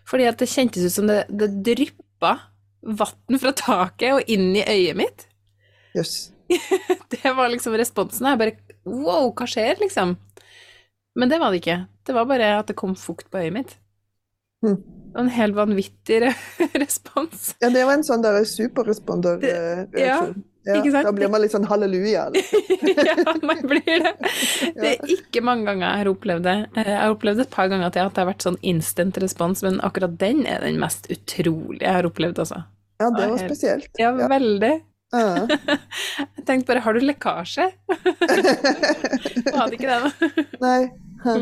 Fordi 0.05 0.29
at 0.29 0.39
det 0.39 0.51
kjentes 0.53 0.85
ut 0.85 0.95
som 0.95 1.09
det, 1.09 1.25
det 1.33 1.49
dryppa 1.65 2.35
vann 2.85 3.41
fra 3.41 3.55
taket 3.57 4.19
og 4.19 4.31
inn 4.31 4.53
i 4.61 4.63
øyet 4.63 5.01
mitt. 5.01 5.27
Jøss. 5.97 6.34
Det 7.15 7.33
var 7.37 7.49
liksom 7.53 7.77
responsen. 7.79 8.27
Jeg 8.29 8.39
bare 8.41 8.57
Wow, 8.85 9.31
hva 9.33 9.47
skjer, 9.49 9.79
liksom? 9.81 10.17
Men 11.17 11.31
det 11.31 11.39
var 11.41 11.51
det 11.55 11.61
ikke. 11.63 11.79
Det 12.05 12.13
var 12.17 12.27
bare 12.29 12.51
at 12.59 12.67
det 12.69 12.77
kom 12.77 12.93
fukt 12.99 13.31
på 13.33 13.39
øyet 13.41 13.55
mitt. 13.55 13.77
Var 14.65 15.21
en 15.21 15.29
helt 15.33 15.55
vanvittig 15.57 16.19
re 16.25 16.33
respons. 16.83 17.55
Ja, 17.63 17.69
det 17.73 17.85
var 17.87 17.95
en 17.99 18.05
sånn 18.05 18.23
der 18.25 18.41
superresponder-reaksjon. 18.49 20.43
Ja, 20.65 20.79
ikke 20.81 20.93
sant? 20.95 21.05
Da 21.05 21.13
blir 21.13 21.29
man 21.29 21.43
litt 21.45 21.53
sånn 21.53 21.67
halleluja. 21.69 22.23
liksom. 22.33 22.89
ja, 23.05 23.35
man 23.45 23.61
blir 23.69 23.85
det. 24.05 24.13
Det 24.79 24.93
er 24.95 25.13
ikke 25.13 25.43
mange 25.45 25.67
ganger 25.69 25.85
jeg 25.91 26.01
har 26.01 26.11
opplevd 26.15 26.47
det. 26.49 26.55
Eh, 26.73 26.89
Jeg 26.89 27.01
har 27.03 27.13
opplevd 27.13 27.43
et 27.45 27.53
par 27.53 27.69
ganger 27.73 27.93
til 27.93 28.05
at 28.09 28.15
det 28.17 28.23
har 28.25 28.31
vært 28.31 28.47
sånn 28.47 28.57
instant 28.65 29.21
respons, 29.21 29.61
men 29.67 29.77
akkurat 29.85 30.17
den 30.21 30.41
er 30.49 30.65
den 30.65 30.81
mest 30.81 31.11
utrolige 31.13 31.85
jeg 31.85 31.99
har 31.99 32.09
opplevd, 32.09 32.41
altså. 32.47 32.63
Ja, 33.03 33.11
det 33.13 33.29
var 33.35 33.43
spesielt. 33.45 33.91
Ja, 34.01 34.15
Ja. 34.17 34.29
veldig. 34.33 34.73
Ja. 35.15 35.79
Jeg 36.37 36.47
tenkte 36.49 36.73
bare, 36.73 36.83
har 36.85 36.97
du 36.97 37.05
lekkasje? 37.05 37.69
Jeg 37.89 39.55
hadde 39.59 39.77
ikke 39.77 39.89
det, 39.89 39.99
da. 40.03 40.47
Nei. 40.65 40.81
Hæ. 41.25 41.37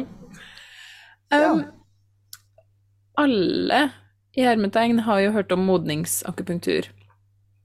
Ja. 1.32 1.52
Um, 1.52 1.62
alle 3.18 3.80
i 4.36 4.44
hermetegn 4.46 5.02
har 5.06 5.22
jo 5.24 5.32
hørt 5.34 5.52
om 5.52 5.64
modningsakupunktur. 5.68 6.88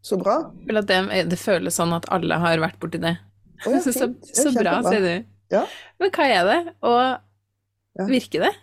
Så 0.01 0.17
bra. 0.19 0.37
Vel 0.67 0.79
at 0.81 0.87
det, 0.89 0.99
det 1.31 1.39
føles 1.39 1.77
sånn 1.79 1.93
at 1.95 2.07
alle 2.13 2.39
har 2.41 2.63
vært 2.63 2.79
borti 2.81 2.99
det. 3.03 3.17
Oh, 3.65 3.73
ja, 3.73 3.81
så, 3.85 3.93
så, 3.93 4.09
så 4.23 4.53
bra, 4.55 4.79
sier 4.87 5.03
du. 5.03 5.29
Ja. 5.53 5.63
Men 6.01 6.11
hva 6.15 6.27
er 6.31 6.47
det, 6.47 6.57
og 6.85 8.07
virker 8.09 8.47
det? 8.47 8.53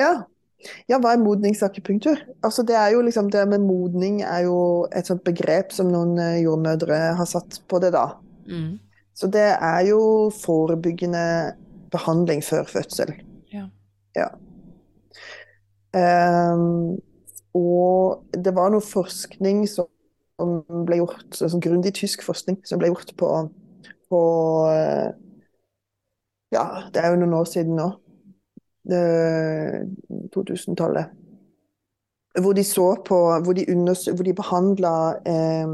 Ja. 0.00 0.12
Ja, 0.90 0.98
hva 1.00 1.14
er 1.14 1.22
modningsakupunktur? 1.22 2.20
Altså, 2.44 2.64
det 2.66 2.76
er 2.76 2.92
jo 2.94 3.02
liksom 3.06 3.30
det 3.32 3.46
med 3.48 3.64
modning 3.64 4.20
er 4.26 4.44
jo 4.46 4.86
et 4.96 5.08
sånt 5.08 5.24
begrep 5.24 5.72
som 5.72 5.90
noen 5.92 6.18
eh, 6.20 6.42
jordmødre 6.44 6.98
har 7.18 7.28
satt 7.28 7.62
på 7.70 7.80
det, 7.82 7.92
da. 7.96 8.06
Mm. 8.50 8.78
Så 9.16 9.28
det 9.32 9.48
er 9.56 9.80
jo 9.88 10.00
forebyggende 10.32 11.24
behandling 11.92 12.44
før 12.44 12.68
fødsel. 12.68 13.14
Ja. 13.52 13.66
Ja. 14.16 14.28
Um, 15.90 17.00
og 17.56 18.22
det 18.44 18.52
var 18.54 18.70
noe 18.70 18.84
forskning 18.84 19.64
som 19.68 19.88
ble 20.86 21.00
gjort, 21.00 21.26
sånn 21.34 21.62
grundig 21.62 21.96
tysk 21.98 22.22
forskning 22.24 22.60
som 22.68 22.80
ble 22.80 22.92
gjort 22.92 23.10
på, 23.18 23.30
på 24.10 24.20
eh, 24.70 25.10
Ja, 26.54 26.64
det 26.90 27.02
er 27.02 27.12
jo 27.12 27.20
noen 27.20 27.36
år 27.38 27.50
siden 27.50 27.76
nå. 27.78 27.90
Eh, 28.88 29.82
2000-tallet. 30.34 31.06
Hvor 32.40 32.54
de 32.54 32.64
så 32.64 32.96
på 32.96 33.16
Hvor 33.44 33.54
de, 33.54 33.64
hvor 34.14 34.24
de 34.24 34.32
behandla 34.32 34.92
eh, 35.26 35.72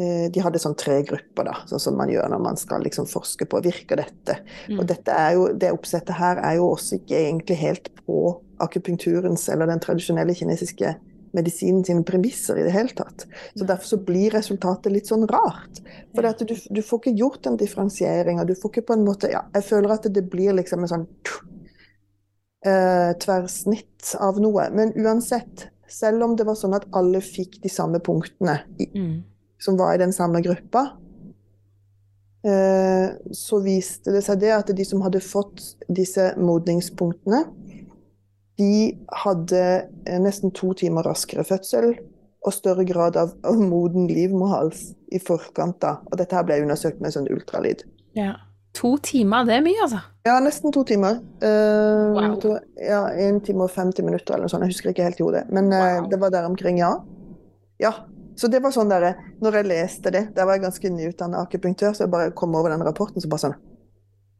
eh, 0.00 0.24
De 0.32 0.40
hadde 0.42 0.58
sånn 0.58 0.74
tre 0.74 1.02
grupper, 1.06 1.44
da, 1.46 1.58
sånn 1.68 1.82
som 1.84 1.98
man 2.00 2.10
gjør 2.10 2.32
når 2.32 2.42
man 2.42 2.58
skal 2.58 2.82
liksom 2.82 3.06
forske 3.06 3.46
på 3.46 3.60
virker 3.62 4.00
dette. 4.00 4.40
Mm. 4.66 4.80
Og 4.80 4.88
dette 4.88 5.18
jo, 5.36 5.50
det 5.54 5.74
oppsettet 5.76 6.16
her 6.18 6.40
er 6.42 6.56
jo 6.58 6.72
også 6.72 6.98
ikke 7.02 7.20
egentlig 7.20 7.58
helt 7.60 7.92
på 8.06 8.22
akupunkturens 8.64 9.46
eller 9.52 9.70
den 9.70 9.84
tradisjonelle 9.84 10.34
kinesiske 10.34 10.96
medisinen 11.36 11.84
sine 11.84 12.02
premisser 12.08 12.58
i 12.58 12.64
det 12.64 12.72
hele 12.74 12.94
tatt. 12.96 13.26
Så 13.54 13.68
Derfor 13.68 13.86
så 13.86 14.00
blir 14.00 14.32
resultatet 14.34 14.92
litt 14.92 15.10
sånn 15.10 15.28
rart. 15.28 15.82
For 16.16 16.24
du, 16.24 16.56
du 16.56 16.82
får 16.82 17.02
ikke 17.02 17.18
gjort 17.20 17.46
en 17.46 17.60
differensiering, 17.60 18.40
og 18.40 18.48
du 18.48 18.56
får 18.58 18.72
ikke 18.72 18.88
på 18.88 18.96
en 18.96 19.06
måte 19.06 19.30
ja, 19.30 19.44
Jeg 19.54 19.68
føler 19.68 19.94
at 19.94 20.08
det 20.08 20.24
blir 20.32 20.56
liksom 20.56 20.82
en 20.82 20.92
sånn 20.94 21.06
eh, 22.66 23.12
tverrsnitt 23.22 24.14
av 24.20 24.40
noe. 24.40 24.68
Men 24.74 24.92
uansett, 24.96 25.68
selv 25.88 26.22
om 26.24 26.36
det 26.36 26.46
var 26.46 26.54
sånn 26.58 26.74
at 26.76 26.86
alle 26.92 27.20
fikk 27.24 27.60
de 27.62 27.68
samme 27.72 28.00
punktene 28.00 28.60
i, 28.78 28.90
Mm. 28.94 29.22
som 29.58 29.76
var 29.76 29.94
i 29.94 29.98
den 29.98 30.12
samme 30.12 30.40
gruppa, 30.42 30.92
eh, 32.44 33.08
så 33.32 33.60
viste 33.64 34.12
det 34.12 34.22
seg 34.24 34.40
det 34.40 34.52
at 34.54 34.66
de 34.76 34.84
som 34.84 35.00
hadde 35.02 35.20
fått 35.24 35.74
disse 35.88 36.34
modningspunktene, 36.38 37.44
de 38.58 38.98
hadde 39.24 39.88
eh, 40.06 40.18
nesten 40.18 40.50
to 40.54 40.72
timer 40.74 41.02
raskere 41.06 41.44
fødsel 41.46 41.92
og 42.46 42.52
større 42.54 42.84
grad 42.86 43.16
av, 43.16 43.32
av 43.44 43.54
moden 43.58 44.08
livmorhals 44.08 44.94
i 45.12 45.18
forkant. 45.18 45.80
da. 45.80 45.98
Og 46.10 46.18
dette 46.18 46.34
her 46.34 46.42
ble 46.46 46.60
undersøkt 46.62 47.00
med 47.00 47.12
sånn 47.14 47.30
ultralyd. 47.30 47.82
ja. 48.14 48.34
To 48.74 48.96
timer, 49.02 49.44
det 49.48 49.54
er 49.56 49.62
mye, 49.64 49.80
altså. 49.82 50.00
Ja, 50.26 50.36
nesten 50.44 50.72
to 50.72 50.84
timer. 50.84 51.20
Uh, 51.42 52.12
Wow. 52.14 52.34
to, 52.40 52.58
Ja, 52.78 53.06
En 53.08 53.40
time 53.40 53.64
og 53.64 53.70
50 53.70 54.04
minutter 54.04 54.34
eller 54.34 54.44
noe 54.46 54.48
sånt. 54.52 54.62
Jeg 54.66 54.74
husker 54.74 54.90
ikke 54.90 55.02
helt 55.08 55.20
i 55.20 55.24
hodet. 55.24 55.46
Men 55.50 55.72
eh, 55.72 56.00
Wow. 56.00 56.08
det 56.10 56.20
var 56.20 56.30
der 56.30 56.44
omkring, 56.46 56.78
ja. 56.78 56.92
Ja. 57.80 57.92
Så 58.36 58.46
det 58.50 58.60
var 58.62 58.70
sånn 58.70 58.88
der, 58.90 59.14
Når 59.42 59.52
jeg 59.52 59.66
leste 59.66 60.10
det, 60.14 60.34
der 60.36 60.44
var 60.46 60.54
jeg 60.54 60.62
ganske 60.62 60.90
nyutdannet 60.90 61.40
akupunktør, 61.40 61.92
så 61.94 62.04
jeg 62.04 62.10
bare 62.10 62.30
kom 62.30 62.54
over 62.54 62.70
den 62.70 62.84
rapporten, 62.86 63.20
så 63.20 63.28
bare 63.28 63.40
sånn 63.48 63.56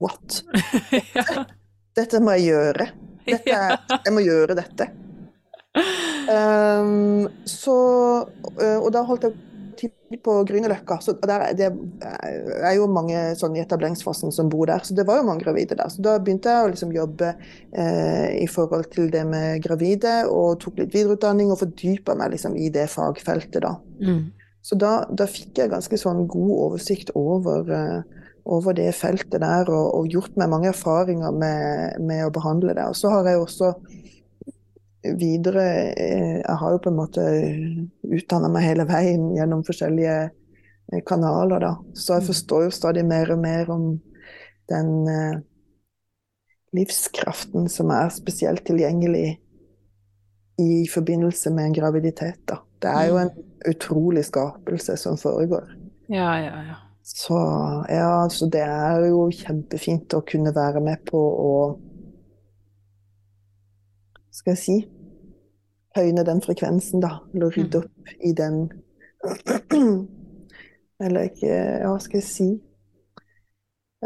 What? 0.01 0.43
ja. 1.17 1.45
Dette 1.97 2.21
må 2.23 2.31
jeg 2.37 2.53
gjøre. 2.53 2.91
Dette 3.27 3.51
er, 3.51 3.79
jeg 4.07 4.13
må 4.15 4.21
gjøre 4.23 4.55
dette. 4.55 4.87
Um, 6.29 7.29
så 7.49 7.75
øh, 8.61 8.79
Og 8.83 8.93
da 8.93 9.03
holdt 9.07 9.23
jeg 9.25 9.33
til 9.79 9.93
på 10.25 10.35
Grünerløkka. 10.49 10.97
Så 11.05 11.15
er- 11.23 11.53
det 11.57 11.69
er 11.71 12.75
jo 12.77 12.87
mange 12.91 13.15
sånn 13.39 13.57
i 13.57 13.63
etableringsfasen 13.63 14.33
som 14.35 14.49
bor 14.51 14.67
der, 14.67 14.83
så 14.85 14.95
det 14.97 15.07
var 15.07 15.21
jo 15.21 15.27
mange 15.29 15.45
gravide 15.45 15.77
der. 15.79 15.89
Så 15.93 16.03
da 16.03 16.17
begynte 16.19 16.51
jeg 16.51 16.65
å 16.67 16.73
liksom 16.73 16.93
jobbe 16.97 17.35
eh, 17.73 18.43
i 18.43 18.47
forhold 18.51 18.91
til 18.95 19.11
det 19.15 19.25
med 19.29 19.63
gravide, 19.63 20.27
og 20.31 20.59
tok 20.61 20.79
litt 20.83 20.93
videreutdanning 20.97 21.53
og 21.53 21.61
fordypa 21.63 22.17
meg 22.19 22.33
liksom 22.35 22.57
i 22.59 22.69
det 22.75 22.89
fagfeltet, 22.93 23.63
da. 23.63 23.77
Mm. 24.03 24.27
Så 24.63 24.77
da, 24.77 25.05
da 25.15 25.25
fikk 25.31 25.61
jeg 25.63 25.71
ganske 25.71 25.97
sånn 26.01 26.27
god 26.29 26.51
oversikt 26.67 27.13
over, 27.17 27.69
eh, 27.73 28.03
over 28.49 28.73
det 28.77 28.91
feltet 28.97 29.41
der, 29.41 29.69
og, 29.69 29.95
og 29.95 30.09
gjort 30.13 30.37
meg 30.41 30.49
mange 30.51 30.71
erfaringer 30.73 31.33
med, 31.37 32.01
med 32.01 32.27
å 32.27 32.33
behandle 32.33 32.75
det. 32.75 32.85
Og 32.89 32.97
så 32.97 33.11
har 33.13 33.29
jeg 33.29 33.41
også 33.45 33.75
videre 35.03 35.65
eh, 35.95 36.39
Jeg 36.43 36.57
har 36.61 36.73
jo 36.75 36.81
på 36.83 36.91
en 36.91 36.99
måte 36.99 37.25
utdanna 38.19 38.49
meg 38.53 38.67
hele 38.67 38.87
veien 38.89 39.29
gjennom 39.37 39.63
forskjellige 39.67 40.17
eh, 40.29 41.03
kanaler, 41.07 41.61
da. 41.63 41.73
Så 41.95 42.19
jeg 42.19 42.23
Mm. 42.23 42.27
forstår 42.27 42.65
jo 42.67 42.71
stadig 42.75 43.05
mer 43.07 43.31
og 43.33 43.39
mer 43.39 43.71
om 43.71 43.85
den 44.69 44.91
eh, 45.09 45.41
livskraften 46.77 47.69
som 47.73 47.91
er 47.95 48.11
spesielt 48.13 48.65
tilgjengelig 48.69 49.39
i 50.59 50.89
forbindelse 50.91 51.51
med 51.55 51.65
en 51.71 51.77
graviditet, 51.79 52.41
da. 52.49 52.59
Det 52.83 52.91
er 52.91 53.09
jo 53.09 53.17
en 53.23 53.31
utrolig 53.69 54.25
skapelse 54.27 54.97
som 54.97 55.17
foregår. 55.19 55.67
Ja, 56.09 56.35
ja, 56.41 56.63
ja. 56.69 56.77
Så 57.03 57.39
ja, 57.89 58.29
så 58.31 58.47
det 58.53 58.61
er 58.61 59.07
jo 59.09 59.29
kjempefint 59.33 60.13
å 60.15 60.21
kunne 60.29 60.53
være 60.55 60.81
med 60.85 61.01
på 61.09 61.19
å 61.19 61.53
Skal 64.39 64.55
jeg 64.55 64.63
si 64.63 64.79
Høyne 65.97 66.23
den 66.23 66.41
frekvensen, 66.45 67.03
da. 67.03 67.19
Eller 67.35 67.55
rydde 67.57 67.83
opp 67.83 68.13
i 68.23 68.33
den 68.37 68.69
Eller 71.05 71.31
ikke 71.31 71.49
Ja, 71.51 71.91
hva 71.91 71.99
skal 72.03 72.21
jeg 72.21 72.29
si 72.29 72.49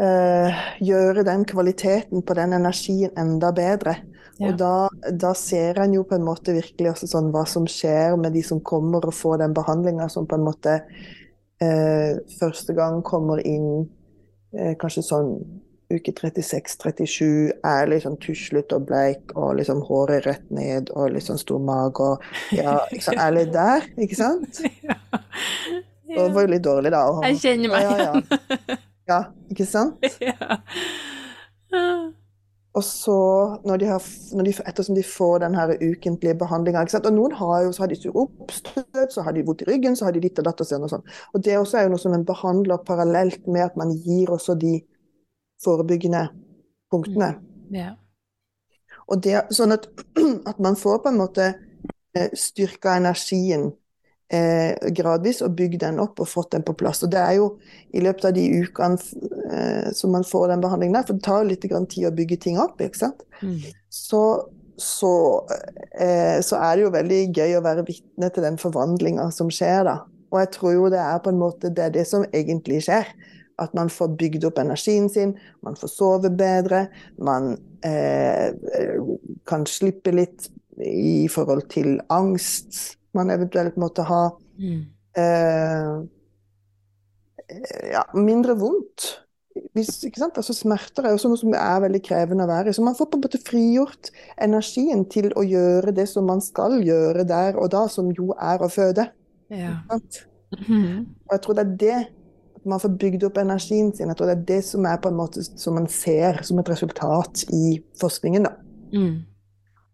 eh, 0.01 0.63
Gjøre 0.81 1.25
den 1.27 1.45
kvaliteten 1.49 2.23
på 2.25 2.37
den 2.37 2.55
energien 2.57 3.13
enda 3.19 3.51
bedre. 3.53 3.97
Ja. 4.39 4.49
Og 4.49 4.57
da, 4.57 4.73
da 5.21 5.33
ser 5.37 5.77
en 5.83 5.93
jo 5.93 6.05
på 6.09 6.17
en 6.17 6.25
måte 6.25 6.55
virkelig 6.55 6.95
også 6.95 7.11
sånn 7.11 7.29
hva 7.33 7.43
som 7.49 7.67
skjer 7.69 8.17
med 8.17 8.33
de 8.33 8.41
som 8.45 8.63
kommer 8.65 9.05
og 9.05 9.13
får 9.13 9.43
den 9.43 9.53
behandlinga, 9.53 10.07
som 10.09 10.25
på 10.29 10.39
en 10.39 10.47
måte 10.47 10.79
eh, 11.61 12.17
første 12.39 12.73
gang 12.77 13.03
kommer 13.05 13.43
inn 13.45 13.85
eh, 14.57 14.73
kanskje 14.81 15.05
sånn 15.05 15.35
uke 15.97 16.13
36-37, 16.17 17.53
er 17.65 17.91
litt 17.91 18.07
tuslet 18.23 18.73
og 18.75 18.87
bleik 18.89 19.33
og 19.35 19.57
liksom 19.59 19.83
håret 19.87 20.27
rett 20.27 20.49
ned 20.53 20.91
og 20.93 21.13
litt 21.15 21.27
sånn 21.27 21.41
stor 21.41 21.61
mage 21.63 22.03
og 22.03 22.55
ja, 22.55 22.79
liksom, 22.91 23.19
er 23.19 23.35
litt 23.37 23.53
der, 23.55 23.85
ikke 23.97 24.19
sant? 24.19 24.63
ja. 24.87 24.97
Og 26.13 26.27
det 26.27 26.33
var 26.35 26.47
jo 26.47 26.53
litt 26.55 26.65
dårlig, 26.65 26.93
da. 26.93 27.05
Og, 27.09 27.23
Jeg 27.29 27.41
kjenner 27.45 27.73
meg 27.73 27.87
ja, 27.87 27.93
ja, 27.97 28.41
ja. 28.73 28.81
ja, 29.13 29.21
ikke 29.53 29.69
sant? 29.69 30.09
ja. 30.27 30.51
Og 32.73 32.81
så, 32.83 33.15
når 33.65 33.77
de 33.77 33.89
har, 33.91 34.05
når 34.33 34.47
de, 34.47 34.53
ettersom 34.65 34.95
de 34.97 35.03
får 35.05 35.43
den 35.43 35.55
her 35.55 35.75
ukentlige 35.77 36.33
behandlinga 36.41 36.85
Og 36.97 37.09
noen 37.13 37.35
har 37.37 37.67
jo 37.67 37.73
så 37.73 37.83
har 37.83 37.91
de 37.91 37.95
sur 37.95 38.17
oppstøt, 38.17 39.13
så 39.13 39.21
har 39.21 39.31
de 39.31 39.43
vondt 39.45 39.61
i 39.61 39.67
ryggen, 39.69 39.95
så 39.95 40.05
har 40.05 40.11
de 40.11 40.23
ditt 40.23 40.39
og 40.41 40.45
datt 40.45 40.61
og 40.61 40.81
og 40.81 40.89
sånn. 40.89 41.05
Og 41.33 41.43
det 41.45 41.57
også 41.57 41.77
er 41.77 41.83
jo 41.83 41.93
noe 41.93 42.01
som 42.01 42.13
en 42.17 42.25
behandler 42.25 42.81
parallelt 42.81 43.45
med 43.45 43.67
at 43.67 43.77
man 43.77 43.93
gir 43.93 44.31
også 44.33 44.55
de 44.57 44.79
forebyggende 45.63 46.27
punktene. 46.91 47.33
Ja. 47.73 47.93
Og 49.11 49.21
det, 49.23 49.39
sånn 49.55 49.75
at, 49.75 49.87
at 50.49 50.59
man 50.63 50.77
får 50.79 51.03
på 51.03 51.11
en 51.11 51.21
måte 51.21 51.49
eh, 52.15 52.29
styrka 52.37 52.97
energien 52.99 53.71
eh, 54.33 54.89
gradvis 54.95 55.41
og 55.45 55.55
bygd 55.57 55.81
den 55.83 56.01
opp 56.03 56.21
og 56.23 56.29
fått 56.29 56.53
den 56.55 56.65
på 56.65 56.75
plass. 56.77 57.03
Og 57.05 57.11
det 57.13 57.21
er 57.21 57.37
jo 57.39 57.49
i 57.93 58.03
løpet 58.03 58.29
av 58.29 58.35
de 58.37 58.45
ukene 58.63 58.97
eh, 59.51 59.91
som 59.95 60.13
man 60.15 60.25
får 60.27 60.49
den 60.53 60.63
behandlingen 60.63 60.97
der, 60.97 61.07
for 61.07 61.19
det 61.19 61.25
tar 61.27 61.43
jo 61.43 61.51
litt 61.51 61.67
grann 61.69 61.89
tid 61.89 62.09
å 62.09 62.15
bygge 62.15 62.39
ting 62.47 62.59
opp, 62.61 62.81
ikke 62.81 63.03
sant. 63.05 63.25
Mm. 63.41 63.59
Så, 63.93 64.23
så, 64.79 65.13
eh, 65.99 66.39
så 66.45 66.61
er 66.61 66.75
det 66.75 66.87
jo 66.87 66.95
veldig 66.95 67.21
gøy 67.35 67.59
å 67.59 67.65
være 67.65 67.85
vitne 67.89 68.31
til 68.33 68.47
den 68.47 68.59
forvandlinga 68.61 69.29
som 69.35 69.51
skjer 69.53 69.87
da. 69.89 69.99
Og 70.33 70.41
jeg 70.41 70.53
tror 70.55 70.73
jo 70.73 70.89
det 70.89 71.01
er 71.01 71.21
på 71.21 71.29
en 71.29 71.41
måte 71.41 71.69
det 71.69 71.87
er 71.87 71.93
det 71.93 72.07
som 72.09 72.25
egentlig 72.33 72.81
skjer. 72.87 73.09
At 73.61 73.75
man 73.77 73.91
får 73.93 74.15
bygd 74.17 74.47
opp 74.49 74.57
energien 74.57 75.09
sin, 75.13 75.35
man 75.61 75.75
får 75.77 75.91
sove 75.91 76.31
bedre, 76.33 76.87
man 77.21 77.51
eh, 77.85 78.49
kan 79.45 79.67
slippe 79.69 80.13
litt 80.15 80.49
i 80.81 81.27
forhold 81.29 81.67
til 81.69 81.99
angst 82.13 82.97
man 83.13 83.29
eventuelt 83.29 83.75
måtte 83.77 84.05
ha. 84.07 84.23
Mm. 84.57 84.79
Eh, 85.17 85.91
ja, 87.93 88.05
mindre 88.17 88.55
vondt. 88.57 89.19
Hvis? 89.73 89.99
Altså, 90.17 90.53
smerter 90.57 91.05
er 91.05 91.13
også 91.13 91.29
noe 91.29 91.37
som 91.37 91.53
er 91.53 91.83
veldig 91.83 92.01
krevende 92.05 92.47
å 92.47 92.49
være 92.49 92.71
i. 92.71 92.75
Så 92.75 92.85
man 92.85 92.97
får 92.97 93.11
på 93.11 93.19
en 93.19 93.25
måte 93.25 93.41
frigjort 93.45 94.09
energien 94.41 95.05
til 95.13 95.29
å 95.37 95.45
gjøre 95.45 95.93
det 95.93 96.07
som 96.09 96.25
man 96.29 96.41
skal 96.41 96.79
gjøre 96.81 97.25
der 97.29 97.59
og 97.61 97.69
da, 97.73 97.85
som 97.91 98.09
jo 98.17 98.31
er 98.33 98.65
å 98.65 98.71
føde. 98.73 99.09
Ja. 99.53 99.77
Mhm. 100.57 101.05
Og 101.27 101.35
jeg 101.35 101.41
tror 101.43 101.57
det 101.57 101.63
er 101.63 101.77
det 101.85 102.01
man 102.65 102.79
får 102.79 102.95
bygd 103.01 103.25
opp 103.27 103.37
energien 103.41 103.91
sin. 103.95 104.09
Jeg 104.11 104.17
tror 104.19 104.31
det 104.31 104.37
er 104.37 104.47
det 104.53 104.61
som 104.67 104.85
er 104.89 105.01
på 105.01 105.11
en 105.11 105.19
måte 105.19 105.43
som 105.43 105.77
man 105.77 105.89
ser 105.91 106.41
som 106.47 106.59
et 106.61 106.69
resultat 106.71 107.45
i 107.53 107.77
forskningen. 108.01 108.47
da. 108.47 108.53
Mm. 108.93 109.23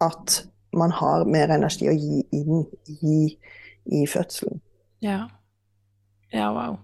At 0.04 0.44
man 0.76 0.92
har 0.94 1.26
mer 1.26 1.50
energi 1.56 1.90
å 1.90 1.96
gi 1.96 2.22
inn 2.36 2.66
i, 3.02 3.20
i 3.86 4.06
fødselen. 4.08 4.62
Ja. 5.04 5.24
Ja, 6.32 6.52
wow. 6.54 6.78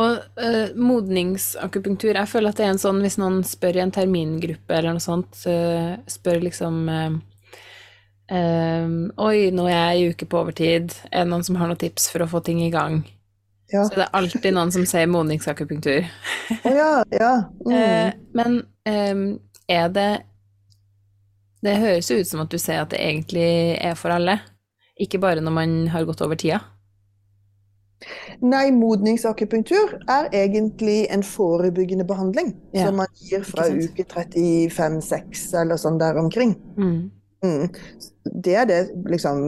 Og 0.00 0.22
uh, 0.40 0.72
modningsakupunktur, 0.80 2.14
jeg 2.16 2.30
føler 2.30 2.52
at 2.52 2.60
det 2.60 2.64
er 2.64 2.72
en 2.72 2.80
sånn 2.80 3.02
hvis 3.04 3.18
noen 3.20 3.42
spør 3.44 3.76
i 3.76 3.82
en 3.84 3.92
termingruppe 3.92 4.72
eller 4.72 4.96
noe 4.96 5.04
sånt, 5.04 5.36
uh, 5.44 5.98
spør 6.08 6.40
liksom 6.48 6.86
uh, 6.88 7.20
Oi, 8.32 9.50
nå 9.52 9.66
er 9.68 9.74
jeg 9.74 9.98
i 9.98 10.12
uke 10.14 10.24
på 10.30 10.38
overtid, 10.40 10.94
er 11.10 11.26
det 11.26 11.28
noen 11.28 11.44
som 11.44 11.58
har 11.60 11.68
noen 11.68 11.80
tips 11.82 12.06
for 12.08 12.24
å 12.24 12.30
få 12.30 12.40
ting 12.46 12.62
i 12.64 12.70
gang? 12.72 13.02
Ja. 13.72 13.84
Så 13.88 13.96
det 13.96 14.04
er 14.04 14.16
alltid 14.18 14.52
noen 14.54 14.72
som 14.74 14.84
sier 14.88 15.08
modningsakupunktur. 15.10 16.10
Ja, 16.64 16.92
ja. 17.10 17.32
Mm. 17.62 17.72
Eh, 17.78 18.12
men 18.34 18.56
ehm, 18.84 19.26
er 19.70 19.88
det 19.88 20.22
Det 21.62 21.76
høres 21.78 22.10
jo 22.10 22.16
ut 22.18 22.26
som 22.26 22.40
at 22.42 22.50
du 22.50 22.58
sier 22.58 22.82
at 22.82 22.90
det 22.90 22.98
egentlig 22.98 23.78
er 23.78 23.94
for 23.94 24.10
alle, 24.10 24.40
ikke 24.98 25.20
bare 25.22 25.40
når 25.40 25.54
man 25.54 25.74
har 25.94 26.04
gått 26.08 26.20
over 26.24 26.34
tida. 26.34 26.58
Nei, 28.42 28.64
modningsakupunktur 28.74 29.94
er 30.10 30.26
egentlig 30.34 31.06
en 31.14 31.22
forebyggende 31.22 32.04
behandling 32.04 32.50
Ja, 32.74 32.88
som 32.88 32.98
man 32.98 33.06
gir 33.14 33.44
fra 33.46 33.68
uke 33.70 34.02
35-6 34.10 35.44
eller 35.62 35.78
sånn 35.78 36.00
der 36.02 36.18
omkring. 36.18 36.56
Mm. 36.74 37.12
Mm. 37.44 37.68
Det 38.42 38.54
er 38.58 38.66
det 38.66 38.80
liksom 39.10 39.38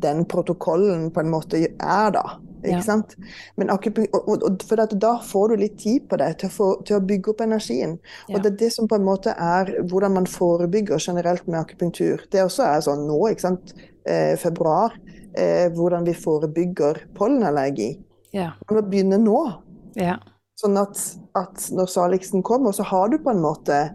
den 0.00 0.24
protokollen 0.28 1.10
på 1.12 1.24
en 1.24 1.32
måte 1.32 1.60
er, 1.64 2.12
da. 2.12 2.24
Ikke 2.64 2.76
Ja. 2.76 2.80
sant? 2.80 3.16
Men 3.56 3.68
for 3.68 4.76
da 4.76 5.18
får 5.20 5.48
du 5.48 5.56
litt 5.56 5.78
tid 5.78 6.08
på 6.08 6.16
deg 6.16 6.38
til 6.38 6.48
til 6.84 6.96
å 6.96 7.06
bygge 7.06 7.30
opp 7.30 7.40
energien. 7.40 7.98
Ja. 8.28 8.36
Og 8.36 8.42
det 8.42 8.52
er 8.52 8.56
det 8.56 8.72
som 8.72 8.88
på 8.88 8.96
en 8.96 9.04
måte 9.04 9.34
er 9.36 9.82
hvordan 9.82 10.14
man 10.14 10.26
forebygger 10.26 10.98
generelt 10.98 11.46
med 11.46 11.60
akupunktur. 11.60 12.24
Det 12.30 12.40
også 12.40 12.64
er 12.64 12.80
sånn 12.80 13.06
nå, 13.06 13.18
ikke 13.30 13.40
sant. 13.40 13.74
Eh, 14.06 14.36
februar. 14.36 14.92
Eh, 15.34 15.68
hvordan 15.68 16.04
vi 16.04 16.14
forebygger 16.14 17.04
pollenallergi. 17.14 17.98
Ja. 18.32 18.52
Man 18.68 18.80
må 18.80 18.88
begynne 18.90 19.18
nå. 19.18 19.60
ja. 19.96 20.18
Sånn 20.56 20.76
at, 20.78 21.00
at 21.34 21.64
når 21.74 21.88
saliksen 21.90 22.42
kommer, 22.42 22.70
så 22.72 22.84
har 22.86 23.08
du 23.08 23.18
på 23.18 23.30
en 23.30 23.40
måte 23.42 23.90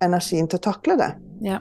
energien 0.00 0.46
til 0.46 0.60
å 0.60 0.62
takle 0.62 0.94
det. 0.96 1.08
Ja. 1.42 1.58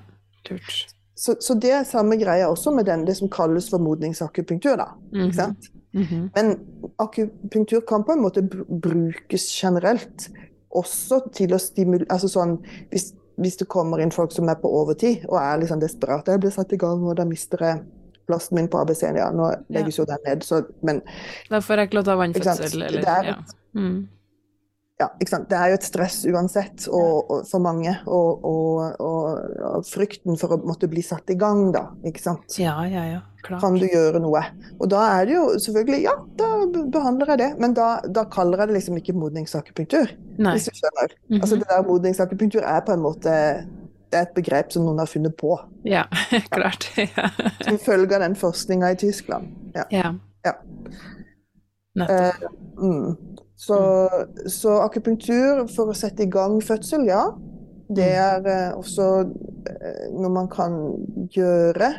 Lurt. 0.50 0.94
Så, 1.16 1.36
så 1.42 1.56
det 1.58 1.72
er 1.74 1.88
samme 1.88 2.20
greia 2.22 2.50
også 2.52 2.72
med 2.76 2.86
den, 2.86 3.06
det 3.06 3.16
som 3.18 3.32
kalles 3.34 3.70
for 3.70 3.82
modningsakupunktur. 3.82 4.78
da, 4.78 4.94
-hmm. 5.12 5.26
ikke 5.26 5.36
sant? 5.36 5.70
Mhm. 5.94 6.30
Men 6.36 6.60
akupunktur 6.98 7.82
kan 7.88 8.04
på 8.04 8.12
en 8.12 8.22
måte 8.22 8.42
brukes 8.42 9.46
generelt 9.64 10.30
også 10.74 11.20
til 11.34 11.54
å 11.54 11.60
stimulere 11.62 12.10
altså 12.10 12.30
sånn, 12.32 12.56
hvis, 12.90 13.12
hvis 13.42 13.60
det 13.62 13.68
kommer 13.70 14.02
inn 14.02 14.14
folk 14.14 14.34
som 14.34 14.50
er 14.50 14.58
på 14.62 14.72
overtid 14.82 15.28
og 15.30 15.38
er 15.42 15.62
liksom 15.62 15.84
desperate 15.84 16.32
'Jeg 16.32 16.42
blir 16.42 16.56
satt 16.56 16.74
i 16.74 16.82
gang, 16.82 17.04
og 17.06 17.18
da 17.18 17.26
mister 17.26 17.62
jeg 17.62 17.84
plassen 18.28 18.56
min 18.56 18.68
på 18.68 18.82
ABC-en.' 18.82 19.18
Ja, 19.18 19.30
nå 19.32 19.54
legges 19.70 20.00
jo 20.00 20.06
den 20.06 20.18
ned, 20.26 20.44
så 20.44 20.66
Men 20.82 21.02
Da 21.50 21.60
får 21.60 21.78
jeg 21.78 21.88
ikke 21.90 21.96
lov 21.96 22.04
til 22.04 22.14
å 22.14 22.18
ha 22.18 22.26
vannfødsel, 22.26 22.84
eller 22.84 23.02
Det 23.02 23.08
er 23.08 23.24
ja. 23.24 23.36
Mm. 23.76 24.08
Ja? 25.04 25.10
Det 25.20 25.58
er 25.58 25.74
jo 25.74 25.78
et 25.78 25.86
stress 25.86 26.24
uansett 26.30 26.88
og, 26.90 27.30
og 27.32 27.46
for 27.50 27.64
mange. 27.64 27.94
Og, 28.08 28.48
og, 28.48 29.84
frykten 29.90 30.40
for 30.40 30.56
å 30.56 30.62
måtte 30.64 30.90
bli 30.92 31.04
satt 31.06 31.30
i 31.34 31.38
gang, 31.40 31.68
da. 31.76 31.90
Ikke 32.08 32.24
sant? 32.24 32.58
ja, 32.62 32.80
ja, 32.90 33.06
ja. 33.12 33.22
Klart. 33.44 33.60
Kan 33.60 33.76
du 33.76 33.84
gjøre 33.84 34.22
noe? 34.24 34.40
Og 34.80 34.88
da 34.88 35.02
er 35.18 35.26
det 35.28 35.34
jo 35.34 35.42
selvfølgelig 35.60 36.06
Ja, 36.06 36.14
da 36.40 36.48
behandler 36.94 37.34
jeg 37.34 37.42
det. 37.42 37.50
Men 37.60 37.74
da, 37.76 37.98
da 38.08 38.24
kaller 38.32 38.64
jeg 38.64 38.72
det 38.72 38.78
liksom 38.78 39.00
ikke 39.02 39.16
modningsakupunktur, 39.20 40.14
Nei. 40.38 40.54
hvis 40.56 40.70
du 40.70 40.78
skjønner. 40.80 41.16
Mhm. 41.28 41.42
Altså 41.42 41.60
det 41.60 41.68
der 41.68 41.88
modningsakupunktur 41.90 42.64
er 42.64 42.86
på 42.88 42.96
en 42.96 43.04
måte 43.04 43.34
det 44.14 44.20
er 44.20 44.28
et 44.28 44.36
begrep 44.38 44.70
som 44.70 44.86
noen 44.86 45.02
har 45.02 45.10
funnet 45.10 45.34
på, 45.40 45.56
Ja, 45.90 46.04
klart. 46.56 46.86
Ja. 47.02 47.32
som 47.66 47.80
følge 47.82 48.14
av 48.16 48.22
den 48.22 48.36
forskninga 48.38 48.92
i 48.94 49.00
Tyskland. 49.02 49.50
Ja. 49.74 49.88
ja. 49.92 50.14
Ja. 50.46 50.54
Nettopp. 51.98 52.54
Mm. 52.78 53.16
Så, 53.56 53.78
så 54.50 54.80
akupunktur 54.84 55.68
for 55.72 55.92
å 55.92 55.98
sette 55.98 56.26
i 56.26 56.32
gang 56.32 56.58
fødsel, 56.64 57.06
ja. 57.08 57.26
Det 57.94 58.10
er 58.18 58.48
eh, 58.50 58.70
også 58.78 59.08
eh, 59.70 60.06
noe 60.16 60.32
man 60.34 60.50
kan 60.52 60.78
gjøre. 61.34 61.92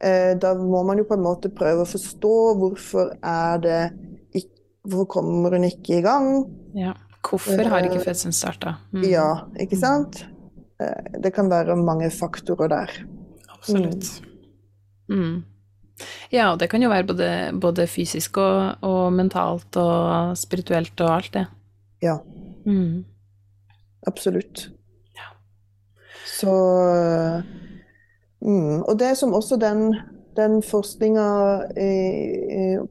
Eh, 0.00 0.32
da 0.40 0.54
må 0.58 0.82
man 0.88 0.98
jo 0.98 1.06
på 1.08 1.16
en 1.16 1.24
måte 1.24 1.52
prøve 1.52 1.84
å 1.84 1.90
forstå 1.90 2.36
hvorfor 2.60 3.14
er 3.20 3.66
det 3.66 3.82
Hvorfor 4.80 5.10
kommer 5.12 5.52
hun 5.52 5.66
ikke 5.68 5.98
i 5.98 6.00
gang? 6.00 6.26
Ja. 6.72 6.94
Hvorfor 7.20 7.68
har 7.68 7.84
ikke 7.84 8.00
fødselen 8.00 8.32
starta? 8.32 8.78
Mm. 8.94 9.02
Ja, 9.10 9.26
ikke 9.60 9.76
sant? 9.76 10.22
Eh, 10.80 11.18
det 11.20 11.34
kan 11.36 11.50
være 11.52 11.76
mange 11.76 12.08
faktorer 12.10 12.70
der. 12.72 12.94
Absolutt. 13.52 14.08
Mm. 15.12 15.42
Ja, 16.32 16.50
og 16.52 16.58
det 16.60 16.68
kan 16.70 16.82
jo 16.82 16.88
være 16.92 17.06
både, 17.06 17.30
både 17.60 17.86
fysisk 17.90 18.36
og, 18.38 18.76
og 18.86 19.12
mentalt 19.12 19.76
og 19.76 20.36
spirituelt 20.38 21.00
og 21.00 21.14
alt 21.16 21.32
det. 21.34 21.46
Ja, 22.02 22.18
Mm. 22.66 23.04
absolutt. 24.06 24.66
Ja. 25.16 25.30
Så 26.26 26.52
mm, 28.40 28.82
Og 28.82 28.98
det 28.98 29.16
som 29.18 29.32
også 29.34 29.56
den, 29.60 29.94
den 30.36 30.62
forskninga 30.62 31.26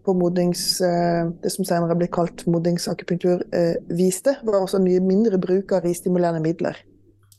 på 0.05 0.13
modnings... 0.13 0.81
eh, 0.81 1.29
Det 1.43 1.51
som 1.53 1.65
senere 1.65 1.95
ble 1.95 2.07
kalt 2.07 2.45
modningsakupunktur, 2.47 3.43
eh, 3.53 3.75
viste, 3.89 4.35
var 4.43 4.59
også 4.61 4.81
mye 4.83 4.99
mindre 5.05 5.37
bruk 5.41 5.71
av 5.71 5.85
ristimulerende 5.85 6.41
midler. 6.43 6.77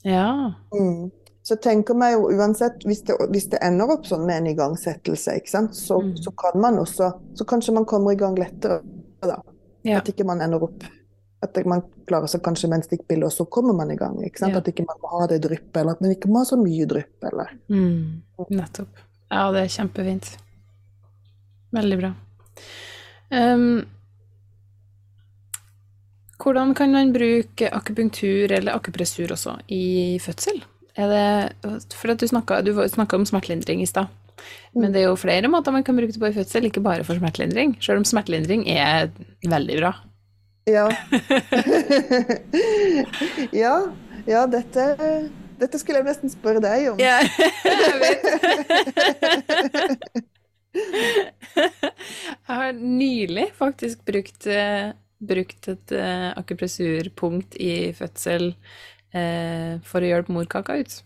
Ja. 0.04 0.52
Mm. 0.74 1.10
Så 1.51 1.57
jeg 1.57 1.62
tenker 1.64 1.96
meg 1.98 2.12
jo 2.14 2.28
uansett, 2.30 2.84
hvis 2.86 3.01
det, 3.09 3.16
hvis 3.32 3.48
det 3.51 3.59
ender 3.66 3.90
opp 3.90 4.05
sånn 4.07 4.22
med 4.28 4.36
en 4.38 4.46
igangsettelse, 4.53 5.32
så, 5.74 5.96
Mm. 5.98 6.12
så 6.22 6.30
kan 6.38 6.61
man 6.62 6.78
også 6.78 7.09
Så 7.34 7.44
kanskje 7.44 7.74
man 7.74 7.84
kommer 7.84 8.12
i 8.12 8.16
gang 8.20 8.36
lettere 8.38 8.76
da. 9.20 9.40
Ja. 9.82 9.96
At 9.98 10.07
ikke 10.12 10.24
man 10.24 10.40
ender 10.40 10.62
opp 10.62 10.84
At 11.42 11.57
man 11.66 11.82
klarer 12.07 12.28
seg 12.28 12.42
kanskje 12.42 12.68
med 12.68 12.76
en 12.78 12.82
stikkpille, 12.86 13.24
og 13.24 13.32
så 13.32 13.46
kommer 13.51 13.74
man 13.74 13.90
i 13.90 13.96
gang. 13.96 14.18
ikke 14.22 14.38
sant? 14.38 14.53
Ja. 14.53 14.59
At 14.59 14.68
ikke 14.68 14.84
man 14.86 14.96
må 15.03 15.09
ha 15.18 15.26
det 15.26 15.40
dryppet, 15.42 15.76
eller 15.80 15.92
at 15.92 16.01
man 16.01 16.11
ikke 16.14 16.28
må 16.28 16.38
ha 16.38 16.44
så 16.44 16.57
mye 16.57 16.86
drypp, 16.86 17.24
eller 17.24 17.48
Mm. 17.68 18.22
Nettopp. 18.51 18.88
Ja, 19.30 19.51
det 19.51 19.62
er 19.62 19.82
kjempefint. 19.82 20.36
Veldig 21.72 21.98
bra. 21.98 22.14
Um, 23.32 23.86
hvordan 26.42 26.74
kan 26.74 26.92
man 26.92 27.12
bruke 27.12 27.68
akupunktur 27.72 28.53
eller 28.53 28.72
akupressur 28.76 29.32
også 29.32 29.59
i 29.68 30.18
fødsel? 30.20 30.62
Det, 31.09 31.88
for 31.96 32.12
at 32.12 32.20
du 32.20 32.26
snakka 32.28 33.16
om 33.16 33.26
smertelindring 33.28 33.82
i 33.82 33.88
stad. 33.88 34.12
Men 34.74 34.92
det 34.92 35.03
er 35.03 35.11
jo 35.11 35.18
flere 35.20 35.48
måter 35.53 35.72
man 35.72 35.84
kan 35.84 35.96
bruke 35.96 36.12
det 36.12 36.20
på 36.20 36.30
i 36.30 36.36
fødsel, 36.36 36.68
ikke 36.68 36.84
bare 36.84 37.05
for 37.05 37.18
smertelindring. 37.18 37.76
Selv 37.80 38.03
om 38.03 38.07
smertelindring 38.09 38.66
er 38.72 39.11
veldig 39.44 39.80
bra. 39.80 39.92
Ja. 40.68 40.86
ja, 43.62 43.74
ja, 44.28 44.46
dette 44.46 44.84
dette 45.61 45.80
skulle 45.80 46.01
jeg 46.01 46.09
nesten 46.09 46.32
spørre 46.32 46.62
deg 46.64 46.86
om. 46.94 47.01
Ja, 47.01 47.18
jeg 47.20 47.96
vet. 48.05 48.22
Jeg 50.70 52.57
har 52.57 52.72
nylig 52.78 53.51
faktisk 53.59 54.05
brukt, 54.09 54.46
eh, 54.48 54.92
brukt 55.20 55.68
et 55.68 55.92
eh, 55.92 56.30
akupressurpunkt 56.40 57.59
i 57.61 57.92
fødsel 57.96 58.55
for 59.12 60.04
å 60.04 60.11
hjelpe 60.11 60.34
morkaka 60.34 60.76
ut. 60.80 61.00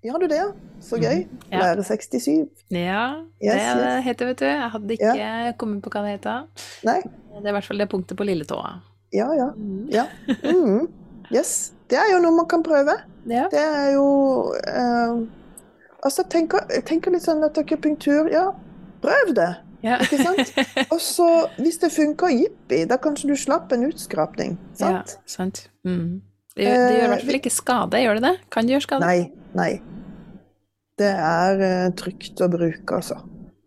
Ja, 0.00 0.16
du 0.16 0.26
det? 0.30 0.36
ja? 0.36 0.46
Så 0.80 0.96
gøy. 0.96 1.26
Ja. 1.50 1.58
Lære 1.60 1.84
67. 1.84 2.48
Ja, 2.72 3.02
det 3.40 3.52
yes. 3.52 4.04
heter 4.06 4.30
vet 4.30 4.38
du. 4.40 4.46
Jeg 4.48 4.70
hadde 4.72 4.96
ikke 4.96 5.56
kommet 5.60 5.82
på 5.84 5.92
hva 5.92 6.06
det 6.06 6.14
heter. 6.14 6.46
Nei? 6.88 7.02
Det 7.04 7.42
er 7.42 7.52
i 7.52 7.56
hvert 7.58 7.68
fall 7.68 7.82
det 7.82 7.88
punktet 7.92 8.16
på 8.16 8.24
lilletåa. 8.24 8.78
Ja, 9.12 9.28
ja. 9.36 9.50
ja. 9.92 10.06
Mm. 10.46 10.88
Yes. 11.34 11.74
Det 11.90 11.98
er 12.00 12.14
jo 12.14 12.22
noe 12.24 12.32
man 12.38 12.48
kan 12.48 12.64
prøve. 12.64 12.96
Ja. 13.28 13.44
Det 13.52 13.60
er 13.60 13.92
jo 13.92 14.06
eh, 14.56 15.20
Altså, 16.00 16.24
jeg 16.24 16.86
tenker, 16.88 17.12
litt 17.12 17.26
sånn 17.26 17.42
at 17.44 17.58
akupunktur 17.60 18.30
Ja, 18.32 18.46
prøv 19.04 19.34
det! 19.36 19.50
Ja. 19.84 19.98
Ikke 20.00 20.16
sant? 20.20 20.54
Og 20.94 21.00
så, 21.04 21.26
hvis 21.60 21.76
det 21.82 21.92
funker, 21.92 22.32
jippi, 22.32 22.82
da 22.88 22.96
kanskje 23.00 23.30
du 23.30 23.36
slapp 23.36 23.72
en 23.72 23.86
utskrapning. 23.88 24.56
Ja, 24.80 25.00
Sant? 25.00 25.14
sant. 25.28 25.62
Mm. 25.88 26.20
Det, 26.56 26.64
gjør, 26.66 26.76
det 26.88 26.94
gjør 26.96 27.04
i 27.04 27.10
hvert 27.14 27.26
fall 27.28 27.38
ikke 27.38 27.52
skade, 27.54 28.00
gjør 28.02 28.18
det 28.18 28.22
det? 28.26 28.34
Kan 28.50 28.66
det 28.66 28.74
gjøre 28.74 28.86
skade? 28.86 29.06
Nei. 29.06 29.20
Nei. 29.54 29.70
Det 31.00 31.10
er 31.16 31.62
eh, 31.66 31.90
trygt 31.96 32.42
å 32.44 32.48
bruke, 32.52 32.96
altså. 32.98 33.20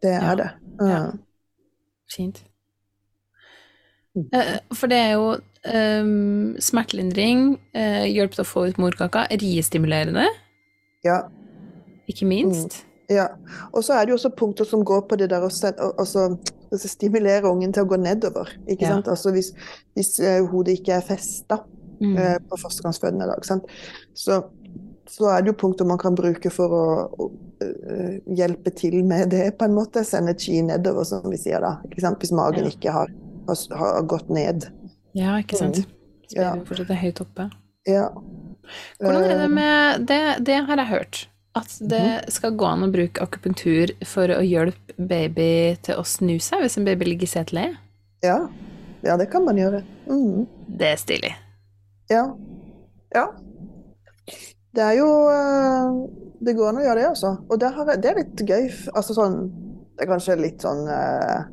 Det 0.04 0.12
er 0.14 0.22
Ja. 0.28 0.36
det. 0.36 0.50
Ja. 0.84 1.00
Mm. 1.12 1.20
Fint. 2.12 2.44
Mm. 4.16 4.28
Eh, 4.34 4.60
For 4.76 4.88
det 4.92 4.98
er 5.00 5.12
jo 5.16 5.30
um, 5.74 6.56
smertelindring, 6.62 7.58
eh, 7.74 8.06
hjelp 8.12 8.36
til 8.36 8.44
å 8.44 8.48
få 8.48 8.68
ut 8.70 8.78
morkaka, 8.82 9.28
riestimulerende, 9.32 10.28
Ja. 11.06 11.22
ikke 12.10 12.28
minst. 12.28 12.84
Ja, 13.10 13.28
og 13.74 13.84
så 13.84 13.94
er 13.94 14.06
det 14.06 14.14
jo 14.14 14.18
også 14.18 14.36
punkter 14.36 14.66
som 14.66 14.84
går 14.86 15.08
på 15.08 15.18
det 15.18 15.30
der 15.30 15.42
å 15.44 15.50
altså, 15.50 16.38
stimulere 16.72 17.44
ungen 17.50 17.74
til 17.74 17.84
å 17.84 17.88
gå 17.88 17.98
nedover. 18.00 18.50
ikke 18.68 18.82
Ja. 18.82 18.90
sant? 18.96 19.08
Altså 19.08 19.32
Hvis, 19.32 19.52
hvis 19.96 20.20
eh, 20.20 20.46
hodet 20.46 20.80
ikke 20.80 20.94
er 20.98 21.02
festa 21.02 21.64
Mm. 22.04 22.18
eh, 22.20 22.38
på 22.50 22.58
førstegangsfødende, 22.60 23.28
dag. 23.30 23.46
sant? 23.48 23.66
Så, 24.14 24.42
så 25.10 25.30
er 25.32 25.42
det 25.42 25.54
jo 25.54 25.58
punkter 25.64 25.88
man 25.88 25.98
kan 26.02 26.16
bruke 26.16 26.52
for 26.52 26.74
å, 26.76 26.86
å 27.16 27.30
eh, 27.64 28.20
hjelpe 28.38 28.74
til 28.76 29.00
med 29.08 29.30
det, 29.34 29.58
på 29.58 29.66
en 29.70 29.76
måte. 29.78 30.04
Sende 30.08 30.36
chi 30.40 30.62
nedover, 30.62 31.04
som 31.08 31.26
vi 31.32 31.38
sier 31.40 31.64
da. 31.64 31.78
Hvis 31.96 32.32
magen 32.36 32.66
Ja. 32.68 32.72
ikke 32.76 32.92
har, 32.92 33.12
har, 33.48 33.66
har 33.80 34.02
gått 34.04 34.30
ned. 34.30 34.68
Ja, 35.16 35.38
ikke 35.40 35.58
sant. 35.60 35.84
Så 36.28 36.40
Ja. 36.40 36.54
er 36.54 36.60
vi 36.60 36.66
fortsatt 36.72 36.96
høyt 37.04 37.22
oppe. 37.22 37.50
Ja. 37.88 38.10
Hvordan 39.02 39.24
er 39.24 39.38
det 39.38 39.44
Eh, 39.44 39.48
med 39.50 40.08
Det, 40.08 40.22
det 40.46 40.66
har 40.66 40.78
jeg 40.78 40.88
hørt. 40.88 41.28
At 41.56 41.70
det 41.86 42.32
skal 42.34 42.56
gå 42.58 42.66
an 42.66 42.82
å 42.82 42.92
bruke 42.92 43.22
akupunktur 43.22 43.92
for 44.10 44.26
å 44.34 44.40
hjelpe 44.42 44.96
baby 44.98 45.76
til 45.84 46.00
å 46.02 46.04
snu 46.08 46.40
seg 46.42 46.64
hvis 46.64 46.78
en 46.80 46.86
baby 46.88 47.06
ligger 47.06 47.28
i 47.28 47.30
seteleie. 47.30 47.76
Ja. 48.24 48.48
ja, 49.04 49.18
det 49.18 49.30
kan 49.30 49.46
man 49.46 49.56
gjøre. 49.60 49.84
Mm. 50.08 50.48
Det 50.80 50.88
er 50.88 50.96
stilig. 50.98 51.34
Ja. 52.12 52.26
Ja. 53.14 53.26
Det 54.74 54.82
er 54.82 54.96
jo 54.98 55.10
eh, 55.30 55.98
Det 56.44 56.56
går 56.58 56.72
an 56.72 56.80
å 56.82 56.86
gjøre 56.86 57.00
det, 57.00 57.10
altså. 57.12 57.36
Og 57.48 57.60
det, 57.62 57.70
har, 57.76 57.92
det 58.02 58.10
er 58.10 58.22
litt 58.22 58.46
gøy. 58.48 58.70
Altså 58.94 59.16
sånn 59.18 59.38
Det 59.94 60.06
er 60.06 60.12
kanskje 60.12 60.40
litt 60.42 60.66
sånn 60.66 60.88
eh, 60.90 61.44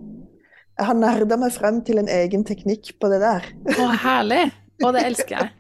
Jeg 0.79 0.89
har 0.89 0.99
nerda 0.99 1.39
meg 1.41 1.55
frem 1.55 1.83
til 1.87 2.01
en 2.03 2.11
egen 2.11 2.47
teknikk 2.49 2.95
på 3.01 3.13
det 3.13 3.21
der. 3.23 3.51
Å, 3.77 3.91
herlig! 4.07 4.47
Og 4.81 4.95
det 4.97 5.05
elsker 5.11 5.37
jeg. 5.37 5.51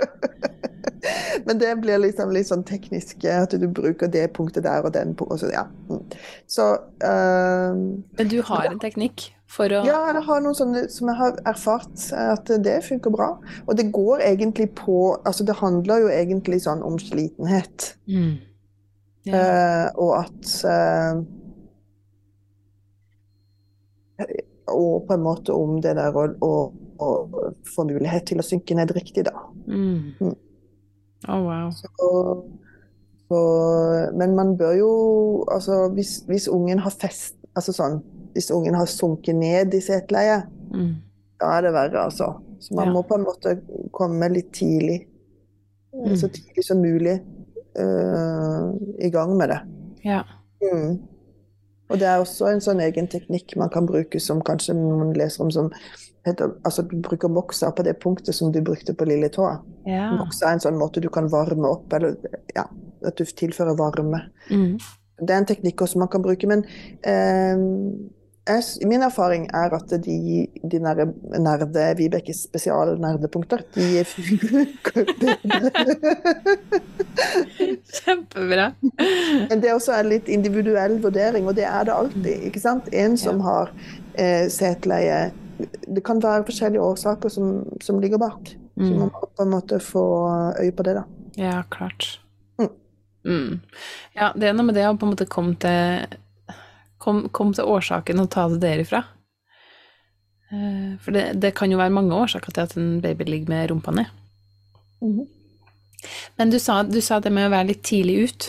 Men 1.46 1.58
det 1.60 1.74
blir 1.82 2.00
liksom 2.00 2.32
litt 2.32 2.48
sånn 2.48 2.62
teknisk, 2.64 3.24
at 3.28 3.52
du 3.52 3.66
bruker 3.68 4.08
det 4.08 4.30
punktet 4.36 4.64
der 4.64 4.84
og 4.84 4.94
den 4.96 5.12
punktet. 5.16 5.42
Så, 5.42 5.50
ja. 5.52 5.66
Mm. 5.90 6.00
så 6.48 6.66
uh, 7.04 7.76
Men 8.16 8.32
du 8.32 8.38
har 8.48 8.70
en 8.70 8.80
teknikk 8.80 9.28
for 9.50 9.72
å 9.74 9.80
Ja, 9.86 9.98
jeg 10.12 10.22
har 10.26 10.42
noen 10.44 10.56
sånne 10.56 10.84
som 10.92 11.10
jeg 11.10 11.18
har 11.18 11.40
erfart 11.50 12.04
at 12.14 12.52
det 12.62 12.76
funker 12.86 13.10
bra. 13.14 13.30
Og 13.66 13.74
det 13.78 13.88
går 13.94 14.22
egentlig 14.28 14.70
på 14.78 15.16
Altså 15.26 15.46
det 15.46 15.58
handler 15.58 16.04
jo 16.04 16.12
egentlig 16.14 16.62
sånn 16.66 16.84
om 16.86 16.98
slitenhet. 17.02 17.96
mm. 18.06 18.36
ja. 19.26 19.40
Eh, 19.40 19.88
og 20.00 20.12
at 20.22 20.54
eh, 20.70 21.14
Og 24.70 25.06
på 25.08 25.16
en 25.16 25.24
måte 25.24 25.52
om 25.56 25.80
det 25.82 25.96
der 25.98 26.14
å, 26.14 26.54
få 27.64 27.84
mulighet 27.88 28.26
til 28.28 28.42
å 28.42 28.44
synke 28.44 28.74
ned 28.76 28.90
riktig, 28.92 29.24
da. 29.24 29.32
mm. 29.66 30.00
Mm. 30.20 30.34
Oh, 31.28 31.42
wow. 31.44 31.70
Så, 31.72 31.88
så, 33.28 33.40
men 34.16 34.34
man 34.36 34.54
bør 34.56 34.72
jo 34.78 34.92
Altså 35.52 35.88
hvis, 35.92 36.22
hvis 36.28 36.48
ungen 36.48 36.78
har 36.80 36.94
fest 36.96 37.36
Altså 37.56 37.72
sånn 37.76 37.98
Hvis 38.34 38.50
ungen 38.54 38.74
har 38.74 38.86
sunket 38.86 39.34
ned 39.36 39.74
i 39.74 39.80
seteleie, 39.80 40.42
Mm. 40.72 40.94
da 41.40 41.46
er 41.58 41.62
det 41.62 41.72
verre, 41.72 42.04
altså. 42.04 42.40
Så 42.60 42.74
man 42.74 42.86
Ja. 42.86 42.92
må 42.92 43.02
på 43.08 43.14
en 43.16 43.24
måte 43.24 43.60
komme 43.92 44.28
litt 44.32 44.52
tidlig. 44.52 45.06
Mm. 45.94 46.16
Så 46.16 46.28
tidlig 46.28 46.64
som 46.64 46.78
mulig 46.80 47.20
uh, 47.78 48.72
i 48.98 49.10
gang 49.10 49.36
med 49.36 49.48
det. 49.48 49.60
Ja. 50.04 50.22
Mm. 50.62 50.98
Og 51.90 51.98
det 51.98 52.06
er 52.06 52.20
også 52.22 52.46
en 52.52 52.60
sånn 52.60 52.80
egen 52.80 53.08
teknikk 53.08 53.56
man 53.56 53.68
kan 53.68 53.86
bruke 53.86 54.20
som 54.20 54.40
kanskje 54.42 54.74
noen 54.76 55.12
leser 55.16 55.42
om 55.42 55.50
som 55.50 55.70
heter, 56.26 56.52
Altså 56.64 56.82
du 56.88 56.96
bruker 57.00 57.28
moksa 57.28 57.70
på 57.74 57.82
det 57.82 57.98
punktet 58.00 58.34
som 58.34 58.52
du 58.52 58.60
brukte 58.60 58.94
på 58.94 59.06
lille 59.08 59.28
tå. 59.28 59.58
ja. 59.86 60.10
Moksa 60.18 60.46
er 60.48 60.52
en 60.52 60.60
sånn 60.60 60.78
måte 60.78 61.00
du 61.00 61.08
kan 61.08 61.28
varme 61.28 61.66
opp, 61.66 61.92
eller 61.92 62.16
ja, 62.54 62.64
at 63.04 63.16
du 63.16 63.24
tilfører 63.24 63.76
varme. 63.76 64.22
Mm. 64.50 64.78
Det 65.20 65.30
er 65.30 65.38
en 65.38 65.46
teknikk 65.46 65.76
også 65.82 65.98
man 65.98 66.08
kan 66.08 66.22
bruke, 66.22 66.46
men 66.46 66.64
eh, 67.02 67.56
jeg, 68.50 68.88
min 68.88 69.02
erfaring 69.06 69.46
er 69.54 69.74
at 69.76 69.92
de, 70.04 70.46
de 70.72 70.78
nerde, 70.82 71.06
nerde 71.40 71.84
Vibeke 71.98 72.34
spesialnerdepunkter, 72.36 73.62
de 73.74 74.04
funker. 74.12 75.04
Kjempebra. 78.00 78.70
Men 79.50 79.60
det 79.62 79.72
også 79.74 79.94
er 79.98 80.08
litt 80.08 80.28
individuell 80.32 80.98
vurdering, 81.02 81.46
og 81.50 81.56
det 81.58 81.66
er 81.68 81.86
det 81.88 81.94
alltid. 81.96 82.46
ikke 82.50 82.62
sant? 82.62 82.88
En 82.94 83.16
som 83.20 83.40
har 83.44 83.72
eh, 84.14 84.46
seteleie 84.52 85.30
Det 85.60 86.00
kan 86.06 86.22
være 86.24 86.46
forskjellige 86.48 86.80
årsaker 86.80 87.28
som, 87.28 87.50
som 87.84 87.98
ligger 88.00 88.18
bak. 88.22 88.54
Så 88.54 88.56
Mm. 88.80 88.94
man 88.96 89.10
må 89.12 89.26
på 89.36 89.42
en 89.44 89.50
måte 89.52 89.76
få 89.82 90.02
øye 90.56 90.72
på 90.72 90.82
det, 90.86 90.94
da. 90.96 91.02
Ja, 91.36 91.58
klart. 91.70 92.06
Mm. 92.58 92.68
Mm. 93.28 93.58
Ja, 94.16 94.30
det 94.32 94.48
er 94.48 94.54
noe 94.56 94.64
med 94.70 94.74
det 94.78 94.86
å 94.88 94.94
på 94.96 95.04
en 95.04 95.12
måte 95.12 95.26
komme 95.28 95.52
til 95.60 96.06
kom, 97.00 97.24
kom 97.34 97.54
til 97.56 97.68
årsaken 97.68 98.22
og 98.22 98.30
ta 98.32 98.46
det 98.52 98.60
derifra. 98.62 99.02
Eh, 100.52 100.94
For 101.02 101.16
det, 101.16 101.26
det 101.40 101.54
kan 101.58 101.72
jo 101.72 101.80
være 101.80 101.94
mange 101.96 102.16
årsaker 102.16 102.54
til 102.54 102.66
at 102.66 102.76
en 102.78 103.00
baby 103.04 103.28
ligger 103.28 103.52
med 103.54 103.70
rumpa 103.72 103.94
ned. 103.96 104.16
Mhm. 105.00 105.28
Men 106.38 106.48
du 106.48 106.56
sa, 106.58 106.82
du 106.82 106.96
sa 107.04 107.18
det 107.20 107.28
med 107.28 107.50
å 107.50 107.52
være 107.52 107.74
litt 107.74 107.82
tidlig 107.84 108.14
ut. 108.24 108.46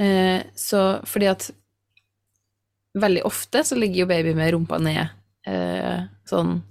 Eh, 0.00 0.40
så 0.56 0.80
fordi 1.04 1.28
at 1.28 1.50
veldig 2.96 3.24
ofte 3.28 3.60
så 3.64 3.76
ligger 3.76 4.02
jo 4.02 4.08
baby 4.08 4.32
med 4.36 4.54
rumpa 4.54 4.78
ned 4.80 5.02
eh, 5.48 6.06
sånn 6.28 6.62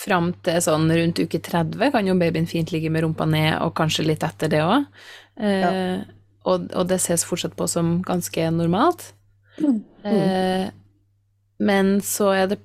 Fram 0.00 0.30
til 0.40 0.56
sånn 0.64 0.86
rundt 0.88 1.18
uke 1.20 1.42
30 1.44 1.90
kan 1.92 2.06
jo 2.08 2.14
babyen 2.16 2.46
fint 2.48 2.70
ligge 2.72 2.88
med 2.88 3.02
rumpa 3.04 3.26
ned, 3.28 3.58
og 3.60 3.74
kanskje 3.76 4.06
litt 4.06 4.22
etter 4.24 4.48
det 4.48 4.62
òg. 4.64 4.86
Eh, 5.36 6.00
og, 6.48 6.68
og 6.72 6.88
det 6.88 7.00
ses 7.04 7.24
fortsatt 7.28 7.56
på 7.58 7.66
som 7.68 7.98
ganske 8.06 8.46
normalt. 8.54 9.10
Eh, 9.60 10.68
men 11.60 11.90
så 12.04 12.30
er 12.32 12.46
det 12.54 12.60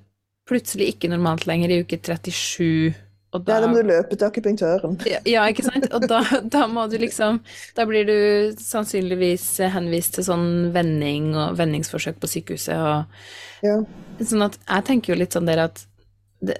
plutselig 0.48 0.94
ikke 0.94 1.10
normalt 1.12 1.44
lenger 1.48 1.74
i 1.74 1.80
uke 1.82 1.98
37. 1.98 2.94
Og 3.34 3.42
Ja, 3.50 3.58
da, 3.58 3.66
da 3.66 3.68
må 3.68 3.82
du 3.82 3.88
løpe 3.90 4.16
til 4.16 4.28
akupunktøren. 4.30 4.94
ja, 5.28 5.42
ikke 5.50 5.66
sant? 5.66 5.88
Og 5.92 6.06
da, 6.08 6.22
da 6.46 6.62
må 6.70 6.86
du 6.88 6.94
liksom 7.02 7.40
Da 7.76 7.84
blir 7.84 8.06
du 8.08 8.54
sannsynligvis 8.62 9.58
henvist 9.74 10.14
til 10.16 10.24
sånn 10.28 10.70
vending 10.72 11.34
og 11.34 11.58
vendingsforsøk 11.58 12.22
på 12.22 12.30
sykehuset 12.30 12.78
og 12.78 13.66
Ja. 13.66 13.80
Sånn 14.22 14.46
at 14.46 14.56
jeg 14.62 14.86
tenker 14.88 15.12
jo 15.12 15.18
litt 15.20 15.34
sånn 15.36 15.48
der 15.50 15.66
at 15.66 15.82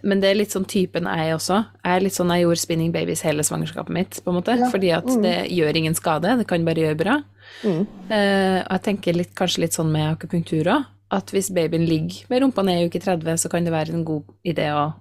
Men 0.02 0.20
det 0.22 0.30
er 0.30 0.38
litt 0.38 0.50
sånn 0.54 0.64
typen 0.66 1.04
jeg 1.04 1.34
også. 1.36 1.58
Jeg 1.84 1.96
er 1.96 2.00
litt 2.00 2.14
sånn 2.16 2.30
jeg 2.32 2.44
gjorde 2.46 2.60
spinning 2.62 2.92
babies 2.94 3.20
hele 3.22 3.44
svangerskapet 3.44 3.92
mitt, 3.92 4.20
på 4.24 4.32
en 4.32 4.38
måte. 4.40 4.56
Ja. 4.58 4.70
Fordi 4.72 4.90
at 4.96 5.04
Mm. 5.04 5.22
det 5.22 5.50
gjør 5.52 5.76
ingen 5.76 5.94
skade, 5.94 6.36
det 6.38 6.46
kan 6.48 6.64
bare 6.64 6.80
gjøre 6.80 6.96
bra. 6.96 7.22
Mm. 7.62 7.86
Uh, 8.10 8.58
og 8.64 8.72
jeg 8.72 8.82
tenker 8.82 9.14
litt, 9.14 9.34
kanskje 9.34 9.60
litt 9.60 9.72
sånn 9.76 9.92
med 9.92 10.16
akupunktur 10.16 10.64
òg. 10.64 10.86
At 11.12 11.26
hvis 11.30 11.52
babyen 11.54 11.86
ligger 11.86 12.24
med 12.30 12.42
rumpa 12.42 12.64
ned 12.64 12.80
i 12.82 12.86
uke 12.88 12.98
30, 13.00 13.36
så 13.38 13.48
kan 13.50 13.64
det 13.64 13.72
være 13.72 13.92
en 13.94 14.04
god 14.04 14.24
idé 14.44 14.72
å 14.74 14.94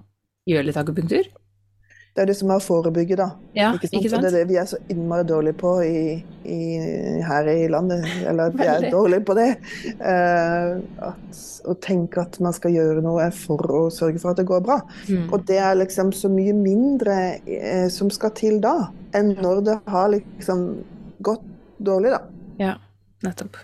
gjøre 0.48 0.66
litt 0.68 0.78
akupunktur. 0.78 1.26
Det 2.16 2.24
er 2.24 2.30
det 2.30 2.38
som 2.40 2.52
er 2.54 2.62
å 2.62 2.64
forebygge, 2.64 3.18
da. 3.20 3.26
Ja, 3.58 3.74
Ikke 3.76 3.90
sant? 3.90 3.98
ikke 4.00 4.10
sant? 4.14 4.24
det 4.24 4.30
er 4.30 4.36
det 4.38 4.48
vi 4.48 4.56
er 4.62 4.68
så 4.70 4.78
innmari 4.94 5.26
dårlige 5.28 5.58
på 5.60 5.72
i, 5.84 6.04
i, 6.48 6.60
her 7.28 7.50
i 7.52 7.66
landet. 7.68 8.06
Eller 8.24 8.54
vi 8.56 8.68
er 8.72 8.86
dårlige 8.94 9.26
på 9.28 9.36
det. 9.36 9.50
Uh, 10.00 10.80
at, 11.10 11.42
å 11.68 11.76
tenke 11.84 12.24
at 12.24 12.40
man 12.40 12.56
skal 12.56 12.72
gjøre 12.72 13.04
noe 13.04 13.28
for 13.36 13.68
å 13.68 13.82
sørge 13.92 14.22
for 14.24 14.32
at 14.32 14.40
det 14.40 14.48
går 14.48 14.64
bra. 14.64 14.80
Mm. 15.10 15.28
Og 15.28 15.44
det 15.50 15.60
er 15.60 15.76
liksom 15.82 16.14
så 16.16 16.32
mye 16.32 16.56
mindre 16.56 17.18
uh, 17.44 17.88
som 17.92 18.08
skal 18.14 18.32
til 18.40 18.62
da, 18.64 18.78
enn 19.18 19.36
når 19.44 19.64
det 19.68 19.78
har 19.92 20.12
liksom 20.16 20.66
gått 21.26 21.44
dårlig, 21.84 22.16
da. 22.16 22.22
Ja, 22.64 22.78
nettopp. 23.28 23.60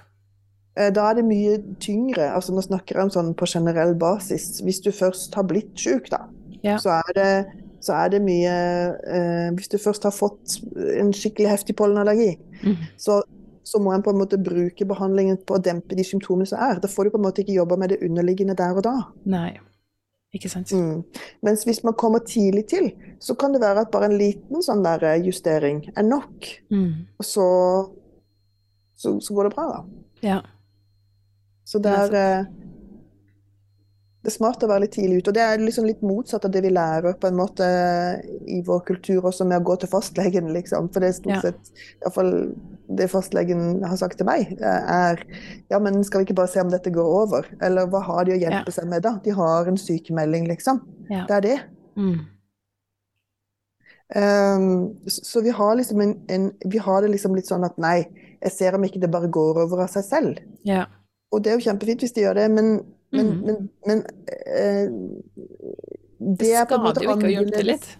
Eh, 0.75 0.91
Da 0.91 1.09
er 1.09 1.19
det 1.19 1.25
mye 1.27 1.57
tyngre. 1.79 2.29
altså 2.35 2.53
Nå 2.55 2.63
snakker 2.67 2.95
jeg 2.95 3.07
om 3.07 3.15
sånn 3.15 3.33
på 3.35 3.47
generell 3.47 3.95
basis. 3.95 4.61
Hvis 4.63 4.81
du 4.83 4.91
først 4.91 5.35
har 5.35 5.47
blitt 5.47 5.73
syk, 5.79 6.09
da, 6.11 6.25
Ja. 6.63 6.77
så, 6.77 7.01
er 7.01 7.13
det, 7.15 7.45
så 7.81 7.95
er 7.97 8.11
det 8.13 8.19
mye 8.21 8.51
eh, 9.03 9.47
Hvis 9.57 9.71
du 9.73 9.77
først 9.81 10.03
har 10.05 10.13
fått 10.13 10.59
en 10.97 11.09
skikkelig 11.13 11.49
heftig 11.55 11.75
pollenallergi, 11.81 12.37
Mm. 12.61 12.75
så, 12.97 13.15
så 13.65 13.79
må 13.81 13.89
en 13.95 14.03
på 14.05 14.11
en 14.13 14.19
måte 14.19 14.37
bruke 14.37 14.85
behandlingen 14.85 15.39
på 15.49 15.55
å 15.57 15.61
dempe 15.65 15.95
de 15.97 16.03
symptomene 16.05 16.45
som 16.45 16.59
er. 16.61 16.77
Da 16.83 16.87
får 16.91 17.07
du 17.07 17.13
på 17.15 17.17
en 17.17 17.23
måte 17.25 17.41
ikke 17.41 17.55
jobba 17.55 17.77
med 17.81 17.89
det 17.89 17.97
underliggende 18.05 18.53
der 18.59 18.77
og 18.77 18.83
da. 18.85 18.93
Nei, 19.25 19.55
ikke 20.37 20.51
sant. 20.53 20.69
Mm. 20.77 21.01
Mens 21.41 21.65
hvis 21.65 21.81
man 21.83 21.97
kommer 21.97 22.21
tidlig 22.21 22.67
til, 22.69 22.91
så 23.19 23.33
kan 23.33 23.51
det 23.55 23.63
være 23.63 23.81
at 23.87 23.91
bare 23.91 24.11
en 24.11 24.17
liten 24.21 24.61
sånn 24.61 24.83
der 24.85 25.01
eh, 25.09 25.23
justering 25.25 25.81
er 25.95 26.05
nok. 26.05 26.51
Mm. 26.69 27.07
Og 27.17 27.25
så, 27.25 27.47
så, 28.93 29.15
så 29.25 29.33
går 29.39 29.49
det 29.49 29.55
bra, 29.57 29.65
da. 29.73 29.81
Ja. 30.21 30.39
Så 31.65 31.81
det 31.81 31.91
er, 31.97 32.13
eh, 32.21 32.45
det 34.21 34.29
er 34.29 34.35
smart 34.35 34.61
å 34.61 34.67
være 34.69 34.83
litt 34.83 34.91
tidlig 34.93 35.21
ute. 35.21 35.31
Og 35.31 35.33
det 35.33 35.41
er 35.41 35.61
liksom 35.63 35.85
litt 35.87 36.01
motsatt 36.05 36.43
av 36.45 36.51
det 36.53 36.61
vi 36.61 36.69
lærer 36.69 37.15
på 37.17 37.29
en 37.31 37.39
måte 37.39 37.65
i 38.45 38.59
vår 38.67 38.83
kultur 38.85 39.25
også 39.25 39.47
med 39.49 39.61
å 39.61 39.65
gå 39.65 39.79
til 39.81 39.89
fastlegen, 39.89 40.51
liksom. 40.53 40.91
For 40.93 41.01
det 41.01 41.09
er 41.09 41.17
stort 41.17 41.33
Ja. 41.33 41.41
sett 41.41 41.71
iallfall 42.03 42.33
det 42.91 43.07
fastlegen 43.09 43.83
har 43.87 43.97
sagt 43.97 44.17
til 44.19 44.27
meg, 44.27 44.51
eh, 44.61 44.83
er 44.93 45.23
ja, 45.71 45.79
men 45.79 46.03
skal 46.03 46.19
vi 46.21 46.25
ikke 46.25 46.35
bare 46.35 46.51
se 46.53 46.59
om 46.61 46.69
dette 46.69 46.91
går 46.93 47.07
over? 47.23 47.47
Eller 47.61 47.87
hva 47.87 48.03
har 48.03 48.25
de 48.25 48.33
å 48.33 48.39
hjelpe 48.41 48.67
Ja. 48.67 48.71
seg 48.81 48.87
med 48.87 49.01
da? 49.01 49.17
De 49.23 49.31
har 49.31 49.65
en 49.67 49.77
sykemelding, 49.77 50.47
liksom. 50.47 50.81
Ja. 51.09 51.25
Det 51.25 51.35
er 51.37 51.41
det. 51.41 51.59
Mm. 51.97 52.19
Um, 54.13 54.97
så 55.07 55.23
så 55.23 55.41
vi 55.41 55.49
har 55.49 55.75
liksom 55.75 56.01
en, 56.01 56.21
en 56.27 56.51
Vi 56.65 56.77
har 56.77 57.01
det 57.01 57.11
liksom 57.11 57.33
litt 57.35 57.47
sånn 57.47 57.63
at 57.63 57.77
nei, 57.77 58.09
jeg 58.41 58.51
ser 58.51 58.75
om 58.75 58.83
ikke 58.83 58.99
det 58.99 59.09
bare 59.11 59.29
går 59.31 59.61
over 59.63 59.83
av 59.85 59.89
seg 59.89 60.03
selv. 60.03 60.39
Ja. 60.67 60.85
Og 61.31 61.43
det 61.43 61.51
er 61.53 61.59
jo 61.59 61.69
kjempefint 61.71 62.03
hvis 62.03 62.13
de 62.13 62.25
gjør 62.25 62.35
det, 62.35 62.51
men, 62.51 62.83
men, 63.11 63.27
mm. 63.27 63.41
men, 63.45 63.69
men 63.87 64.03
eh, 64.27 64.89
Det 66.19 66.37
det 66.39 66.53
er 66.53 66.65
på 66.69 66.77
en 66.77 66.85
måte 66.85 67.05
annerledes. 67.09 67.97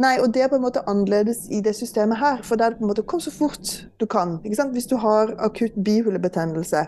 Nei, 0.00 0.16
og 0.18 0.32
det 0.34 0.42
er 0.42 0.50
på 0.50 0.58
en 0.58 0.64
måte 0.64 0.82
annerledes 0.90 1.44
i 1.54 1.60
det 1.62 1.74
systemet 1.78 2.18
her. 2.18 2.42
For 2.42 2.58
da 2.58 2.66
er 2.66 2.74
det 2.74 2.80
på 2.80 2.86
en 2.86 2.90
måte 2.90 3.06
kom 3.06 3.22
så 3.22 3.30
fort 3.34 3.74
du 4.00 4.06
kan. 4.10 4.38
Hvis 4.42 4.90
du 4.90 4.96
har 4.98 5.34
akutt 5.38 5.76
bihulebetennelse, 5.86 6.84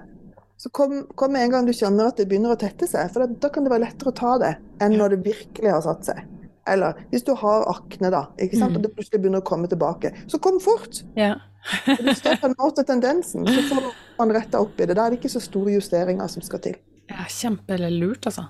så 0.56 0.70
kom, 0.72 1.02
kom 1.14 1.34
med 1.36 1.44
en 1.44 1.52
gang 1.52 1.66
du 1.68 1.74
kjenner 1.76 2.08
at 2.08 2.18
det 2.18 2.26
begynner 2.30 2.54
å 2.54 2.60
tette 2.60 2.88
seg. 2.90 3.12
For 3.12 3.22
da, 3.22 3.40
da 3.44 3.50
kan 3.52 3.66
det 3.66 3.74
være 3.74 3.84
lettere 3.84 4.10
å 4.10 4.16
ta 4.16 4.32
det 4.42 4.54
enn 4.82 4.96
når 4.98 5.14
det 5.14 5.20
virkelig 5.26 5.74
har 5.74 5.84
satt 5.84 6.08
seg. 6.08 6.22
Eller 6.66 6.98
hvis 7.12 7.22
du 7.22 7.34
har 7.38 7.68
akne, 7.70 8.10
da? 8.10 8.24
Mhm. 8.40 8.74
og 8.74 8.80
det 8.82 8.94
plutselig 8.94 9.20
begynner 9.20 9.44
å 9.44 9.46
komme 9.46 9.68
tilbake, 9.70 10.12
så 10.26 10.40
kom 10.42 10.58
fort! 10.60 11.04
Ja. 11.14 11.36
Hvis 11.86 11.98
du 11.98 12.14
står 12.14 12.40
på 12.42 12.50
en 12.50 12.58
måte 12.58 12.82
tendensen, 12.86 13.46
så 13.46 13.62
får 13.70 13.86
man 14.18 14.34
retta 14.34 14.60
opp 14.62 14.80
i 14.80 14.86
det. 14.86 14.96
Da 14.96 15.06
er 15.06 15.14
det 15.14 15.20
ikke 15.20 15.30
så 15.30 15.42
store 15.42 15.76
justeringer 15.76 16.30
som 16.30 16.42
skal 16.42 16.62
til. 16.62 16.76
Ja 17.10 17.26
Kjempelurt, 17.30 18.28
altså. 18.28 18.48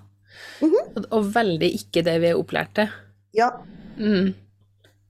og, 0.64 1.06
og 1.10 1.30
veldig 1.34 1.70
ikke 1.78 2.04
det 2.06 2.16
vi 2.22 2.32
er 2.32 2.40
opplært 2.40 2.74
til. 2.78 2.92
Ja. 3.36 3.50
Mm. 3.96 4.34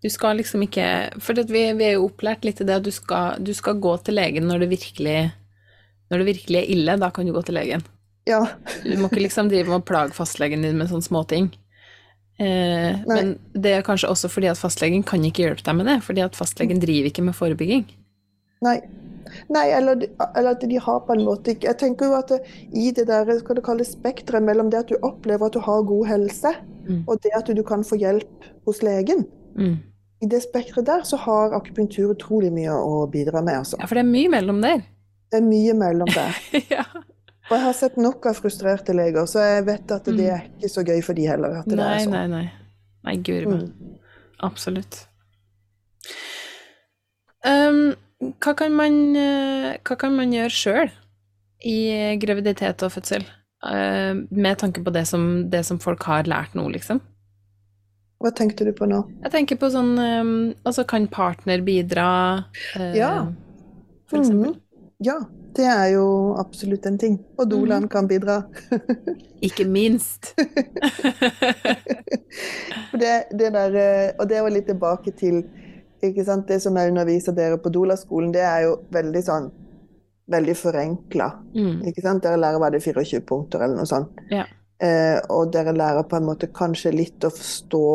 Du 0.02 0.08
skal 0.12 0.38
liksom 0.38 0.62
ikke 0.62 0.86
For 1.22 1.38
vi, 1.50 1.62
vi 1.74 1.86
er 1.88 1.96
jo 1.96 2.06
opplært 2.06 2.44
litt 2.46 2.60
til 2.60 2.68
det 2.68 2.76
at 2.78 2.84
du 2.86 2.92
skal, 2.94 3.40
du 3.42 3.50
skal 3.56 3.80
gå 3.82 3.96
til 4.06 4.14
legen 4.18 4.46
når 4.46 4.62
det 4.62 4.68
virkelig 4.70 5.16
Når 6.12 6.22
det 6.22 6.26
virkelig 6.28 6.58
er 6.60 6.72
ille, 6.76 6.96
da 7.02 7.08
kan 7.10 7.26
du 7.26 7.32
gå 7.34 7.42
til 7.42 7.56
legen. 7.58 7.82
Ja. 8.26 8.44
Du 8.84 8.92
må 8.98 9.08
ikke 9.08 9.24
liksom 9.24 9.48
drive 9.50 9.70
med 9.70 9.80
å 9.80 9.86
plage 9.86 10.14
fastlegen 10.14 10.62
din 10.62 10.78
med 10.78 10.90
sånne 10.90 11.06
småting. 11.06 11.48
Eh, 12.38 12.98
men 13.08 13.32
det 13.56 13.72
er 13.72 13.84
kanskje 13.86 14.10
også 14.12 14.30
fordi 14.30 14.50
at 14.50 14.60
fastlegen 14.60 15.02
kan 15.06 15.24
ikke 15.24 15.44
hjelpe 15.44 15.64
deg 15.66 15.78
med 15.78 15.88
det, 15.88 15.96
fordi 16.04 16.22
at 16.22 16.38
fastlegen 16.38 16.82
driver 16.82 17.10
ikke 17.10 17.24
med 17.26 17.36
forebygging. 17.38 17.86
Nei. 18.66 18.76
Nei, 19.48 19.64
eller, 19.74 20.02
eller 20.36 20.50
at 20.52 20.60
de 20.68 20.78
har 20.78 21.00
på 21.06 21.12
en 21.16 21.24
måte 21.26 21.52
ikke 21.54 21.68
Jeg 21.70 21.78
tenker 21.78 22.06
jo 22.10 22.14
at 22.18 22.28
det, 22.28 22.38
i 22.72 22.90
det 22.94 23.06
der 23.08 23.30
skal 23.40 23.56
du 23.56 23.62
kalle 23.66 23.82
det 23.84 23.88
spekteret 23.90 24.42
mellom 24.46 24.70
det 24.70 24.78
at 24.84 24.88
du 24.92 24.96
opplever 25.02 25.46
at 25.46 25.52
du 25.52 25.60
har 25.60 25.82
god 25.82 26.06
helse, 26.06 26.54
Mm. 26.86 27.00
og 27.08 27.18
det 27.24 27.32
at 27.34 27.48
du 27.50 27.62
kan 27.66 27.82
få 27.82 27.96
hjelp 27.98 28.44
hos 28.64 28.78
legen, 28.86 29.24
Mm. 29.58 29.78
i 30.22 30.26
det 30.30 30.42
spekteret 30.44 30.86
der 30.86 31.02
så 31.02 31.16
har 31.18 31.50
akupunktur 31.56 32.12
utrolig 32.14 32.52
mye 32.52 32.70
å 32.70 33.10
bidra 33.10 33.42
med, 33.42 33.56
altså. 33.64 33.76
Ja, 33.80 33.86
for 33.86 33.94
det 33.98 34.04
er 34.04 34.10
mye 34.12 34.28
mellom 34.30 34.60
der. 34.62 34.84
Det 35.32 35.40
er 35.40 35.48
mye 35.48 35.74
mellom 35.74 36.06
der. 36.14 36.36
ja. 36.70 36.84
Og 37.50 37.56
jeg 37.56 37.64
har 37.64 37.72
sett 37.74 37.96
nok 37.98 38.26
av 38.26 38.38
frustrerte 38.38 38.94
leger, 38.94 39.26
så 39.26 39.42
jeg 39.42 39.66
vet 39.66 39.90
at 39.90 40.04
det 40.04 40.28
er 40.30 40.46
ikke 40.46 40.70
så 40.70 40.82
gøy 40.86 41.02
for 41.02 41.14
de 41.18 41.26
heller. 41.26 41.58
At 41.60 41.66
det 41.66 41.76
Nei, 41.78 41.90
er 41.96 42.04
sånn. 42.04 42.14
nei, 42.14 42.26
nei. 42.26 42.46
Nei, 43.06 43.16
guri 43.22 43.46
meg. 43.50 43.66
Mm. 43.66 43.98
Absolutt. 44.46 45.02
Um, 47.44 47.94
hva, 48.20 48.54
kan 48.56 48.72
man, 48.76 49.16
eh, 49.16 49.76
hva 49.84 49.96
kan 49.98 50.14
man 50.16 50.32
gjøre 50.32 50.52
sjøl 50.52 50.94
i 51.66 52.16
graviditet 52.22 52.84
og 52.86 52.94
fødsel? 52.94 53.26
Eh, 53.66 54.14
med 54.30 54.58
tanke 54.60 54.84
på 54.84 54.92
det 54.94 55.06
som, 55.08 55.50
det 55.50 55.64
som 55.66 55.80
folk 55.82 56.02
har 56.08 56.28
lært 56.28 56.56
nå, 56.56 56.68
liksom. 56.74 57.00
Hva 58.22 58.32
tenkte 58.32 58.64
du 58.64 58.72
på 58.72 58.88
nå? 58.88 59.02
Jeg 59.26 59.32
tenker 59.34 59.58
på 59.60 59.68
sånn 59.68 59.90
um, 60.00 60.36
Altså, 60.64 60.86
kan 60.88 61.04
partner 61.12 61.60
bidra? 61.64 62.44
eh, 62.78 62.94
Ja. 62.96 63.26
For 64.08 64.22
eksempel. 64.22 64.54
Mm. 64.54 64.62
Ja, 65.04 65.18
det 65.56 65.66
er 65.68 65.88
jo 65.96 66.06
absolutt 66.40 66.86
en 66.86 66.96
ting. 66.96 67.18
Og 67.36 67.50
Dolan 67.50 67.84
mm. 67.84 67.90
kan 67.92 68.08
bidra. 68.08 68.38
Ikke 69.46 69.66
minst. 69.68 70.32
Det, 72.96 73.28
det 73.36 73.50
der, 73.52 73.74
eh, 73.76 74.10
og 74.16 74.28
det 74.28 74.40
var 74.40 74.52
litt 74.52 74.66
tilbake 74.68 75.12
til 75.16 75.42
Det 76.00 76.60
som 76.62 76.76
jeg 76.76 76.92
underviser 76.92 77.32
dere 77.36 77.58
på 77.58 77.72
Dola-skolen, 77.72 78.32
det 78.34 78.44
er 78.44 78.66
jo 78.68 78.80
veldig 78.94 79.22
sånn 79.26 79.54
Veldig 80.26 80.56
forenkla. 80.58 81.26
Mm. 81.54 81.84
Dere 82.18 82.38
lærer 82.42 82.58
hva 82.58 82.66
det 82.74 82.80
er 82.80 82.86
24 82.98 83.20
punkter 83.28 83.62
eller 83.62 83.78
noe 83.78 83.86
sånt. 83.86 84.16
Ja. 84.26 84.42
Eh, 84.82 85.20
og 85.30 85.52
dere 85.54 85.70
lærer 85.70 86.02
på 86.10 86.18
en 86.18 86.26
måte 86.26 86.50
kanskje 86.52 86.90
litt 86.92 87.24
å 87.24 87.30
forstå 87.32 87.86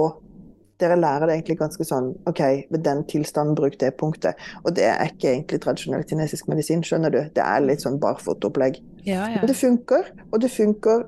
Dere 0.82 0.96
lærer 0.98 1.30
det 1.30 1.36
egentlig 1.36 1.60
ganske 1.60 1.86
sånn 1.86 2.08
OK, 2.26 2.40
ved 2.74 2.82
den 2.88 3.04
tilstanden, 3.06 3.54
bruk 3.54 3.76
det 3.84 3.92
punktet. 4.00 4.40
Og 4.64 4.74
det 4.74 4.88
er 4.90 5.12
ikke 5.12 5.28
egentlig 5.36 5.60
tradisjonell 5.62 6.08
kinesisk 6.10 6.48
medisin, 6.50 6.82
skjønner 6.82 7.14
du. 7.14 7.20
Det 7.36 7.44
er 7.46 7.62
litt 7.62 7.84
sånn 7.84 8.00
barfotopplegg. 8.02 8.80
Ja, 9.06 9.28
ja. 9.30 9.44
Men 9.44 9.52
det 9.52 9.60
funker, 9.60 10.10
og 10.32 10.42
det 10.42 10.50
funker 10.50 11.06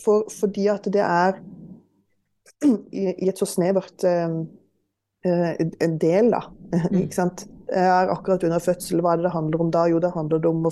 for, 0.00 0.24
fordi 0.32 0.70
at 0.72 0.88
det 0.94 1.04
er 1.04 1.36
i, 2.70 3.10
i 3.10 3.28
et 3.28 3.36
så 3.36 3.50
snevert 3.50 4.08
eh, 4.08 4.40
en 5.24 5.98
del, 5.98 6.34
da. 6.36 6.44
Mm. 6.70 7.00
Ikke 7.00 7.16
sant? 7.16 7.42
Er 7.74 8.10
akkurat 8.12 8.44
under 8.46 8.62
fødsel. 8.62 9.00
Hva 9.02 9.12
er 9.12 9.18
det 9.18 9.24
det 9.26 9.32
handler 9.34 9.62
om 9.64 9.72
da? 9.74 9.80
Jo, 9.90 9.98
det 10.02 10.12
handler 10.14 10.44
om 10.46 10.68
å, 10.68 10.70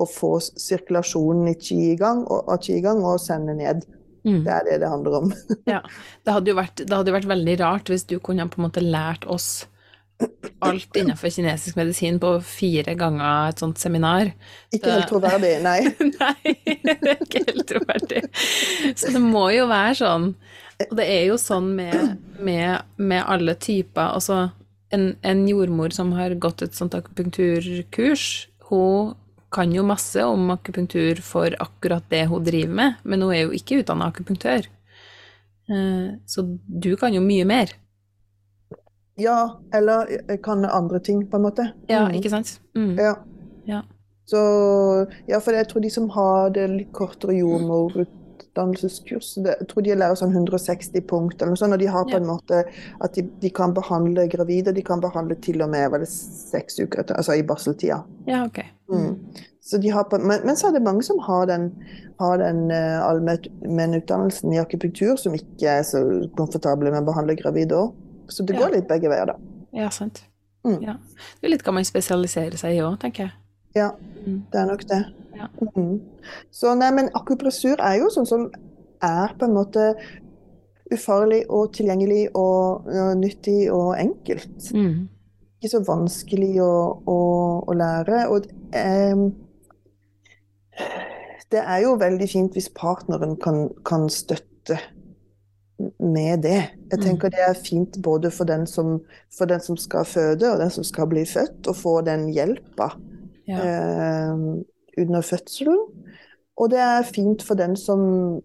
å 0.00 0.06
få 0.08 0.30
sirkulasjonen 0.40 1.50
i 1.50 1.54
qi 1.60 1.76
i 1.90 1.98
gang, 2.00 2.22
og, 2.24 2.48
av 2.48 2.62
qi 2.64 2.78
i 2.78 2.84
gang 2.84 3.02
og 3.04 3.20
sende 3.20 3.52
ned. 3.58 3.84
Mm. 4.24 4.40
Det 4.46 4.54
er 4.54 4.64
det 4.64 4.78
det 4.82 4.90
handler 4.90 5.18
om. 5.20 5.32
Ja, 5.74 5.82
det 6.24 6.34
hadde, 6.38 6.52
jo 6.52 6.58
vært, 6.58 6.82
det 6.82 6.92
hadde 6.96 7.14
vært 7.14 7.28
veldig 7.30 7.56
rart 7.60 7.92
hvis 7.92 8.06
du 8.08 8.16
kunne 8.18 8.48
på 8.48 8.60
en 8.60 8.66
måte 8.70 8.84
lært 8.84 9.28
oss 9.28 9.66
alt 10.64 10.96
innenfor 10.96 11.28
kinesisk 11.28 11.76
medisin 11.76 12.18
på 12.20 12.30
fire 12.44 12.94
ganger 12.96 13.50
et 13.50 13.60
sånt 13.60 13.80
seminar. 13.80 14.30
Ikke 14.74 14.94
helt 14.94 15.10
troverdig, 15.10 15.56
nei. 15.66 15.80
Nei, 16.00 16.54
det 16.80 16.96
er 16.96 17.24
ikke 17.26 17.44
helt 17.50 17.66
troverdig. 17.68 18.22
Så 18.96 19.12
det 19.12 19.22
må 19.22 19.48
jo 19.54 19.68
være 19.70 19.98
sånn. 20.00 20.30
Og 20.90 20.96
det 20.98 21.06
er 21.08 21.22
jo 21.30 21.36
sånn 21.40 21.70
med, 21.76 22.16
med, 22.44 22.82
med 23.00 23.22
alle 23.26 23.54
typer. 23.54 24.10
Altså, 24.18 24.50
en, 24.92 25.06
en 25.24 25.46
jordmor 25.48 25.94
som 25.96 26.12
har 26.12 26.34
gått 26.42 26.62
et 26.66 26.74
sånt 26.76 26.94
akupunkturkurs, 26.94 28.26
hun 28.68 29.14
kan 29.52 29.72
jo 29.72 29.82
masse 29.86 30.20
om 30.26 30.50
akupunktur 30.52 31.22
for 31.24 31.54
akkurat 31.62 32.04
det 32.12 32.26
hun 32.28 32.44
driver 32.44 32.74
med, 32.74 32.94
men 33.04 33.22
hun 33.24 33.32
er 33.32 33.44
jo 33.46 33.54
ikke 33.56 33.80
utdanna 33.80 34.10
akupunktør. 34.12 34.66
Eh, 35.70 36.08
Så 36.26 36.44
du 36.66 36.92
kan 37.00 37.14
jo 37.14 37.20
mye 37.24 37.44
mer. 37.48 37.72
Ja, 39.16 39.56
eller 39.72 40.10
jeg 40.28 40.42
kan 40.44 40.64
andre 40.68 41.00
ting, 41.00 41.24
på 41.30 41.36
en 41.38 41.42
måte. 41.48 41.70
Ja, 41.88 42.04
Mm. 42.08 42.14
ikke 42.20 42.30
sant? 42.30 42.58
Mm. 42.76 42.98
Ja. 43.00 43.14
Ja. 43.66 43.80
Så 44.26 45.06
ja, 45.28 45.38
for 45.40 45.52
jeg 45.54 45.68
tror 45.68 45.80
de 45.82 45.90
som 45.90 46.08
har 46.10 46.50
det 46.50 46.68
litt 46.70 46.92
kortere 46.92 47.32
jordmorutdannelseskurs, 47.38 48.15
det- 48.56 49.58
jeg 49.60 49.68
tror 49.68 49.82
de 49.84 49.94
lærer 49.94 50.16
sånn 50.16 50.32
160 50.32 51.00
punkt 51.06 51.40
eller 51.42 51.52
noe 51.52 51.56
sånt, 51.56 51.72
og 51.72 51.78
de 51.78 51.86
har 51.86 52.04
på 52.04 52.16
en 52.16 52.26
måte 52.26 52.64
at 53.00 53.14
de, 53.14 53.22
de 53.40 53.50
kan 53.50 53.72
behandle 53.74 54.28
gravide, 54.28 54.72
de 54.74 54.82
kan 54.82 55.00
behandle 55.00 55.34
til 55.40 55.62
og 55.62 55.70
med 55.70 55.90
var 55.90 55.98
det 55.98 56.08
seks 56.08 56.78
uker 56.80 57.00
etter, 57.00 57.16
altså 57.16 57.36
i 57.38 57.42
barseltida. 57.42 58.02
Ja, 58.26 58.44
ok. 58.44 58.62
Mm. 58.90 59.16
Så 59.60 59.80
de 59.82 59.88
har 59.90 60.04
på, 60.04 60.18
men, 60.18 60.40
men 60.46 60.54
så 60.56 60.68
er 60.68 60.72
det 60.78 60.82
mange 60.82 61.02
som 61.02 61.18
har 61.18 61.46
den, 61.46 61.72
har 62.20 62.38
den 62.38 62.70
uh, 62.70 63.02
allmennutdannelsen 63.10 64.52
i 64.54 64.58
akupunktur, 64.62 65.16
som 65.18 65.34
ikke 65.34 65.66
er 65.80 65.82
så 65.82 66.02
komfortable 66.36 66.90
med 66.92 67.02
å 67.02 67.08
behandle 67.12 67.36
gravide 67.38 67.72
òg. 67.74 67.94
Så 68.28 68.44
det 68.46 68.54
Ja. 68.56 68.62
går 68.62 68.72
litt 68.76 68.88
begge 68.88 69.08
veier, 69.10 69.26
da. 69.26 69.34
Ja, 69.72 69.88
sant. 69.90 70.24
Mm. 70.64 70.80
Ja. 70.82 70.96
Det 71.40 71.44
er 71.46 71.50
litt 71.50 71.62
hva 71.64 71.72
man 71.74 71.84
spesialiserer 71.84 72.56
seg 72.58 72.76
i 72.76 72.80
òg, 72.82 72.98
tenker 73.00 73.24
jeg. 73.26 73.32
Ja, 73.76 73.90
Mm. 74.26 74.40
det 74.52 74.58
er 74.58 74.66
nok 74.66 74.80
det. 74.90 75.02
Ja. 75.36 75.46
Mm. 75.76 76.00
Så 76.50 76.72
nei, 76.74 76.88
men 76.96 77.10
akupressur 77.14 77.76
er 77.78 77.98
jo 78.00 78.08
sånn 78.10 78.26
som 78.26 78.48
er 79.04 79.34
på 79.38 79.44
en 79.46 79.54
måte 79.54 79.84
ufarlig 80.90 81.44
og 81.50 81.72
tilgjengelig 81.76 82.24
og, 82.34 82.86
og 82.90 83.16
nyttig 83.20 83.68
og 83.74 83.92
enkelt. 84.00 84.72
Mm. 84.74 85.04
Ikke 85.60 85.70
så 85.76 85.82
vanskelig 85.86 86.56
å, 86.64 86.72
å, 87.06 87.18
å 87.70 87.76
lære. 87.78 88.24
Og 88.34 88.48
em, 88.74 89.28
det 91.52 91.62
er 91.62 91.82
jo 91.84 91.94
veldig 92.00 92.28
fint 92.30 92.56
hvis 92.56 92.68
partneren 92.74 93.36
kan, 93.42 93.68
kan 93.86 94.08
støtte 94.10 94.78
med 96.00 96.42
det. 96.46 96.58
Jeg 96.90 96.98
Mm. 96.98 97.02
tenker 97.04 97.30
det 97.30 97.42
er 97.48 97.54
fint 97.54 97.98
både 98.02 98.30
for 98.32 98.44
den, 98.48 98.66
som, 98.66 99.00
for 99.38 99.46
den 99.46 99.60
som 99.60 99.76
skal 99.76 100.04
føde 100.04 100.52
og 100.52 100.58
den 100.58 100.70
som 100.70 100.84
skal 100.84 101.06
bli 101.06 101.24
født, 101.26 101.66
å 101.68 101.74
få 101.74 102.00
den 102.06 102.28
hjelpa 102.32 102.92
Ja. 103.46 103.62
eh, 103.62 104.34
under 104.98 105.22
fødselen. 105.22 105.78
Og 106.56 106.70
det 106.72 106.80
er 106.80 107.02
fint 107.02 107.42
for 107.44 107.58
den 107.58 107.76
som 107.76 108.40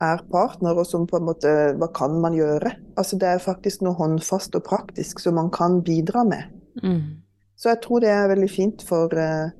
er 0.00 0.22
partner, 0.32 0.78
og 0.78 0.86
som 0.86 1.06
på 1.06 1.18
en 1.18 1.26
måte 1.28 1.50
Hva 1.76 1.90
kan 1.92 2.20
man 2.22 2.32
gjøre? 2.32 2.72
Altså 2.96 3.18
Det 3.20 3.28
er 3.28 3.42
faktisk 3.42 3.82
noe 3.84 3.98
håndfast 3.98 4.54
og 4.56 4.64
praktisk 4.64 5.20
som 5.20 5.34
man 5.36 5.50
kan 5.50 5.82
bidra 5.84 6.24
med. 6.24 6.42
Mm. 6.82 7.20
Så 7.56 7.68
jeg 7.68 7.82
tror 7.84 8.00
det 8.00 8.08
er 8.08 8.30
veldig 8.30 8.50
fint 8.50 8.82
for, 8.82 9.12
eh, 9.12 9.50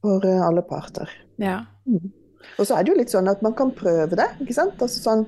for 0.00 0.24
eh, 0.24 0.46
alle 0.46 0.62
parter. 0.62 1.10
ja. 1.38 1.60
Og 2.58 2.66
så 2.66 2.76
er 2.76 2.84
det 2.84 2.92
jo 2.92 2.98
litt 2.98 3.10
sånn 3.10 3.28
at 3.28 3.42
man 3.42 3.54
kan 3.58 3.72
prøve 3.74 4.16
det, 4.16 4.28
ikke 4.40 4.54
sant? 4.54 4.80
Altså 4.80 5.02
sånn 5.02 5.26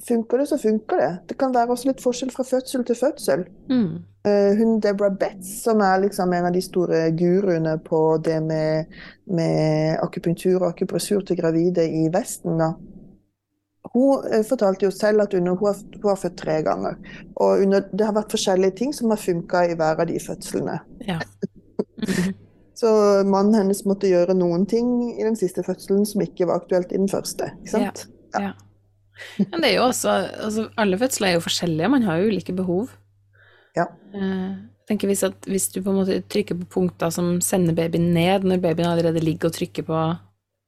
Funker 0.00 0.38
det, 0.38 0.46
så 0.46 0.58
funker 0.58 0.96
det. 0.96 1.10
Det 1.28 1.36
kan 1.38 1.52
være 1.54 1.74
også 1.74 1.90
litt 1.90 2.00
forskjell 2.00 2.30
fra 2.32 2.44
fødsel 2.48 2.84
til 2.88 2.96
fødsel. 2.96 3.44
Mm. 3.68 3.90
Eh, 4.28 4.52
hun 4.58 4.78
Deborah 4.80 5.16
Betts, 5.18 5.50
som 5.64 5.82
er 5.84 6.04
liksom 6.04 6.32
en 6.32 6.48
av 6.48 6.54
de 6.54 6.62
store 6.64 7.10
guruene 7.18 7.76
på 7.84 8.00
det 8.24 8.38
med, 8.42 8.94
med 9.26 9.98
akupunktur 10.02 10.62
og 10.62 10.70
akupressur 10.70 11.24
til 11.26 11.40
gravide 11.40 11.84
i 11.84 12.06
Vesten, 12.14 12.56
da. 12.62 12.72
Hun 13.92 14.28
eh, 14.32 14.44
fortalte 14.48 14.86
jo 14.86 14.94
selv 14.94 15.26
at 15.26 15.34
under, 15.34 15.58
hun, 15.58 15.66
har, 15.66 15.82
hun 15.98 16.08
har 16.08 16.20
født 16.22 16.38
tre 16.40 16.60
ganger. 16.62 16.96
Og 17.34 17.66
under, 17.66 17.84
det 17.92 18.06
har 18.06 18.16
vært 18.16 18.32
forskjellige 18.32 18.78
ting 18.78 18.94
som 18.96 19.12
har 19.12 19.20
funka 19.20 19.66
i 19.68 19.76
hver 19.76 20.00
av 20.00 20.08
de 20.08 20.20
fødslene. 20.22 20.78
Ja. 21.08 21.20
Så 22.82 22.90
mannen 23.28 23.54
hennes 23.54 23.84
måtte 23.86 24.08
gjøre 24.10 24.34
noen 24.34 24.64
ting 24.66 24.88
i 25.12 25.22
den 25.22 25.36
siste 25.38 25.62
fødselen 25.62 26.06
som 26.08 26.24
ikke 26.24 26.48
var 26.48 26.62
aktuelt 26.62 26.90
i 26.90 26.98
den 26.98 27.10
første. 27.10 27.52
Ikke 27.60 27.74
sant? 27.76 28.06
Ja. 28.34 28.54
Men 29.38 29.62
det 29.62 29.70
er 29.70 29.76
jo 29.78 29.86
også 29.86 30.12
altså, 30.46 30.66
Alle 30.80 30.98
fødsler 31.00 31.28
er 31.28 31.36
jo 31.36 31.44
forskjellige, 31.44 31.90
man 31.92 32.04
har 32.06 32.20
jo 32.20 32.32
ulike 32.32 32.54
behov. 32.56 32.92
Ja. 33.76 33.86
Eh, 34.14 34.52
Jeg 34.82 34.90
tenker 34.90 35.08
hvis, 35.08 35.22
at, 35.24 35.46
hvis 35.48 35.68
du 35.72 35.80
på 35.80 35.92
en 35.92 36.00
måte 36.00 36.18
trykker 36.28 36.58
på 36.62 36.68
punkter 36.78 37.12
som 37.14 37.36
sender 37.44 37.76
babyen 37.76 38.10
ned 38.14 38.44
når 38.44 38.60
babyen 38.64 38.90
allerede 38.90 39.22
ligger 39.22 39.48
og 39.48 39.56
trykker 39.56 39.86
på, 39.86 40.00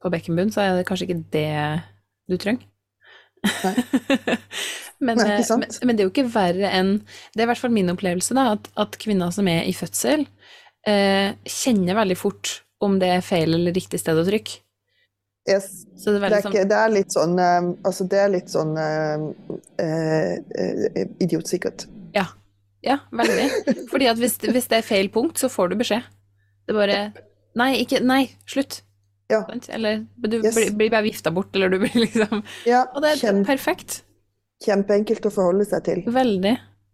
på 0.01 0.11
bekkenbunnen, 0.13 0.53
så 0.55 0.63
er 0.63 0.77
det 0.79 0.87
kanskje 0.87 1.09
ikke 1.09 1.23
det 1.35 1.51
du 2.31 2.37
trenger. 2.41 2.65
Nei. 3.45 3.73
men, 5.05 5.19
Nei, 5.19 5.27
eh, 5.35 5.49
men, 5.59 5.69
men 5.85 5.93
det 5.97 6.01
er 6.01 6.07
jo 6.07 6.13
ikke 6.13 6.29
verre 6.33 6.71
enn 6.73 6.95
Det 7.05 7.43
er 7.43 7.45
i 7.45 7.49
hvert 7.51 7.61
fall 7.61 7.75
min 7.75 7.91
opplevelse, 7.93 8.33
da, 8.37 8.55
at, 8.55 8.71
at 8.81 8.97
kvinner 9.01 9.33
som 9.35 9.45
er 9.51 9.67
i 9.69 9.75
fødsel, 9.75 10.25
eh, 10.89 11.35
kjenner 11.45 11.99
veldig 11.99 12.17
fort 12.17 12.61
om 12.83 12.97
det 13.01 13.11
er 13.19 13.25
feil 13.25 13.53
eller 13.55 13.75
riktig 13.75 14.01
sted 14.01 14.17
å 14.17 14.25
trykke. 14.25 14.61
Yes. 15.49 15.85
Så 15.95 16.11
det 16.11 16.23
er 16.23 16.29
Det 16.29 16.37
er, 16.37 16.41
sånn 16.41 16.55
ikke, 16.55 16.69
det 16.69 16.77
er 16.79 16.89
litt 16.89 17.13
sånn 17.13 17.35
eh, 17.37 17.67
Altså, 17.85 18.07
det 18.09 18.17
er 18.17 18.31
litt 18.33 18.49
sånn 18.49 18.71
uh, 18.73 19.27
eh, 19.77 20.39
eh, 20.57 21.05
idiotsikkert. 21.21 21.85
Ja, 22.85 22.99
veldig. 23.09 23.45
Fordi 23.91 24.09
at 24.11 24.19
hvis, 24.21 24.37
hvis 24.45 24.67
det 24.69 24.77
er 24.79 24.85
feil 24.85 25.09
punkt, 25.13 25.39
så 25.41 25.49
får 25.49 25.71
du 25.71 25.79
beskjed. 25.79 26.05
Det 26.65 26.75
er 26.75 26.77
bare 26.77 26.99
Nei, 27.57 27.71
ikke 27.81 28.01
Nei, 28.03 28.25
slutt. 28.49 28.81
Ja. 29.31 29.41
Eller 29.73 30.03
du 30.21 30.37
Yes. 30.37 30.53
blir, 30.53 30.73
blir 30.77 30.91
bare 30.93 31.07
vifta 31.07 31.31
bort, 31.33 31.55
eller 31.55 31.71
du 31.73 31.79
blir 31.81 31.95
liksom 32.03 32.43
Ja, 32.67 32.85
Og 32.93 33.01
det 33.01 33.15
er 33.15 33.21
kjempe, 33.23 33.47
perfekt. 33.49 34.03
kjempeenkelt 34.61 35.25
å 35.25 35.31
forholde 35.33 35.65
seg 35.65 35.85
til. 35.87 36.03
Veldig. 36.13 36.53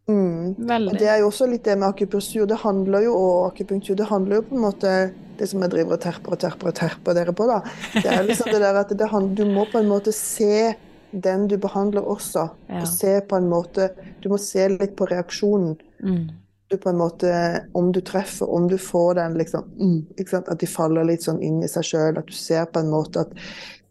Mm. 0.10 0.56
Og 0.58 0.94
det 0.98 1.08
er 1.08 1.20
jo 1.22 1.30
også 1.30 1.48
litt 1.48 1.66
det 1.66 1.78
med 1.80 1.88
akupressur. 1.92 2.48
Det 2.50 2.60
handler 2.64 3.06
jo, 3.06 3.16
og 3.16 3.52
akupunktur, 3.52 3.96
det 3.96 4.10
handler 4.10 4.40
jo 4.40 4.48
på 4.50 4.58
en 4.58 4.66
måte 4.66 4.94
Det 5.40 5.48
som 5.50 5.64
jeg 5.64 5.72
driver 5.74 5.96
og 5.96 6.02
terper 6.04 6.36
og 6.36 6.40
terper 6.42 6.70
og 6.70 6.76
terper 6.78 7.16
dere 7.18 7.34
på, 7.34 7.46
da. 7.50 7.62
Det 7.96 8.10
er 8.14 8.26
liksom 8.28 8.52
det 8.52 8.60
der 8.62 8.78
at 8.78 8.92
det 8.94 9.08
handler, 9.10 9.36
du 9.40 9.54
må 9.56 9.64
på 9.72 9.80
en 9.80 9.90
måte 9.90 10.12
se 10.14 10.76
den 11.12 11.48
du 11.48 11.58
behandler 11.58 12.06
også. 12.08 12.44
Ja. 12.70 12.84
Og 12.84 12.88
se 12.88 13.16
på 13.28 13.40
en 13.40 13.50
måte 13.50 13.90
Du 14.22 14.30
må 14.30 14.38
se 14.38 14.68
litt 14.70 14.96
på 14.96 15.08
reaksjonen. 15.10 15.76
Mm. 16.04 16.30
Du 16.70 16.78
på 16.78 16.90
en 16.90 16.98
måte, 17.02 17.32
Om 17.74 17.92
du 17.92 18.02
treffer, 18.02 18.50
om 18.50 18.68
du 18.70 18.78
får 18.78 19.16
den 19.16 19.38
liksom 19.38 19.66
mm? 19.80 20.00
At 20.46 20.60
de 20.60 20.68
faller 20.68 21.04
litt 21.04 21.24
sånn 21.24 21.42
inn 21.42 21.64
i 21.64 21.72
seg 21.72 21.90
sjøl. 21.90 22.18
At 22.18 22.28
du 22.28 22.38
ser 22.38 22.66
på 22.66 22.80
en 22.80 22.92
måte 22.94 23.26
at 23.26 23.34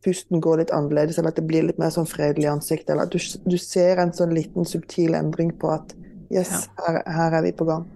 pusten 0.04 0.40
går 0.40 0.62
litt 0.62 0.70
annerledes, 0.72 1.18
eller 1.18 1.34
at 1.34 1.36
det 1.36 1.44
blir 1.48 1.66
litt 1.66 1.80
mer 1.80 1.90
sånn 1.92 2.08
fredelig 2.08 2.46
i 2.46 2.52
ansiktet. 2.54 2.94
Eller 2.94 3.08
at 3.08 3.12
du, 3.12 3.20
du 3.44 3.58
ser 3.60 4.00
en 4.00 4.14
sånn 4.16 4.32
liten 4.32 4.64
subtil 4.64 5.16
endring 5.18 5.52
på 5.60 5.74
at 5.74 5.92
yes, 6.30 6.68
her, 6.78 7.02
her 7.06 7.36
er 7.38 7.42
vi 7.46 7.52
på 7.56 7.66
gang. 7.68 7.86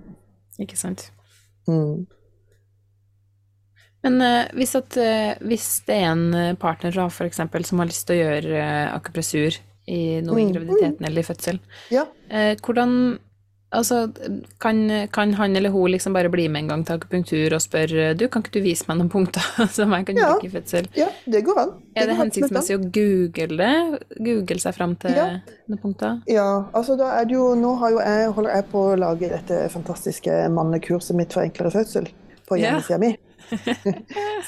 Ikke 0.63 0.77
sant. 0.79 1.09
Mm. 1.69 2.07
Men 4.05 4.21
uh, 4.21 4.45
hvis, 4.59 4.75
at, 4.77 4.97
uh, 5.01 5.47
hvis 5.49 5.69
det 5.87 5.95
er 5.97 6.11
en 6.13 6.27
eh, 6.37 6.57
partner 6.61 6.93
da, 6.93 7.07
for 7.09 7.25
eksempel, 7.25 7.65
som 7.65 7.81
har 7.81 7.89
lyst 7.89 8.05
til 8.07 8.19
å 8.19 8.25
gjøre 8.27 8.59
uh, 8.61 8.97
akupressur 8.99 9.57
i 9.89 10.21
noe 10.25 10.41
i 10.41 10.45
Mm. 10.45 10.53
graviditeten 10.53 11.07
eller 11.09 11.21
i 11.21 11.27
fødsel, 11.29 11.59
Ja. 11.93 12.05
hvordan 12.65 13.19
Altså, 13.75 13.97
kan, 14.63 14.81
kan 15.13 15.33
han 15.35 15.57
eller 15.59 15.71
hun 15.75 15.91
liksom 15.91 16.15
bare 16.15 16.31
bli 16.31 16.47
med 16.49 16.63
en 16.65 16.69
gang 16.69 16.85
til 16.87 16.95
akupunktur 17.01 17.55
og 17.57 17.61
spørre 17.65 18.13
du, 18.17 18.27
kan 18.31 18.43
ikke 18.45 18.53
du 18.55 18.61
vise 18.65 18.87
meg 18.89 19.01
noen 19.01 19.11
punkter 19.13 19.43
som 19.77 19.93
jeg 19.97 20.07
kan 20.07 20.17
Ja. 20.21 20.29
bruke 20.33 20.47
i 20.47 20.53
fødsel? 20.55 20.87
ja, 20.97 21.09
det 21.27 21.43
går 21.45 21.59
an. 21.65 21.73
Er 21.97 22.07
det 22.07 22.07
går 22.07 22.15
an. 22.15 22.21
hensiktsmessig 22.23 22.77
å 22.79 22.83
google 22.95 23.59
det? 23.59 24.01
Google 24.21 24.61
seg 24.63 24.75
fram 24.79 24.95
til 25.03 25.17
Ja. 25.19 25.27
noen 25.69 25.83
punkter? 25.83 26.21
Ja, 26.31 26.47
altså 26.73 26.97
da 27.01 27.13
er 27.21 27.25
det 27.27 27.35
jo 27.35 27.55
Nå 27.59 27.75
har 27.83 27.91
jo 27.91 27.99
jeg, 28.01 28.31
holder 28.39 28.55
jeg 28.61 28.69
på 28.73 28.85
å 28.93 28.99
lage 28.99 29.29
dette 29.35 29.69
fantastiske 29.75 30.39
mannekurset 30.55 31.17
mitt 31.19 31.33
for 31.35 31.43
enklere 31.43 31.71
fødsel 31.75 32.09
på 32.49 32.59
Ja. 32.61 32.71
hjemmesida 32.71 32.99
mi. 33.01 33.17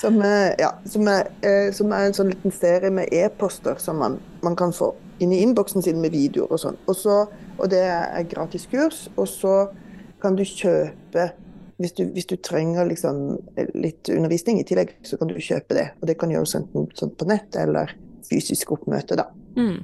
Som, 0.00 0.18
ja, 0.58 0.70
som, 0.84 1.08
er, 1.10 1.30
eh, 1.46 1.72
som 1.74 1.92
er 1.92 2.08
en 2.08 2.16
sånn 2.16 2.30
liten 2.32 2.54
serie 2.54 2.92
med 2.94 3.12
e-poster 3.14 3.80
som 3.82 4.00
man, 4.02 4.20
man 4.46 4.56
kan 4.58 4.74
få 4.76 4.92
inn 5.22 5.32
i 5.32 5.40
innboksen 5.44 5.84
sin 5.84 6.00
med 6.02 6.14
videoer 6.14 6.52
og 6.52 6.62
sånn. 6.62 6.78
Og, 6.86 6.96
så, 6.98 7.22
og 7.56 7.72
det 7.72 7.82
er 7.88 8.28
gratis 8.30 8.68
kurs, 8.70 9.06
og 9.16 9.28
så 9.30 9.56
kan 10.22 10.36
du 10.38 10.44
kjøpe 10.46 11.30
hvis 11.76 11.92
du, 11.92 12.06
hvis 12.08 12.28
du 12.28 12.38
trenger 12.40 12.88
liksom 12.88 13.36
litt 13.76 14.08
undervisning 14.08 14.60
i 14.60 14.64
tillegg, 14.64 14.94
så 15.04 15.18
kan 15.20 15.28
du 15.28 15.36
kjøpe 15.36 15.76
det. 15.76 15.90
Og 16.00 16.08
det 16.08 16.16
kan 16.20 16.32
gjøres 16.32 16.56
enten 16.56 16.88
sånn 16.96 17.12
på 17.18 17.28
nett 17.28 17.56
eller 17.60 17.92
fysisk 18.24 18.72
oppmøte, 18.72 19.18
da. 19.20 19.26
Mm. 19.60 19.82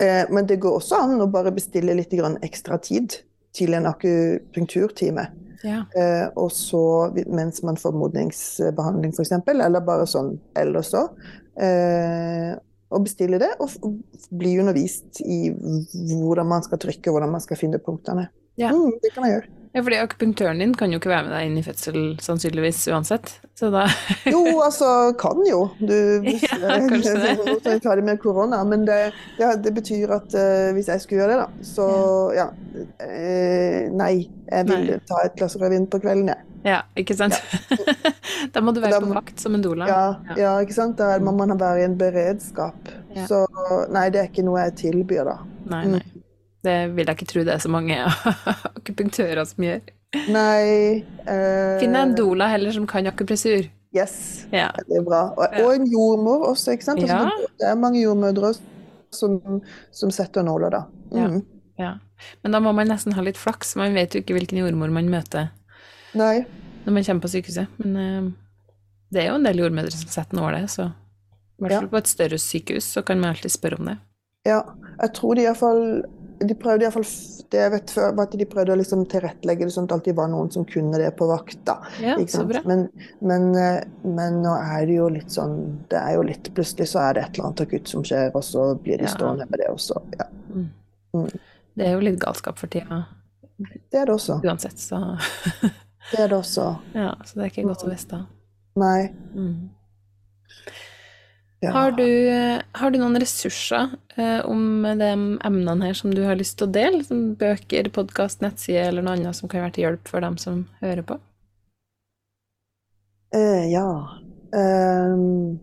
Eh, 0.00 0.24
men 0.32 0.48
det 0.48 0.60
går 0.60 0.76
også 0.76 1.00
an 1.00 1.22
å 1.24 1.30
bare 1.32 1.54
bestille 1.56 1.96
litt 1.96 2.12
grann 2.12 2.36
ekstra 2.44 2.78
tid 2.82 3.18
til 3.56 3.76
en 3.76 3.88
akupunkturtime. 3.88 5.26
Ja. 5.64 5.82
Eh, 5.96 6.26
og 6.36 6.50
så 6.54 6.82
mens 7.26 7.62
man 7.66 7.78
får 7.80 7.96
modningsbehandling 7.96 9.14
f.eks., 9.14 9.34
eller 9.54 9.84
bare 9.86 10.06
sånn 10.10 10.34
ellers 10.58 10.92
òg. 10.96 11.16
Eh, 11.62 12.54
og 12.94 13.02
bestille 13.02 13.40
det, 13.42 13.50
og 13.58 13.72
bli 14.38 14.56
undervist 14.62 15.20
i 15.24 15.50
hvordan 15.50 16.46
man 16.46 16.62
skal 16.66 16.80
trykke, 16.82 17.10
hvordan 17.10 17.32
man 17.34 17.42
skal 17.42 17.58
finne 17.58 17.82
punktene. 17.82 18.28
Ja. 18.60 18.70
Mm, 18.72 18.94
det 19.02 19.12
kan 19.14 19.26
jeg 19.26 19.38
gjøre. 19.38 19.55
Ja, 19.76 19.82
fordi 19.84 19.98
akupunktøren 20.00 20.58
din 20.62 20.72
kan 20.74 20.88
jo 20.94 20.96
ikke 20.98 21.10
være 21.12 21.26
med 21.26 21.34
deg 21.36 21.50
inn 21.50 21.58
i 21.60 21.64
fødsel 21.66 21.98
sannsynligvis 22.24 22.78
uansett, 22.88 23.34
så 23.58 23.68
da 23.74 23.82
Jo, 24.34 24.40
altså, 24.64 24.88
kan 25.20 25.42
jo. 25.44 25.66
Du, 25.78 25.92
hvis, 26.24 26.46
Ja, 26.48 26.78
kanskje 26.88 27.12
det. 27.20 28.04
Med 28.06 28.18
korona, 28.22 28.62
men 28.64 28.86
det, 28.88 29.12
det, 29.38 29.50
det 29.66 29.74
betyr 29.76 30.16
at 30.16 30.32
uh, 30.32 30.72
hvis 30.76 30.88
jeg 30.88 31.04
skulle 31.04 31.22
gjøre 31.22 31.36
det, 31.36 31.44
da, 31.44 31.68
så 31.76 31.86
ja. 32.36 32.48
Uh, 33.00 33.92
nei, 33.96 34.26
jeg 34.50 34.68
vil 34.68 34.86
Nei. 34.90 34.98
ta 35.08 35.20
et 35.26 35.36
glass 35.38 35.56
rødvin 35.60 35.86
på 35.92 36.00
kvelden, 36.02 36.32
jeg. 36.32 36.42
Ja, 36.66 36.80
ikke 36.98 37.14
sant? 37.14 37.36
da 38.54 38.60
må 38.64 38.72
du 38.74 38.80
være 38.82 38.96
Da 38.96 39.04
på 39.04 39.12
vakt 39.14 39.38
som 39.44 39.54
en 39.54 39.62
doula. 39.62 39.86
Ja, 39.86 40.02
Ja. 40.32 40.36
ja, 40.40 40.52
ikke 40.64 40.74
sant? 40.74 40.96
Da 40.98 41.12
må 41.22 41.30
man 41.36 41.52
være 41.60 41.84
i 41.84 41.86
en 41.86 41.94
beredskap. 42.00 42.88
Ja. 43.14 43.26
Så 43.30 43.44
nei, 43.94 44.08
det 44.10 44.22
er 44.24 44.30
ikke 44.32 44.42
noe 44.48 44.64
jeg 44.64 44.74
tilbyr, 44.80 45.28
da. 45.30 45.36
Nei, 45.70 45.84
Mm. 45.86 45.92
nei. 45.98 46.15
Det 46.66 46.76
vil 46.96 47.06
jeg 47.06 47.16
ikke 47.18 47.28
tro 47.30 47.44
det 47.46 47.54
er 47.54 47.62
så 47.62 47.70
mange 47.72 47.96
akupunktører 48.78 49.44
som 49.48 49.64
gjør. 49.66 49.80
Nei 50.32 51.02
eh, 51.28 51.78
Finn 51.80 51.92
deg 51.94 52.00
en 52.02 52.14
doula 52.18 52.46
heller 52.52 52.72
som 52.74 52.86
kan 52.90 53.06
akupressur. 53.10 53.66
Yes, 53.96 54.46
Ja. 54.52 54.70
det 54.88 54.98
er 54.98 55.04
bra. 55.06 55.22
Og, 55.38 55.54
og 55.62 55.70
en 55.74 55.86
jordmor 55.88 56.48
også, 56.50 56.74
ikke 56.76 56.84
sant? 56.88 57.00
Altså, 57.04 57.16
Ja. 57.16 57.46
det, 57.60 57.68
er 57.70 57.78
mange 57.80 58.02
jordmødre 58.02 58.50
som, 59.14 59.38
som 59.94 60.10
setter 60.12 60.44
nåler, 60.44 60.74
da. 60.74 60.82
Ja. 61.14 61.28
Mm. 61.32 61.42
Ja. 61.80 61.92
Men 62.42 62.52
da 62.56 62.60
må 62.64 62.72
man 62.76 62.88
nesten 62.90 63.14
ha 63.16 63.22
litt 63.24 63.38
flaks, 63.40 63.74
man 63.76 63.94
vet 63.96 64.14
jo 64.16 64.20
ikke 64.24 64.36
hvilken 64.36 64.58
jordmor 64.62 64.92
man 64.92 65.08
møter 65.12 65.50
Nei. 66.16 66.44
når 66.86 66.92
man 66.96 67.04
kommer 67.08 67.24
på 67.26 67.32
sykehuset. 67.36 67.72
Men 67.80 67.96
eh, 68.02 68.28
det 69.12 69.22
er 69.22 69.30
jo 69.30 69.38
en 69.40 69.46
del 69.48 69.60
jordmødre 69.64 69.92
som 69.96 70.12
setter 70.12 70.36
nåler, 70.40 70.66
så 70.72 70.90
i 71.56 71.62
hvert 71.64 71.72
Ja. 71.72 71.80
fall 71.80 71.92
på 71.94 72.00
et 72.02 72.08
større 72.12 72.38
sykehus 72.40 72.84
så 72.96 73.02
kan 73.06 73.20
man 73.20 73.32
alltid 73.32 73.52
spørre 73.54 73.78
om 73.80 73.88
det. 73.92 73.96
Ja, 74.46 74.60
jeg 75.00 75.12
tror 75.16 75.34
de 75.38 75.46
iallfall 75.46 75.82
de 76.38 76.54
prøvde 76.54 76.84
i 76.84 76.86
hvert 76.88 76.94
fall, 76.94 77.06
Det 77.50 77.60
jeg 77.60 77.70
vet 77.70 77.90
før, 77.94 78.14
var 78.16 78.26
at 78.26 78.32
de 78.38 78.44
prøvde 78.50 78.72
å 78.74 78.76
liksom 78.80 79.04
tilrettelegge 79.06 79.64
det 79.68 79.72
sånn 79.72 79.84
at 79.84 79.88
det 79.92 79.94
alltid 79.96 80.16
var 80.18 80.28
noen 80.32 80.50
som 80.52 80.64
kunne 80.66 80.98
det 80.98 81.12
på 81.16 81.28
vakta. 81.30 81.76
Ja. 82.02 82.16
Men, 82.66 82.88
men, 83.20 83.44
eh, 83.54 83.84
men 84.02 84.40
nå 84.42 84.54
er 84.58 84.86
det 84.86 84.96
jo 84.96 85.08
litt 85.14 85.30
sånn 85.30 85.54
det 85.88 86.00
er 86.00 86.16
jo 86.18 86.22
litt, 86.26 86.50
Plutselig 86.56 86.88
så 86.90 87.04
er 87.04 87.14
det 87.14 87.22
et 87.22 87.38
eller 87.38 87.46
annet 87.52 87.62
akutt 87.66 87.88
som 87.88 88.02
skjer, 88.02 88.32
og 88.34 88.42
så 88.42 88.74
blir 88.82 88.98
de 88.98 89.04
Ja. 89.06 89.12
stående 89.14 89.46
med 89.50 89.58
det 89.62 89.68
også. 89.70 90.02
Ja, 90.18 90.26
Mm. 90.52 90.70
Mm. 91.14 91.30
Det 91.76 91.86
er 91.86 91.92
jo 91.92 92.00
litt 92.00 92.18
galskap 92.20 92.58
for 92.58 92.66
tida 92.66 93.06
det 93.58 93.98
er 94.00 94.04
det 94.06 94.12
også. 94.14 94.40
uansett, 94.44 94.76
så 94.78 94.98
Det 96.10 96.18
er 96.20 96.28
det 96.28 96.36
også. 96.36 96.78
ja, 96.94 97.14
så 97.24 97.34
det 97.34 97.42
er 97.44 97.50
ikke 97.50 97.68
godt 97.68 97.84
å 97.86 97.88
vite. 97.90 98.26
Nei. 98.76 99.12
Mm. 99.34 99.70
Ja. 101.66 101.72
Har, 101.74 101.94
du, 101.98 102.06
har 102.78 102.92
du 102.92 102.98
noen 103.00 103.18
ressurser 103.18 103.96
eh, 104.14 104.38
om 104.46 104.84
de 104.86 105.08
emnene 105.10 105.88
her 105.88 105.96
som 105.98 106.12
du 106.14 106.22
har 106.22 106.38
lyst 106.38 106.60
til 106.60 106.68
å 106.68 106.74
dele? 106.76 107.02
Som 107.06 107.32
bøker, 107.40 107.90
podkast, 107.94 108.42
nettside 108.44 108.84
eller 108.86 109.02
noe 109.02 109.16
annet 109.18 109.38
som 109.38 109.50
kan 109.50 109.64
være 109.64 109.74
til 109.74 109.88
hjelp 109.88 110.10
for 110.12 110.22
dem 110.22 110.38
som 110.38 110.62
hører 110.82 111.02
på? 111.08 111.18
Eh, 113.34 113.64
ja. 113.72 113.88
Um, 114.54 115.58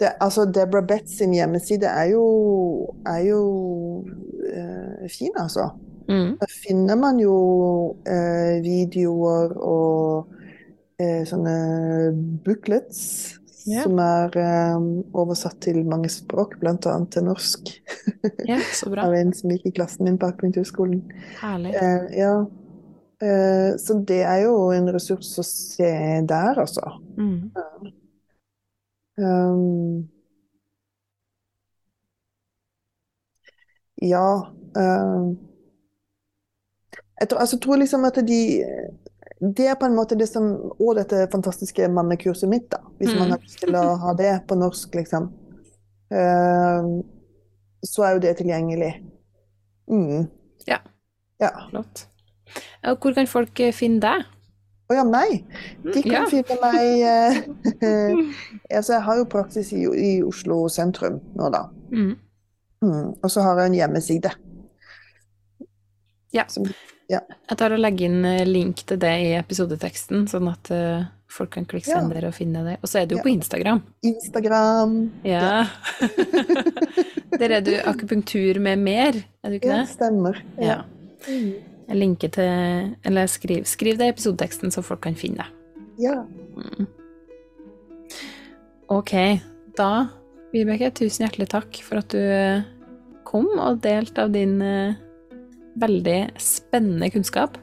det, 0.00 0.16
altså 0.20 0.44
Deborah 0.50 0.86
Betts 0.86 1.18
sin 1.20 1.34
hjemmeside 1.36 1.86
er 1.86 2.10
jo, 2.14 2.24
er 3.06 3.22
jo 3.28 3.40
uh, 4.02 5.06
fin, 5.12 5.32
altså. 5.38 5.70
Mm. 6.08 6.36
Da 6.40 6.50
finner 6.50 6.98
man 6.98 7.20
jo 7.22 7.36
uh, 8.02 8.54
videoer 8.64 9.54
og 9.54 10.32
eh, 11.00 11.22
sånne 11.28 11.54
booklets 12.44 13.00
Ja. 13.66 13.82
som 13.84 13.98
er 14.00 14.36
um, 14.76 14.86
oversatt 15.12 15.58
til 15.64 15.82
mange 15.88 16.08
språk, 16.12 16.56
bl.a. 16.60 16.76
til 17.12 17.26
norsk, 17.26 17.72
Yeah, 18.48 18.62
så 18.78 18.90
bra. 18.90 19.04
av 19.06 19.14
en 19.14 19.32
som 19.36 19.52
gikk 19.52 19.66
i 19.68 19.74
klassen 19.76 20.06
min 20.08 20.18
på 20.18 20.30
akupunkturskolen. 20.30 21.02
Herlig. 21.40 21.74
Eh, 21.76 22.06
ja. 22.20 22.32
uh, 23.24 23.70
så 23.80 23.98
det 24.08 24.22
er 24.24 24.44
jo 24.46 24.54
en 24.74 24.88
ressurs 24.94 25.34
å 25.38 25.44
se 25.46 25.92
der, 26.30 26.62
altså. 26.64 26.96
Mm. 27.18 27.50
Um, 29.20 30.08
ja 34.00 34.28
um, 34.72 35.36
jeg, 37.20 37.28
tror, 37.28 37.38
altså, 37.38 37.58
tror 37.58 37.76
liksom 37.76 38.04
at 38.08 38.16
de 38.24 38.40
Det 39.40 39.66
er 39.70 39.74
på 39.80 39.86
en 39.88 39.94
måte 39.96 40.18
det 40.20 40.26
som 40.28 40.50
Og 40.78 40.96
dette 40.98 41.22
fantastiske 41.32 41.86
mannekurset 41.88 42.48
mitt, 42.48 42.68
da. 42.70 42.78
Hvis 42.98 43.14
man 43.16 43.28
Mm. 43.28 43.30
har 43.30 43.38
lyst 43.40 43.58
til 43.62 43.74
å 43.74 43.96
ha 43.98 44.12
det 44.14 44.46
på 44.46 44.54
norsk, 44.58 44.94
liksom. 44.94 45.30
Uh, 46.12 47.00
så 47.84 48.02
er 48.04 48.12
jo 48.12 48.18
det 48.20 48.36
tilgjengelig. 48.36 48.90
Mm. 49.88 50.28
Ja. 50.66 50.78
Ja. 51.40 51.50
Flott. 51.70 52.06
Og 52.84 52.98
hvor 53.00 53.14
kan 53.14 53.26
folk 53.26 53.60
eh, 53.60 53.72
finne 53.72 54.00
deg? 54.00 54.26
Å 54.90 54.94
ja, 54.94 55.04
meg. 55.04 55.44
De 55.84 56.02
kan 56.02 56.12
Ja. 56.12 56.26
finne 56.28 56.56
meg 56.60 57.00
eh, 57.80 58.16
altså, 58.76 58.92
Jeg 58.92 59.02
har 59.02 59.16
jo 59.16 59.24
praksis 59.24 59.72
i, 59.72 59.84
i 59.86 60.22
Oslo 60.22 60.68
sentrum 60.68 61.20
nå, 61.34 61.48
da. 61.50 61.64
Mm. 61.92 62.16
Mm. 62.82 63.14
Og 63.22 63.30
så 63.30 63.40
har 63.42 63.58
jeg 63.60 63.66
en 63.70 63.78
hjemmeside. 63.78 64.30
Ja. 66.32 66.44
Som, 66.48 66.64
Ja. 67.10 67.20
Jeg 67.50 67.58
tar 67.58 67.72
og 67.74 67.80
legger 67.82 68.06
inn 68.06 68.24
eh, 68.28 68.44
link 68.46 68.84
til 68.86 68.98
det 69.02 69.10
i 69.24 69.30
episodeteksten, 69.38 70.28
sånn 70.30 70.46
at 70.52 70.70
eh, 70.74 71.08
folk 71.30 71.50
kan 71.56 71.64
klikke 71.66 71.88
seg 71.88 71.96
Ja. 71.96 72.02
inn 72.04 72.12
der 72.14 72.26
og 72.28 72.34
finne 72.36 72.62
det. 72.66 72.76
Og 72.82 72.90
så 72.90 73.00
er 73.02 73.06
du 73.10 73.16
jo 73.16 73.18
Ja. 73.18 73.24
på 73.26 73.32
Instagram. 73.34 73.80
Instagram. 74.06 74.94
Ja. 75.26 75.66
der 77.40 77.56
er 77.56 77.60
du 77.66 77.72
akupunktur 77.82 78.60
med 78.62 78.78
mer, 78.78 79.18
er 79.42 79.50
du 79.50 79.58
ikke 79.58 79.72
Ja, 79.72 79.80
det? 79.82 79.88
stemmer. 79.96 80.38
Ja. 80.60 80.78
Mm. 81.26 81.50
Jeg 81.90 81.96
linker 81.98 82.30
til 82.30 82.96
Eller 83.04 83.26
skriv, 83.26 83.64
skriv 83.66 83.98
det 83.98 84.06
i 84.06 84.12
episodeteksten, 84.14 84.70
så 84.70 84.82
folk 84.86 85.00
kan 85.02 85.14
finne 85.18 85.42
det. 85.42 85.50
ja. 86.06 86.22
Mm. 86.56 86.86
Ok, 88.90 89.12
da, 89.78 90.08
Vibeke, 90.52 90.88
tusen 90.98 91.22
hjertelig 91.26 91.46
takk 91.52 91.76
for 91.86 92.00
at 92.00 92.08
du 92.10 92.18
eh, 92.18 92.62
kom 93.28 93.46
og 93.62 93.78
delte 93.84 94.24
av 94.24 94.32
din 94.34 94.56
veldig 95.80 96.20
spennende 96.40 97.10
kunnskap. 97.12 97.58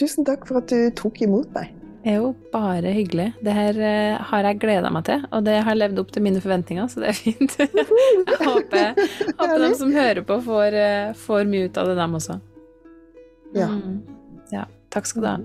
Tusen 0.00 0.26
takk 0.26 0.46
for 0.48 0.62
at 0.62 0.70
du 0.72 0.90
tok 0.98 1.22
imot 1.24 1.50
meg. 1.54 1.72
Det 2.04 2.12
er 2.12 2.18
jo 2.20 2.34
bare 2.52 2.90
hyggelig. 2.92 3.30
Det 3.40 3.52
her 3.56 3.78
eh, 3.80 4.24
har 4.28 4.44
jeg 4.44 4.58
gleda 4.60 4.90
meg 4.92 5.06
til, 5.08 5.22
og 5.32 5.46
det 5.46 5.54
har 5.64 5.78
levd 5.78 6.02
opp 6.02 6.10
til 6.12 6.24
mine 6.26 6.42
forventninger, 6.44 6.88
så 6.92 7.00
det 7.00 7.14
er 7.14 7.16
fint. 7.16 7.54
jeg 7.62 8.40
håper, 8.42 9.04
håper 9.38 9.62
de 9.62 9.70
som 9.78 9.94
hører 9.94 10.20
på, 10.28 10.36
får, 10.44 10.76
eh, 10.82 11.14
får 11.24 11.48
mye 11.48 11.70
ut 11.70 11.80
av 11.80 11.88
det, 11.88 11.96
dem 12.02 12.18
også. 12.20 12.40
Ja. 13.56 13.70
Mm. 13.72 14.02
ja. 14.52 14.66
Takk 14.92 15.08
skal 15.08 15.24
du 15.24 15.30
ha. 15.30 15.38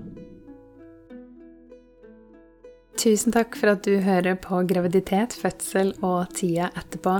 Tusen 3.00 3.32
takk 3.32 3.54
for 3.56 3.72
at 3.72 3.86
du 3.86 3.94
hører 4.04 4.36
på 4.36 4.58
graviditet, 4.68 5.32
fødsel 5.32 5.94
og 6.04 6.34
tida 6.36 6.66
etterpå. 6.76 7.14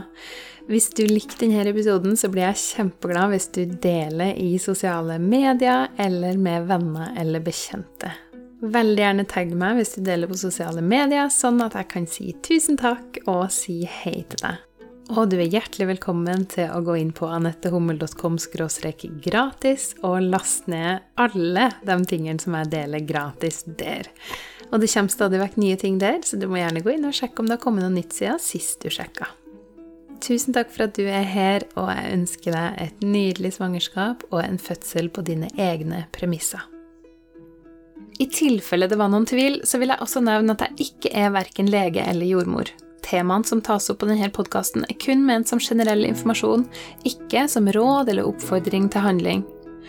Hvis 0.69 0.91
du 0.93 1.07
likte 1.09 1.39
denne 1.41 1.65
episoden, 1.71 2.19
så 2.21 2.29
blir 2.29 2.51
jeg 2.51 2.61
kjempeglad 2.61 3.33
hvis 3.33 3.49
du 3.55 3.63
deler 3.81 4.37
i 4.37 4.59
sosiale 4.61 5.17
medier 5.23 5.89
eller 5.97 6.37
med 6.37 6.69
venner 6.69 7.15
eller 7.17 7.41
bekjente. 7.41 8.13
Veldig 8.61 9.01
gjerne 9.01 9.25
tagg 9.25 9.55
meg 9.57 9.79
hvis 9.79 9.95
du 9.97 10.03
deler 10.05 10.29
på 10.29 10.37
sosiale 10.37 10.85
medier, 10.85 11.33
sånn 11.33 11.63
at 11.65 11.79
jeg 11.81 11.89
kan 11.95 12.11
si 12.13 12.35
tusen 12.45 12.77
takk 12.77 13.23
og 13.25 13.47
si 13.55 13.81
hei 13.89 14.19
til 14.29 14.45
deg. 14.45 14.61
Og 15.17 15.33
du 15.33 15.41
er 15.41 15.49
hjertelig 15.49 15.89
velkommen 15.95 16.45
til 16.53 16.69
å 16.71 16.85
gå 16.87 17.01
inn 17.01 17.17
på 17.17 17.27
anettehummel.com 17.27 18.37
gratis 19.25 19.89
og 20.05 20.29
laste 20.29 20.71
ned 20.71 21.09
alle 21.17 21.71
de 21.89 22.01
tingene 22.05 22.39
som 22.39 22.61
jeg 22.61 22.71
deler 22.77 23.09
gratis 23.09 23.65
der. 23.65 24.13
Og 24.71 24.79
det 24.79 24.91
kommer 24.93 25.11
stadig 25.13 25.41
vekk 25.43 25.59
nye 25.59 25.77
ting 25.79 25.99
der, 25.99 26.21
så 26.23 26.39
du 26.39 26.47
må 26.51 26.61
gjerne 26.61 26.83
gå 26.85 26.95
inn 26.95 27.07
og 27.09 27.17
sjekke 27.17 27.43
om 27.43 27.49
det 27.49 27.59
har 27.59 27.63
kommet 27.63 27.85
noe 27.85 27.95
nytt 27.95 28.15
siden 28.15 28.43
sist 28.43 28.83
du 28.85 28.91
sjekka. 28.93 29.29
Tusen 30.21 30.55
takk 30.55 30.69
for 30.71 30.85
at 30.85 30.99
du 30.99 31.07
er 31.09 31.25
her, 31.25 31.65
og 31.81 31.89
jeg 31.91 32.13
ønsker 32.19 32.55
deg 32.55 32.83
et 32.85 33.01
nydelig 33.05 33.55
svangerskap 33.57 34.27
og 34.29 34.43
en 34.45 34.61
fødsel 34.61 35.09
på 35.09 35.25
dine 35.27 35.49
egne 35.59 36.05
premisser. 36.15 36.67
I 38.21 38.27
tilfelle 38.29 38.89
det 38.91 38.99
var 39.01 39.09
noen 39.09 39.25
tvil, 39.29 39.63
så 39.65 39.81
vil 39.81 39.95
jeg 39.95 40.05
også 40.05 40.21
nevne 40.21 40.53
at 40.53 40.67
jeg 40.67 40.91
ikke 40.91 41.13
er 41.17 41.33
verken 41.33 41.71
lege 41.73 42.05
eller 42.05 42.29
jordmor. 42.29 42.69
Temaene 43.01 43.49
som 43.49 43.63
tas 43.65 43.89
opp 43.91 44.03
på 44.03 44.11
denne 44.11 44.29
podkasten, 44.35 44.85
er 44.85 44.99
kun 45.01 45.25
ment 45.25 45.49
som 45.49 45.63
generell 45.63 46.05
informasjon, 46.05 46.67
ikke 47.09 47.47
som 47.49 47.71
råd 47.73 48.13
eller 48.13 48.29
oppfordring 48.29 48.91
til 48.93 49.07
handling. 49.07 49.47